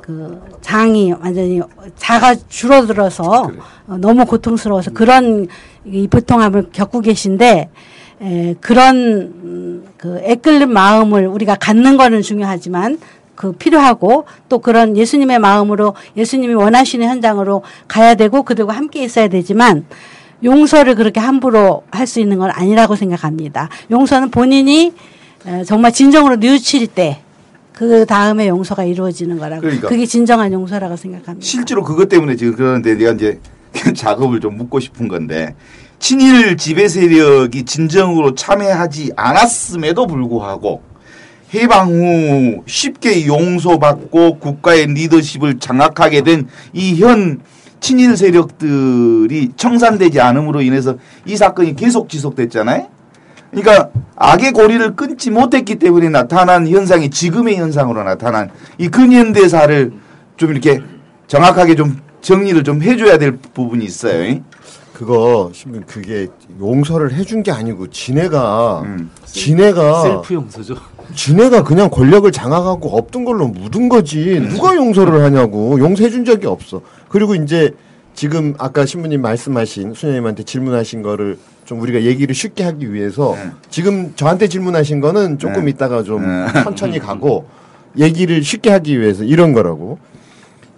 그 0.00 0.40
장이 0.60 1.12
완전히 1.12 1.60
자가 1.96 2.34
줄어들어서 2.48 3.50
어, 3.86 3.96
너무 3.98 4.24
고통스러워서 4.26 4.92
그런 4.92 5.46
이 5.84 6.08
부통함을 6.08 6.70
겪고 6.72 7.00
계신데 7.00 7.68
에, 8.20 8.54
그런 8.60 8.96
음, 8.96 9.86
그 9.96 10.18
애끓는 10.22 10.72
마음을 10.72 11.26
우리가 11.26 11.56
갖는 11.56 11.96
거는 11.96 12.22
중요하지만 12.22 12.98
그 13.34 13.52
필요하고 13.52 14.24
또 14.48 14.58
그런 14.58 14.96
예수님의 14.96 15.38
마음으로 15.38 15.94
예수님이 16.16 16.54
원하시는 16.54 17.06
현장으로 17.06 17.62
가야 17.88 18.14
되고 18.14 18.42
그들과 18.42 18.72
함께 18.74 19.02
있어야 19.04 19.28
되지만 19.28 19.84
용서를 20.42 20.94
그렇게 20.94 21.20
함부로 21.20 21.84
할 21.90 22.06
수 22.06 22.20
있는 22.20 22.38
건 22.38 22.50
아니라고 22.50 22.96
생각합니다. 22.96 23.68
용서는 23.90 24.30
본인이 24.30 24.92
에, 25.46 25.64
정말 25.64 25.92
진정으로 25.92 26.36
뉘우칠 26.36 26.86
때 26.88 27.24
그 27.74 28.06
다음에 28.06 28.46
용서가 28.48 28.84
이루어지는 28.84 29.38
거라고. 29.38 29.62
그러니까. 29.62 29.88
그게 29.88 30.06
진정한 30.06 30.52
용서라고 30.52 30.96
생각합니다. 30.96 31.44
실제로 31.44 31.82
그것 31.82 32.08
때문에 32.08 32.36
지금 32.36 32.54
그러는데 32.54 32.94
내가 32.94 33.12
이제 33.12 33.40
작업을 33.94 34.40
좀 34.40 34.56
묻고 34.56 34.78
싶은 34.78 35.08
건데 35.08 35.54
친일 35.98 36.56
지배 36.56 36.86
세력이 36.86 37.64
진정으로 37.64 38.36
참여하지 38.36 39.12
않았음에도 39.16 40.06
불구하고 40.06 40.82
해방 41.54 41.88
후 41.88 42.62
쉽게 42.66 43.26
용서받고 43.26 44.38
국가의 44.38 44.86
리더십을 44.88 45.58
장악하게 45.58 46.22
된 46.22 46.48
이 46.72 46.94
현 47.00 47.40
친일 47.80 48.16
세력들이 48.16 49.50
청산되지 49.56 50.20
않음으로 50.20 50.62
인해서 50.62 50.96
이 51.26 51.36
사건이 51.36 51.76
계속 51.76 52.08
지속됐잖아요. 52.08 52.88
그러니까 53.50 53.90
악의 54.16 54.52
고리를 54.52 54.96
끊지 54.96 55.30
못했기 55.30 55.76
때문에 55.76 56.08
나타난 56.08 56.66
현상이 56.66 57.10
지금의 57.10 57.56
현상으로 57.56 58.02
나타난 58.02 58.50
이 58.78 58.88
근현대사를 58.88 59.92
좀 60.36 60.50
이렇게 60.50 60.80
정확하게 61.26 61.74
좀 61.76 62.00
정리를 62.22 62.64
좀 62.64 62.82
해줘야 62.82 63.18
될 63.18 63.36
부분이 63.36 63.84
있어요. 63.84 64.40
그거 64.94 65.50
그게 65.86 66.28
용서를 66.58 67.12
해준 67.12 67.42
게 67.42 67.52
아니고 67.52 67.90
지네가 67.90 68.82
음. 68.84 69.10
지네가 69.26 70.02
셀프 70.02 70.34
용서죠. 70.34 70.74
지네가 71.14 71.64
그냥 71.64 71.90
권력을 71.90 72.30
장악하고 72.30 72.96
없던 72.96 73.24
걸로 73.24 73.48
묻은 73.48 73.88
거지 73.88 74.40
누가 74.50 74.74
용서를 74.76 75.22
하냐고 75.22 75.78
용서해준 75.78 76.24
적이 76.24 76.46
없어 76.46 76.80
그리고 77.08 77.34
이제 77.34 77.74
지금 78.14 78.54
아까 78.58 78.86
신부님 78.86 79.20
말씀하신 79.22 79.94
수녀님한테 79.94 80.44
질문하신 80.44 81.02
거를 81.02 81.36
좀 81.64 81.80
우리가 81.80 82.02
얘기를 82.02 82.34
쉽게 82.34 82.62
하기 82.64 82.92
위해서 82.92 83.34
네. 83.34 83.50
지금 83.70 84.12
저한테 84.16 84.48
질문하신 84.48 85.00
거는 85.00 85.38
조금 85.38 85.64
네. 85.64 85.70
이따가 85.70 86.02
좀 86.02 86.22
네. 86.22 86.46
천천히 86.64 86.98
가고 86.98 87.46
얘기를 87.98 88.42
쉽게 88.42 88.70
하기 88.70 89.00
위해서 89.00 89.24
이런 89.24 89.52
거라고 89.52 89.98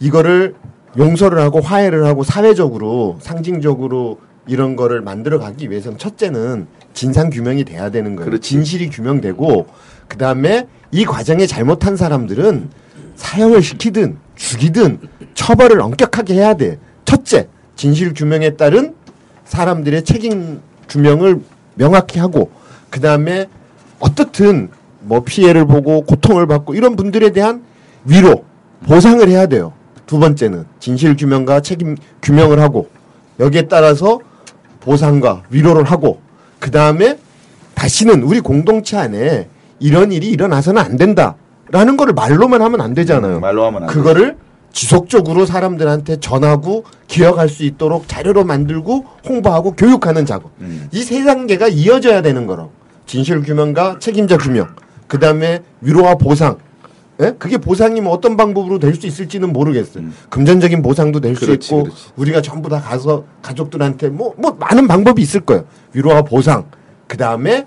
이거를 0.00 0.54
용서를 0.96 1.40
하고 1.40 1.60
화해를 1.60 2.06
하고 2.06 2.22
사회적으로 2.22 3.18
상징적으로 3.20 4.18
이런 4.46 4.76
거를 4.76 5.00
만들어 5.00 5.38
가기 5.38 5.70
위해서는 5.70 5.98
첫째는 5.98 6.66
진상 6.96 7.28
규명이 7.28 7.64
돼야 7.64 7.90
되는 7.90 8.16
거예요. 8.16 8.28
그렇지. 8.30 8.48
진실이 8.48 8.88
규명되고 8.88 9.66
그 10.08 10.16
다음에 10.16 10.66
이 10.90 11.04
과정에 11.04 11.46
잘못한 11.46 11.94
사람들은 11.94 12.70
사형을 13.14 13.62
시키든 13.62 14.16
죽이든 14.34 15.00
처벌을 15.34 15.80
엄격하게 15.80 16.34
해야 16.34 16.54
돼. 16.54 16.78
첫째, 17.04 17.48
진실 17.76 18.14
규명에 18.14 18.56
따른 18.56 18.94
사람들의 19.44 20.04
책임 20.04 20.60
규명을 20.88 21.42
명확히 21.74 22.18
하고 22.18 22.50
그 22.88 23.00
다음에 23.00 23.46
어떻든 24.00 24.70
뭐 25.00 25.22
피해를 25.22 25.66
보고 25.66 26.02
고통을 26.02 26.46
받고 26.46 26.74
이런 26.74 26.96
분들에 26.96 27.30
대한 27.30 27.62
위로 28.06 28.44
보상을 28.86 29.26
해야 29.28 29.46
돼요. 29.46 29.74
두 30.06 30.18
번째는 30.18 30.64
진실 30.80 31.14
규명과 31.16 31.60
책임 31.60 31.94
규명을 32.22 32.58
하고 32.58 32.88
여기에 33.38 33.68
따라서 33.68 34.18
보상과 34.80 35.42
위로를 35.50 35.84
하고 35.84 36.25
그 36.66 36.72
다음에 36.72 37.16
다시는 37.76 38.24
우리 38.24 38.40
공동체 38.40 38.96
안에 38.96 39.48
이런 39.78 40.10
일이 40.10 40.30
일어나서는 40.30 40.82
안 40.82 40.96
된다라는 40.96 41.96
거를 41.96 42.12
말로만 42.12 42.60
하면 42.60 42.80
안 42.80 42.92
되잖아요. 42.92 43.38
말로 43.38 43.66
하면 43.66 43.84
안 43.84 43.88
그거를 43.88 44.36
지속적으로 44.72 45.46
사람들한테 45.46 46.18
전하고 46.18 46.82
기억할 47.06 47.48
수 47.48 47.62
있도록 47.62 48.08
자료로 48.08 48.42
만들고 48.42 49.04
홍보하고 49.28 49.76
교육하는 49.76 50.26
작업. 50.26 50.50
음. 50.60 50.88
이세 50.90 51.22
단계가 51.22 51.68
이어져야 51.68 52.20
되는 52.20 52.48
거라고. 52.48 52.72
진실 53.06 53.42
규명과 53.42 54.00
책임자 54.00 54.36
규명, 54.36 54.66
그 55.06 55.20
다음에 55.20 55.62
위로와 55.82 56.16
보상. 56.16 56.58
예? 57.20 57.34
그게 57.38 57.56
보상이 57.58 58.00
뭐 58.00 58.12
어떤 58.12 58.36
방법으로 58.36 58.78
될 58.78 58.94
수 58.94 59.06
있을지는 59.06 59.52
모르겠어요. 59.52 60.04
음. 60.04 60.14
금전적인 60.28 60.82
보상도 60.82 61.20
될 61.20 61.34
수 61.36 61.50
있고, 61.52 61.84
그렇지. 61.84 62.08
우리가 62.16 62.42
전부 62.42 62.68
다 62.68 62.80
가서 62.80 63.24
가족들한테 63.42 64.08
뭐, 64.10 64.34
뭐 64.36 64.52
많은 64.58 64.86
방법이 64.86 65.20
있을 65.22 65.40
거예요. 65.40 65.64
위로와 65.94 66.22
보상. 66.22 66.66
그 67.06 67.16
다음에 67.16 67.66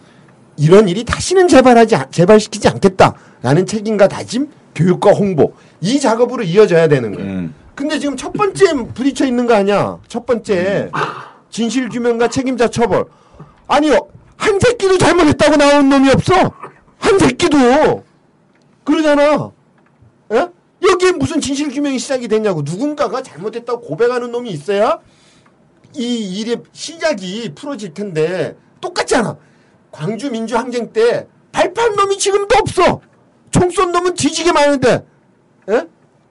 이런 0.58 0.88
일이 0.90 1.04
다시는 1.04 1.48
재발하지, 1.48 1.96
않- 1.96 2.12
재발시키지 2.12 2.68
않겠다라는 2.68 3.66
책임과 3.66 4.08
다짐, 4.08 4.50
교육과 4.76 5.12
홍보. 5.12 5.54
이 5.82 6.00
작업으로 6.00 6.44
이어져야 6.44 6.88
되는 6.88 7.12
거예요. 7.16 7.28
음. 7.30 7.54
근데 7.74 7.98
지금 7.98 8.18
첫 8.18 8.34
번째 8.34 8.66
부딪혀 8.94 9.26
있는 9.26 9.48
거 9.48 9.54
아니야? 9.56 9.98
첫 10.08 10.26
번째 10.26 10.92
진실 11.50 11.88
규명과 11.90 12.28
책임자 12.28 12.68
처벌. 12.68 13.06
아니요 13.68 13.98
한 14.36 14.60
새끼도 14.60 14.98
잘못했다고 14.98 15.56
나온 15.56 15.90
놈이 15.90 16.10
없어. 16.10 16.34
한 16.98 17.18
새끼도 17.18 18.04
그러잖아. 18.90 19.52
예? 20.34 20.50
여기에 20.90 21.14
무슨 21.14 21.42
진실 21.42 21.70
규명이 21.70 22.00
시작이 22.00 22.28
됐냐고 22.28 22.62
누군가가 22.62 23.22
잘못했다고 23.22 23.82
고백하는 23.82 24.32
놈이 24.32 24.50
있어야 24.50 25.00
이 25.96 26.40
일의 26.40 26.64
시작이 26.72 27.54
풀어질 27.56 27.94
텐데 27.94 28.56
똑같잖아. 28.82 29.38
광주 29.92 30.32
민주항쟁 30.32 30.94
때 30.94 31.28
발표한 31.52 31.96
놈이 31.96 32.18
지금도 32.18 32.56
없어. 32.60 33.02
총 33.52 33.72
쏜 33.72 33.92
놈은 33.92 34.14
뒤지게 34.14 34.52
많은데. 34.52 35.06
예? 35.70 35.88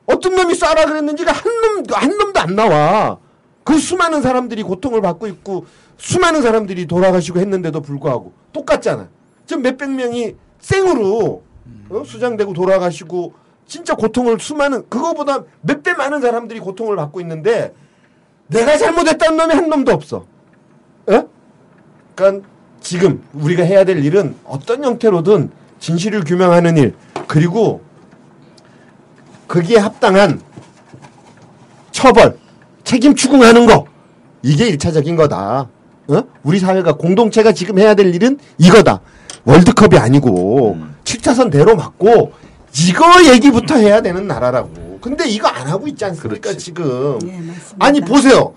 어떤 0.07 0.35
놈이 0.37 0.55
쏴라 0.55 0.87
그랬는지가 0.87 1.33
한 1.33 1.61
놈, 1.61 1.85
한 1.91 2.17
놈도 2.17 2.41
안 2.41 2.55
나와. 2.55 3.19
그 3.65 3.77
수많은 3.79 4.23
사람들이 4.23 4.63
고통을 4.63 5.03
받고 5.03 5.27
있고, 5.27 5.67
수많은 5.99 6.41
사람들이 6.41 6.87
돌아가시고 6.87 7.39
했는데도 7.39 7.83
불구하고, 7.83 8.33
똑같잖아. 8.53 9.11
지금 9.45 9.63
몇백 9.63 9.91
명이 9.91 10.37
생으로, 10.61 11.43
어? 11.91 12.03
수장되고 12.05 12.53
돌아가시고, 12.53 13.33
진짜 13.67 13.95
고통을 13.95 14.39
수많은, 14.41 14.85
그거보다 14.89 15.45
몇 15.61 15.83
배 15.83 15.93
많은 15.95 16.21
사람들이 16.21 16.61
고통을 16.61 16.97
받고 16.97 17.21
있는데, 17.21 17.75
내가 18.49 18.77
잘못했다는 18.79 19.37
놈이 19.37 19.55
한 19.55 19.69
놈도 19.69 19.93
없어. 19.93 20.25
예? 21.11 21.25
그러니까 22.15 22.49
지금 22.81 23.23
우리가 23.35 23.63
해야 23.63 23.85
될 23.85 24.05
일은 24.05 24.35
어떤 24.45 24.85
형태로든 24.85 25.51
진실을 25.81 26.25
규명하는 26.25 26.77
일, 26.79 26.95
그리고 27.27 27.83
거기에 29.49 29.79
합당한 29.79 30.41
처벌, 31.91 32.39
책임 32.85 33.15
추궁하는 33.15 33.67
거. 33.67 33.87
이게 34.43 34.69
일차적인 34.69 35.17
거다. 35.17 35.69
어? 36.09 36.23
우리 36.43 36.59
사회가 36.59 36.93
공동체가 36.97 37.53
지금 37.53 37.79
해야 37.79 37.95
될 37.95 38.15
일은 38.15 38.39
이거다. 38.57 39.01
월드컵이 39.45 39.99
아니고 39.99 40.75
음. 40.75 40.95
7차선 41.19 41.51
대로 41.51 41.77
맞고 41.77 42.33
이거 42.89 43.25
얘기부터 43.33 43.77
해야 43.77 44.01
되는 44.01 44.27
나라라고. 44.27 44.99
근데 45.01 45.29
이거 45.29 45.49
안 45.49 45.67
하고 45.67 45.87
있지 45.89 46.05
않습니까, 46.05 46.41
그렇지. 46.51 46.59
지금. 46.65 47.19
예, 47.27 47.33
맞습니다. 47.41 47.77
아니 47.79 48.01
보세요. 48.01 48.55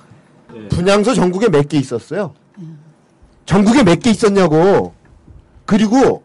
분향소 0.69 1.13
전국에 1.13 1.49
몇 1.49 1.67
개 1.67 1.77
있었어요? 1.77 2.33
전국에 3.45 3.83
몇 3.83 3.99
개 3.99 4.09
있었냐고. 4.11 4.93
그리고 5.65 6.23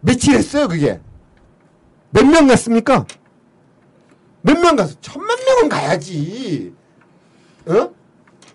며칠 0.00 0.34
했어요, 0.34 0.68
그게. 0.68 1.00
몇 2.10 2.24
명 2.26 2.46
갔습니까? 2.46 3.04
몇 4.42 4.58
명 4.60 4.76
가서 4.76 4.94
천만 5.00 5.36
명은 5.44 5.68
가야지. 5.68 6.72
어? 7.66 7.90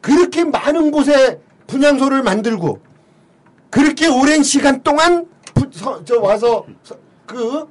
그렇게 0.02 0.44
많은 0.44 0.92
곳에 0.92 1.40
분향소를 1.68 2.24
만들고 2.24 2.80
그렇게 3.70 4.08
오랜 4.08 4.44
시간 4.44 4.84
동안 4.84 5.28
부- 5.54 5.68
서- 5.72 6.04
저 6.06 6.20
와서 6.20 6.66
서- 6.84 6.96
그 7.26 7.68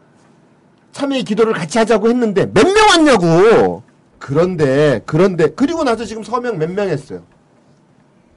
참여의 0.93 1.25
기도를 1.25 1.53
같이 1.53 1.79
하자고 1.79 2.09
했는데 2.09 2.47
몇 2.53 2.65
명 2.67 2.89
왔냐고. 2.89 3.83
그런데 4.19 5.01
그런데 5.07 5.49
그리고 5.49 5.83
나서 5.85 6.05
지금 6.05 6.23
서명 6.23 6.59
몇 6.59 6.71
명 6.71 6.89
했어요. 6.89 7.23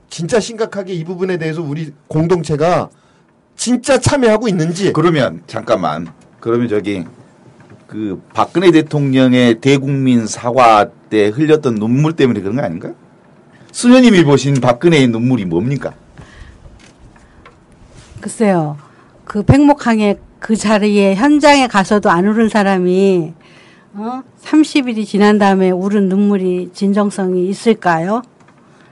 진짜 0.09 0.39
심각하게 0.39 0.93
이 0.93 1.03
부분에 1.03 1.37
대해서 1.37 1.61
우리 1.61 1.93
공동체가 2.07 2.89
진짜 3.55 3.99
참여하고 3.99 4.47
있는지 4.47 4.93
그러면 4.93 5.41
잠깐만. 5.47 6.07
그러면 6.39 6.67
저기 6.67 7.03
그 7.87 8.21
박근혜 8.33 8.71
대통령의 8.71 9.61
대국민 9.61 10.25
사과 10.27 10.89
때 11.09 11.27
흘렸던 11.27 11.75
눈물 11.75 12.13
때문에 12.15 12.41
그런 12.41 12.55
거 12.55 12.61
아닌가? 12.63 12.91
수녀님이 13.71 14.23
보신 14.23 14.55
박근혜의 14.55 15.07
눈물이 15.09 15.45
뭡니까? 15.45 15.93
글쎄요. 18.21 18.77
그 19.25 19.43
백목항에 19.43 20.17
그 20.39 20.55
자리에 20.55 21.15
현장에 21.15 21.67
가서도 21.67 22.09
안 22.09 22.27
울은 22.27 22.49
사람이 22.49 23.33
어? 23.95 24.21
30일이 24.41 25.05
지난 25.05 25.37
다음에 25.37 25.71
울은 25.71 26.07
눈물이 26.09 26.71
진정성이 26.73 27.47
있을까요? 27.47 28.21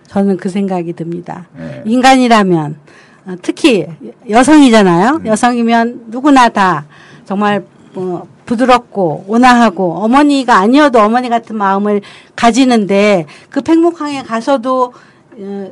저는 0.08 0.38
그 0.38 0.50
생각이 0.50 0.94
듭니다. 0.94 1.48
네. 1.56 1.84
인간이라면 1.86 2.78
어, 3.26 3.36
특히 3.42 3.86
여성이잖아요. 4.30 5.22
여성이면 5.26 6.06
누구나 6.08 6.50
다 6.50 6.86
정말 7.26 7.66
어, 7.96 8.28
부드럽고 8.46 9.26
온화하고 9.28 9.96
어머니가 9.96 10.58
아니어도 10.58 11.00
어머니 11.00 11.30
같은 11.30 11.56
마음을 11.56 12.02
가지는데 12.36 13.26
그 13.50 13.62
백목항에 13.62 14.24
가서도 14.24 14.94
어, 15.38 15.72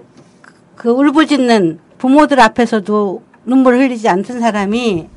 그 0.76 0.90
울부짖는 0.90 1.80
부모들 1.98 2.40
앞에서도 2.40 3.31
눈물 3.46 3.78
흘리지 3.78 4.08
않던 4.08 4.40
사람이 4.40 5.08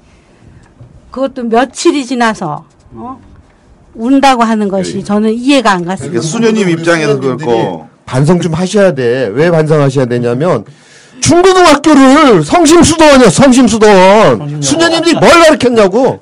그것도 1.10 1.44
며칠이 1.44 2.04
지나서 2.06 2.64
어? 2.92 3.20
운다고 3.94 4.42
하는 4.42 4.68
것이 4.68 5.04
저는 5.04 5.32
이해가 5.32 5.70
안 5.70 5.84
갔습니다. 5.84 6.20
그러니까 6.20 6.22
수녀님 6.22 6.68
입장에서 6.68 7.20
그렇고 7.20 7.88
반성 8.06 8.40
좀 8.40 8.54
하셔야 8.54 8.92
돼. 8.94 9.30
왜 9.32 9.50
반성하셔야 9.50 10.06
되냐면 10.06 10.64
중고등학교를 11.20 12.42
성심수도원이야 12.42 13.30
성심수도원. 13.30 14.60
수녀님들이 14.60 15.14
뭘 15.14 15.30
가르쳤냐고. 15.30 16.20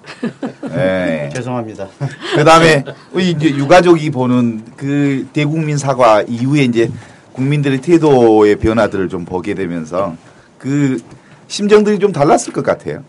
예. 0.75 1.31
죄송합니다. 1.35 1.89
그다음에 2.37 2.85
우리 3.13 3.31
이제 3.31 3.49
유가족이 3.49 4.11
보는 4.11 4.63
그 4.77 5.27
대국민 5.33 5.77
사과 5.79 6.23
이후에 6.23 6.65
이제 6.65 6.91
국민들의 7.33 7.81
태도의 7.81 8.57
변화들을 8.57 9.09
좀 9.09 9.25
보게 9.25 9.55
되면서 9.55 10.15
그 10.59 11.01
심정들이 11.53 11.99
좀 11.99 12.13
달랐을 12.13 12.51
것 12.55 12.65
같아요. 12.65 13.05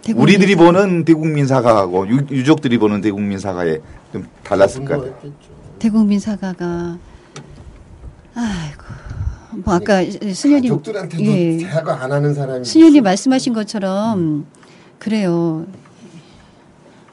대국민 0.00 0.22
우리들이 0.22 0.54
보는 0.54 1.04
대국민 1.04 1.44
사과하고 1.44 2.08
유, 2.08 2.24
유족들이 2.30 2.78
보는 2.78 3.00
대국민 3.00 3.36
사과에 3.36 3.80
좀 4.12 4.28
달랐을 4.44 4.84
것 4.84 5.12
같아요. 5.12 5.32
대국민 5.80 6.20
사과가 6.20 6.98
아이고 8.36 8.84
뭐 9.64 9.74
아까 9.74 10.04
수녀님 10.04 10.70
가족들한테도 10.70 11.24
예. 11.24 11.56
대화가 11.56 12.04
안 12.04 12.12
하는 12.12 12.32
사람이. 12.32 12.64
수녀님 12.64 13.02
말씀하신 13.02 13.52
것처럼 13.54 14.46
그래요. 15.00 15.66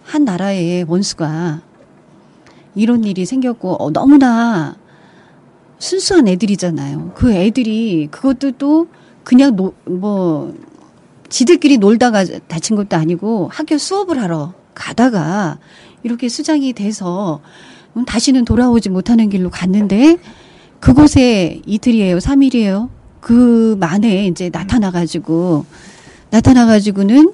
한 0.04 0.26
나라의 0.26 0.86
원수가 0.88 1.62
이런 2.76 3.04
일이 3.04 3.26
생겼고 3.26 3.84
어, 3.84 3.92
너무나 3.92 4.76
순수한 5.80 6.28
애들이잖아요. 6.28 7.14
그 7.16 7.34
애들이 7.34 8.10
그것도 8.12 8.52
또 8.60 8.88
그냥 9.24 9.56
노, 9.56 9.74
뭐 9.86 10.54
지들끼리 11.30 11.78
놀다가 11.78 12.26
다친 12.48 12.76
것도 12.76 12.98
아니고 12.98 13.50
학교 13.52 13.78
수업을 13.78 14.22
하러 14.22 14.54
가다가 14.74 15.58
이렇게 16.04 16.30
수장이 16.30 16.74
돼서 16.74 17.42
음, 17.96 18.06
다시는 18.06 18.46
돌아오지 18.46 18.90
못하는 18.90 19.30
길로 19.30 19.50
갔는데 19.50 20.18
그곳에 20.80 21.62
이틀이에요, 21.66 22.20
삼일이에요. 22.20 22.90
그 23.20 23.78
만에 23.80 24.26
이제 24.28 24.50
나타나가지고 24.52 25.66
나타나가지고는 26.32 27.34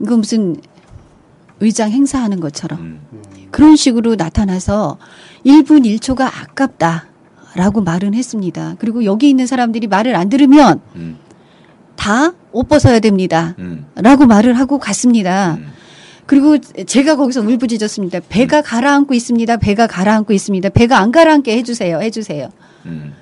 이거 0.00 0.16
무슨 0.16 0.56
의장 1.60 1.90
행사하는 1.90 2.40
것처럼 2.40 2.80
음. 2.80 3.00
그런 3.50 3.76
식으로 3.76 4.16
나타나서 4.16 4.98
1분 5.46 5.86
1초가 5.86 6.22
아깝다 6.22 7.06
라고 7.54 7.80
말은 7.80 8.14
했습니다. 8.14 8.74
그리고 8.78 9.04
여기 9.04 9.28
있는 9.30 9.46
사람들이 9.46 9.86
말을 9.86 10.14
안 10.16 10.28
들으면 10.28 10.80
음. 10.96 11.18
다옷 11.96 12.68
벗어야 12.68 13.00
됩니다. 13.00 13.54
음. 13.58 13.86
라고 13.94 14.26
말을 14.26 14.54
하고 14.54 14.78
갔습니다. 14.78 15.54
음. 15.54 15.72
그리고 16.26 16.58
제가 16.58 17.16
거기서 17.16 17.42
울부짖었습니다. 17.42 18.20
배가 18.28 18.62
가라앉고 18.62 19.14
있습니다. 19.14 19.56
배가 19.58 19.86
가라앉고 19.86 20.32
있습니다. 20.32 20.68
배가 20.70 20.98
안 20.98 21.12
가라앉게 21.12 21.56
해주세요. 21.58 22.00
해주세요. 22.00 22.48
음. 22.86 23.12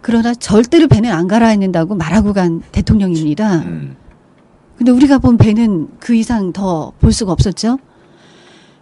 그러나 0.00 0.34
절대로 0.34 0.88
배는 0.88 1.12
안 1.12 1.28
가라앉는다고 1.28 1.94
말하고 1.94 2.32
간 2.32 2.62
대통령입니다. 2.72 3.56
음. 3.58 3.96
근데 4.78 4.90
우리가 4.92 5.18
본 5.18 5.36
배는 5.36 5.88
그 6.00 6.14
이상 6.14 6.52
더 6.52 6.92
볼 7.00 7.12
수가 7.12 7.32
없었죠. 7.32 7.78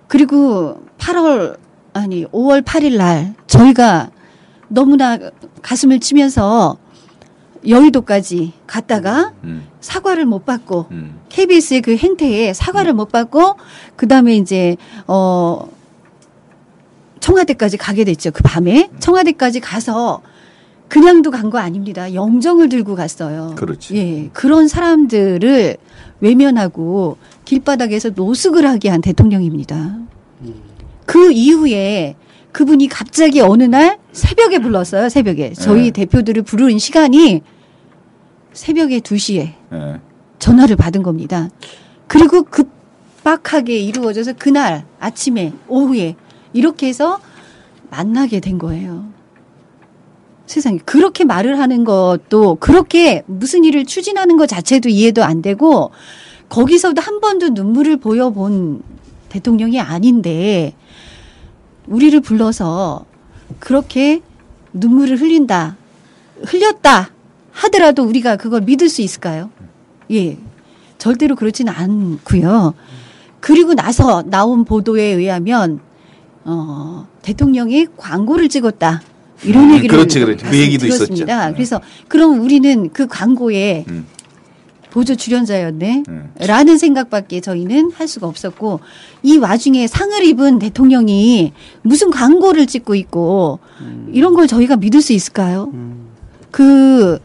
그리고 0.06 0.80
8월 0.98 1.58
아니 1.92 2.24
5월 2.26 2.62
8일 2.62 2.96
날 2.96 3.34
저희가 3.48 4.10
너무나 4.68 5.18
가슴을 5.62 6.00
치면서 6.00 6.76
여의도까지 7.66 8.52
갔다가 8.66 9.32
음. 9.44 9.66
사과를 9.80 10.26
못 10.26 10.44
받고 10.46 10.86
음. 10.90 11.20
KBS의 11.28 11.82
그 11.82 11.96
행태에 11.96 12.52
사과를 12.52 12.92
못 12.92 13.10
받고 13.10 13.56
그다음에 13.96 14.36
이제 14.36 14.76
어 15.06 15.68
청와대까지 17.20 17.76
가게 17.76 18.04
됐죠. 18.04 18.30
그 18.30 18.42
밤에 18.42 18.90
청와대까지 19.00 19.60
가서 19.60 20.22
그냥도 20.88 21.30
간 21.30 21.50
거 21.50 21.58
아닙니다. 21.58 22.14
영정을 22.14 22.68
들고 22.68 22.94
갔어요. 22.94 23.54
그렇지. 23.56 23.96
예. 23.96 24.30
그런 24.32 24.68
사람들을 24.68 25.76
외면하고 26.20 27.18
길바닥에서 27.44 28.10
노숙을 28.14 28.66
하게 28.66 28.88
한 28.88 29.00
대통령입니다. 29.00 29.96
그 31.06 31.32
이후에 31.32 32.16
그분이 32.52 32.88
갑자기 32.88 33.40
어느 33.40 33.64
날 33.64 33.98
새벽에 34.12 34.58
불렀어요. 34.58 35.08
새벽에. 35.08 35.52
저희 35.52 35.84
네. 35.84 35.90
대표들을 35.90 36.42
부르는 36.42 36.78
시간이 36.78 37.42
새벽에 38.52 39.00
2시에 39.00 39.52
예. 39.72 40.00
전화를 40.38 40.76
받은 40.76 41.02
겁니다. 41.02 41.50
그리고 42.06 42.42
급박하게 42.42 43.78
이루어져서 43.78 44.34
그날 44.38 44.86
아침에 44.98 45.52
오후에 45.68 46.16
이렇게 46.52 46.88
해서 46.88 47.20
만나게 47.90 48.40
된 48.40 48.58
거예요. 48.58 49.06
세상에 50.46 50.78
그렇게 50.78 51.24
말을 51.24 51.58
하는 51.58 51.84
것도 51.84 52.56
그렇게 52.56 53.22
무슨 53.26 53.64
일을 53.64 53.84
추진하는 53.84 54.38
것 54.38 54.46
자체도 54.46 54.88
이해도 54.88 55.22
안 55.22 55.42
되고 55.42 55.90
거기서도 56.48 57.02
한 57.02 57.20
번도 57.20 57.50
눈물을 57.50 57.98
보여본 57.98 58.82
대통령이 59.28 59.78
아닌데 59.78 60.74
우리를 61.88 62.20
불러서 62.20 63.04
그렇게 63.58 64.20
눈물을 64.72 65.20
흘린다 65.20 65.76
흘렸다 66.44 67.10
하더라도 67.50 68.04
우리가 68.04 68.36
그걸 68.36 68.60
믿을 68.60 68.88
수 68.88 69.02
있을까요? 69.02 69.50
예. 70.12 70.38
절대로 70.98 71.34
그렇지는 71.36 71.72
않고요. 71.72 72.74
그리고 73.40 73.74
나서 73.74 74.22
나온 74.22 74.64
보도에 74.64 75.02
의하면 75.02 75.80
어, 76.44 77.06
대통령이 77.22 77.86
광고를 77.96 78.48
찍었다. 78.48 79.02
이런 79.44 79.64
음, 79.64 79.74
얘기를 79.74 79.96
그렇지, 79.96 80.20
그렇지. 80.20 80.44
그 80.44 80.56
얘기도 80.56 80.86
들었습니다. 80.86 81.34
있었죠. 81.34 81.54
그래서 81.54 81.80
그럼 82.08 82.40
우리는 82.40 82.90
그 82.92 83.06
광고에 83.06 83.84
음. 83.88 84.06
보조 84.90 85.14
출연자였네. 85.16 86.04
음. 86.08 86.32
라는 86.40 86.78
생각밖에 86.78 87.40
저희는 87.40 87.92
할 87.94 88.08
수가 88.08 88.26
없었고 88.26 88.80
이 89.22 89.36
와중에 89.36 89.86
상을 89.86 90.24
입은 90.24 90.58
대통령이 90.58 91.52
무슨 91.82 92.10
광고를 92.10 92.66
찍고 92.66 92.94
있고 92.94 93.58
이런 94.12 94.34
걸 94.34 94.46
저희가 94.46 94.76
믿을 94.76 95.00
수 95.02 95.12
있을까요? 95.12 95.72
그 96.50 97.18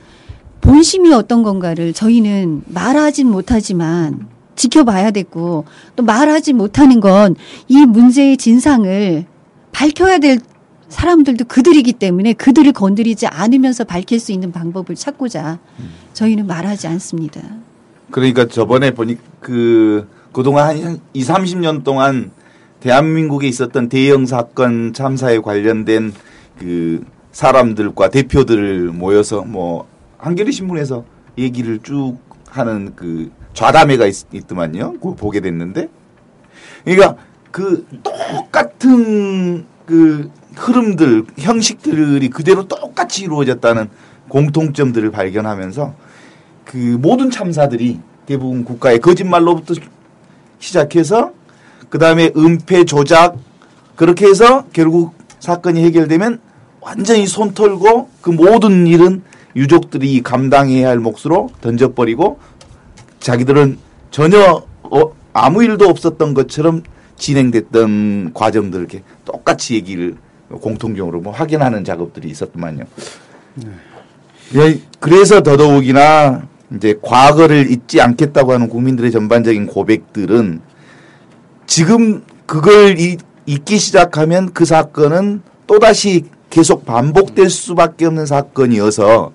본심이 0.61 1.11
어떤 1.13 1.43
건가를 1.43 1.93
저희는 1.93 2.63
말하진 2.67 3.29
못하지만 3.29 4.27
지켜봐야 4.55 5.11
됐고 5.11 5.65
또 5.95 6.03
말하지 6.03 6.53
못하는 6.53 6.99
건 6.99 7.35
이 7.67 7.85
문제의 7.85 8.37
진상을 8.37 9.25
밝혀야 9.71 10.19
될 10.19 10.37
사람들도 10.93 11.45
그들이기 11.45 11.93
때문에 11.93 12.33
그들을 12.33 12.71
건드리지 12.71 13.25
않으면서 13.25 13.83
밝힐 13.83 14.19
수 14.19 14.31
있는 14.31 14.51
방법을 14.51 14.95
찾고자 14.95 15.59
저희는 16.13 16.45
말하지 16.45 16.87
않습니다. 16.87 17.41
그러니까 18.11 18.47
저번에 18.47 18.91
보니 18.91 19.17
그 19.39 20.07
그동안 20.31 20.83
한 20.83 20.99
2, 21.13 21.23
30년 21.23 21.83
동안 21.83 22.31
대한민국에 22.79 23.47
있었던 23.47 23.89
대형 23.89 24.27
사건 24.27 24.93
참사에 24.93 25.39
관련된 25.39 26.13
그 26.59 27.03
사람들과 27.31 28.09
대표들을 28.09 28.91
모여서 28.91 29.41
뭐 29.41 29.87
한겨레 30.19 30.51
신문에서 30.51 31.05
얘기를 31.39 31.79
쭉 31.81 32.17
하는 32.49 32.93
그 32.95 33.31
좌담회가 33.53 34.05
있, 34.05 34.27
있더만요. 34.31 34.93
그거 34.93 35.15
보게 35.15 35.39
됐는데 35.39 35.89
그러니까 36.83 37.15
그 37.49 37.87
똑같은 38.03 39.65
그 39.87 40.29
흐름들 40.55 41.25
형식들이 41.37 42.29
그대로 42.29 42.67
똑같이 42.67 43.23
이루어졌다는 43.23 43.89
공통점들을 44.29 45.11
발견하면서 45.11 45.93
그 46.65 46.77
모든 46.77 47.29
참사들이 47.29 47.99
대부분 48.25 48.63
국가의 48.63 48.99
거짓말로부터 48.99 49.75
시작해서 50.59 51.31
그 51.89 51.99
다음에 51.99 52.31
은폐 52.35 52.85
조작 52.85 53.37
그렇게 53.95 54.27
해서 54.27 54.65
결국 54.73 55.13
사건이 55.39 55.83
해결되면 55.83 56.39
완전히 56.81 57.27
손 57.27 57.53
털고 57.53 58.09
그 58.21 58.29
모든 58.29 58.87
일은 58.87 59.21
유족들이 59.55 60.21
감당해야 60.23 60.89
할 60.89 60.99
몫으로 60.99 61.49
던져버리고 61.61 62.39
자기들은 63.19 63.77
전혀 64.09 64.63
어, 64.83 65.13
아무 65.33 65.63
일도 65.63 65.87
없었던 65.87 66.33
것처럼 66.33 66.83
진행됐던 67.17 68.31
과정들 68.33 68.79
이렇게 68.79 69.03
똑같이 69.25 69.75
얘기를 69.75 70.17
공통적으로 70.49 71.21
뭐 71.21 71.33
확인하는 71.33 71.83
작업들이 71.83 72.29
있었더만요. 72.29 72.83
예, 74.55 74.79
그래서 74.99 75.41
더더욱이나 75.41 76.43
이제 76.75 76.97
과거를 77.01 77.71
잊지 77.71 78.01
않겠다고 78.01 78.53
하는 78.53 78.69
국민들의 78.69 79.11
전반적인 79.11 79.67
고백들은 79.67 80.61
지금 81.65 82.23
그걸 82.45 82.99
이- 82.99 83.17
잊기 83.45 83.77
시작하면 83.77 84.51
그 84.53 84.65
사건은 84.65 85.41
또다시 85.67 86.25
계속 86.49 86.85
반복될 86.85 87.49
수밖에 87.49 88.05
없는 88.05 88.25
사건이어서 88.25 89.31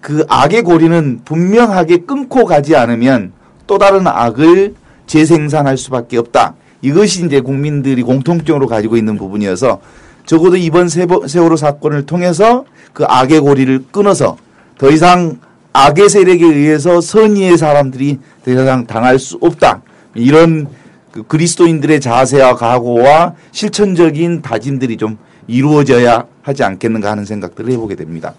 그 0.00 0.24
악의 0.28 0.62
고리는 0.62 1.20
분명하게 1.24 1.98
끊고 1.98 2.44
가지 2.44 2.76
않으면 2.76 3.32
또 3.66 3.78
다른 3.78 4.06
악을 4.06 4.74
재생산할 5.06 5.76
수밖에 5.76 6.16
없다. 6.18 6.54
이것이 6.80 7.24
이제 7.26 7.40
국민들이 7.40 8.02
공통적으로 8.02 8.66
가지고 8.68 8.96
있는 8.96 9.16
부분이어서 9.18 9.80
적어도 10.28 10.56
이번 10.58 10.88
세월호 10.90 11.56
사건을 11.56 12.04
통해서 12.04 12.66
그 12.92 13.04
악의 13.08 13.40
고리를 13.40 13.86
끊어서 13.90 14.36
더 14.76 14.90
이상 14.90 15.40
악의 15.72 16.10
세력에 16.10 16.44
의해서 16.44 17.00
선의의 17.00 17.56
사람들이 17.56 18.18
더 18.44 18.50
이상 18.50 18.86
당할 18.86 19.18
수 19.18 19.38
없다. 19.40 19.80
이런 20.14 20.66
그 21.12 21.22
그리스도인들의 21.22 22.00
자세와 22.02 22.56
각오와 22.56 23.36
실천적인 23.52 24.42
다짐들이 24.42 24.98
좀 24.98 25.16
이루어져야 25.46 26.26
하지 26.42 26.62
않겠는가 26.62 27.10
하는 27.10 27.24
생각들을 27.24 27.72
해보게 27.72 27.94
됩니다. 27.94 28.34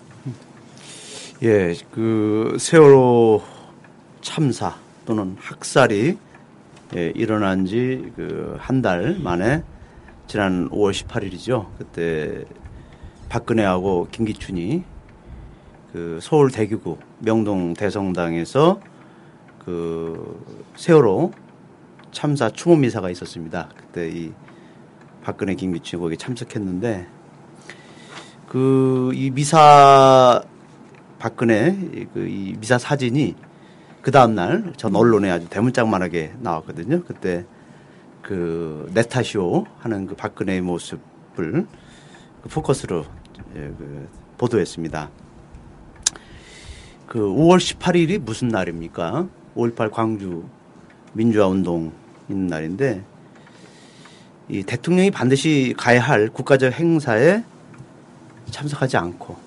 예, 1.42 1.74
그 1.92 2.56
세월호 2.60 3.42
참사 4.22 4.76
또는 5.08 5.36
학살이 5.40 6.18
예, 6.96 7.12
일어난 7.16 7.66
지 7.66 8.12
그 8.16 8.58
한 8.60 8.82
달 8.84 9.18
만에 9.24 9.64
지난 10.30 10.70
5월 10.70 10.92
18일이죠. 10.94 11.66
그때 11.80 12.46
박근혜하고 13.30 14.10
김기춘이 14.12 14.84
그 15.92 16.20
서울 16.22 16.52
대교구 16.52 17.00
명동 17.18 17.74
대성당에서 17.74 18.80
그 19.66 20.40
세월호 20.76 21.32
참사 22.12 22.52
추모 22.52 22.76
미사가 22.76 23.10
있었습니다. 23.10 23.70
그때 23.76 24.08
이 24.08 24.32
박근혜 25.24 25.56
김기춘이 25.56 26.00
거기 26.00 26.16
참석했는데 26.16 27.08
그 28.48 29.12
이 29.16 29.32
미사 29.32 30.44
박근혜 31.18 31.72
그 32.14 32.28
이 32.28 32.56
미사 32.60 32.78
사진이 32.78 33.34
그 34.04 34.12
다음 34.12 34.36
날 34.36 34.74
전 34.78 34.96
언론에 34.96 35.32
아주 35.32 35.50
대문짝만하게 35.50 36.34
나왔거든요. 36.40 37.04
그때 37.04 37.46
그 38.22 38.90
네타쇼 38.94 39.66
하는 39.80 40.08
그 40.08 40.16
박근혜의 40.16 40.62
모습을 40.62 41.68
그 42.42 42.50
포커스로 42.50 43.06
예, 43.56 43.60
그 43.78 44.08
보도했습니다. 44.38 45.10
그 47.08 47.20
5월 47.20 47.58
18일이 47.58 48.20
무슨 48.20 48.50
날입니까? 48.50 49.28
5.18 49.56 49.92
광주 49.92 50.44
민주화 51.14 51.48
운동 51.48 51.92
있는 52.30 52.48
날인데 52.48 53.04
이 54.48 54.64
대통령이 54.64 55.12
반드시 55.12 55.74
가야 55.78 56.02
할 56.02 56.30
국가적 56.30 56.74
행사에 56.74 57.44
참석하지 58.52 58.98
않고 58.98 59.38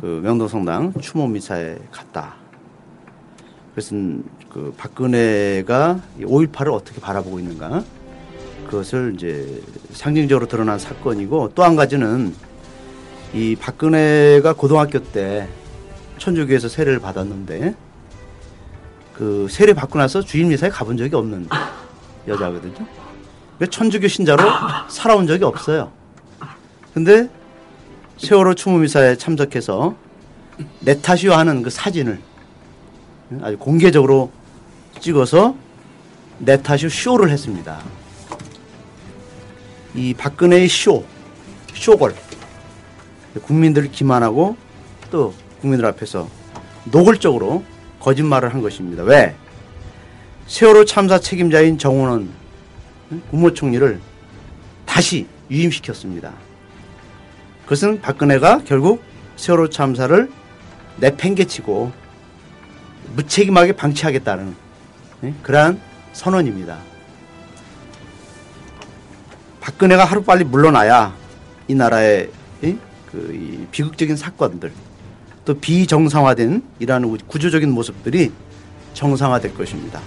그 0.00 0.20
명동성당 0.22 0.94
추모 1.00 1.26
미사에 1.26 1.78
갔다. 1.90 2.34
그래서 3.76 3.94
그 4.50 4.72
박근혜가 4.78 6.00
5.18을 6.20 6.72
어떻게 6.72 6.98
바라보고 6.98 7.38
있는가 7.40 7.84
그것을 8.64 9.12
이제 9.14 9.62
상징적으로 9.92 10.48
드러난 10.48 10.78
사건이고 10.78 11.52
또 11.54 11.62
한 11.62 11.76
가지는 11.76 12.34
이 13.34 13.54
박근혜가 13.54 14.54
고등학교 14.54 14.98
때 15.00 15.46
천주교에서 16.16 16.70
세례를 16.70 17.00
받았는데 17.00 17.74
그 19.12 19.46
세례 19.50 19.74
받고 19.74 19.98
나서 19.98 20.22
주일 20.22 20.46
미사에 20.46 20.70
가본 20.70 20.96
적이 20.96 21.16
없는 21.16 21.46
여자거든요. 22.28 22.72
그러니까 22.72 23.66
천주교 23.68 24.08
신자로 24.08 24.42
살아온 24.88 25.26
적이 25.26 25.44
없어요. 25.44 25.92
근데 26.94 27.28
세월호 28.16 28.54
추모 28.54 28.78
미사에 28.78 29.16
참석해서 29.16 29.94
네타쇼 30.80 31.34
하는 31.34 31.62
그 31.62 31.68
사진을 31.68 32.18
아주 33.40 33.58
공개적으로 33.58 34.30
찍어서 35.00 35.56
네타쇼 36.38 36.88
쇼를 36.88 37.30
했습니다. 37.30 37.80
이 39.94 40.14
박근혜의 40.14 40.68
쇼, 40.68 41.04
쇼걸. 41.74 42.14
국민들을 43.42 43.90
기만하고 43.90 44.56
또 45.10 45.34
국민들 45.60 45.86
앞에서 45.86 46.28
노골적으로 46.84 47.64
거짓말을 48.00 48.52
한 48.54 48.62
것입니다. 48.62 49.02
왜? 49.02 49.34
세월호 50.46 50.84
참사 50.84 51.18
책임자인 51.18 51.76
정원원 51.76 52.30
국무총리를 53.30 54.00
다시 54.84 55.26
유임시켰습니다. 55.50 56.32
그것은 57.64 58.00
박근혜가 58.00 58.62
결국 58.64 59.02
세월호 59.36 59.70
참사를 59.70 60.30
내팽개치고 60.98 61.92
무책임하게 63.16 63.72
방치하겠다는 63.72 64.54
예? 65.24 65.34
그러한 65.42 65.80
선언입니다. 66.12 66.78
박근혜가 69.60 70.04
하루빨리 70.04 70.44
물러나야 70.44 71.14
이 71.68 71.74
나라의 71.74 72.30
이? 72.62 72.76
그이 73.10 73.66
비극적인 73.70 74.16
사건들 74.16 74.72
또 75.44 75.54
비정상화된 75.58 76.62
이러한 76.78 77.18
구조적인 77.26 77.70
모습들이 77.70 78.32
정상화될 78.94 79.54
것입니다. 79.54 80.00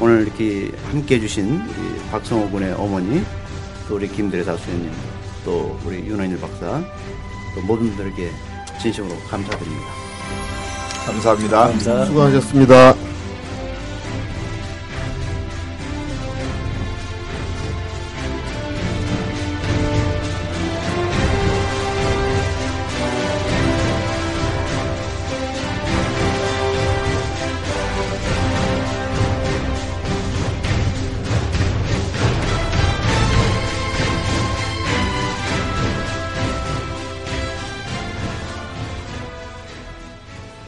오늘 0.00 0.22
이렇게 0.22 0.70
함께 0.90 1.16
해주신 1.16 1.62
박성호 2.10 2.50
군의 2.50 2.72
어머니 2.74 3.24
또 3.88 3.96
우리 3.96 4.08
김대래 4.08 4.42
사수님 4.42 4.90
또 5.44 5.78
우리 5.84 5.98
윤원일 5.98 6.40
박사 6.40 6.82
또 7.54 7.60
모든 7.62 7.94
분들에게 7.94 8.30
진심으로 8.80 9.16
감사드립니다. 9.28 10.03
감사합니다. 11.06 11.68
감사. 11.68 12.04
수고하셨습니다. 12.06 13.13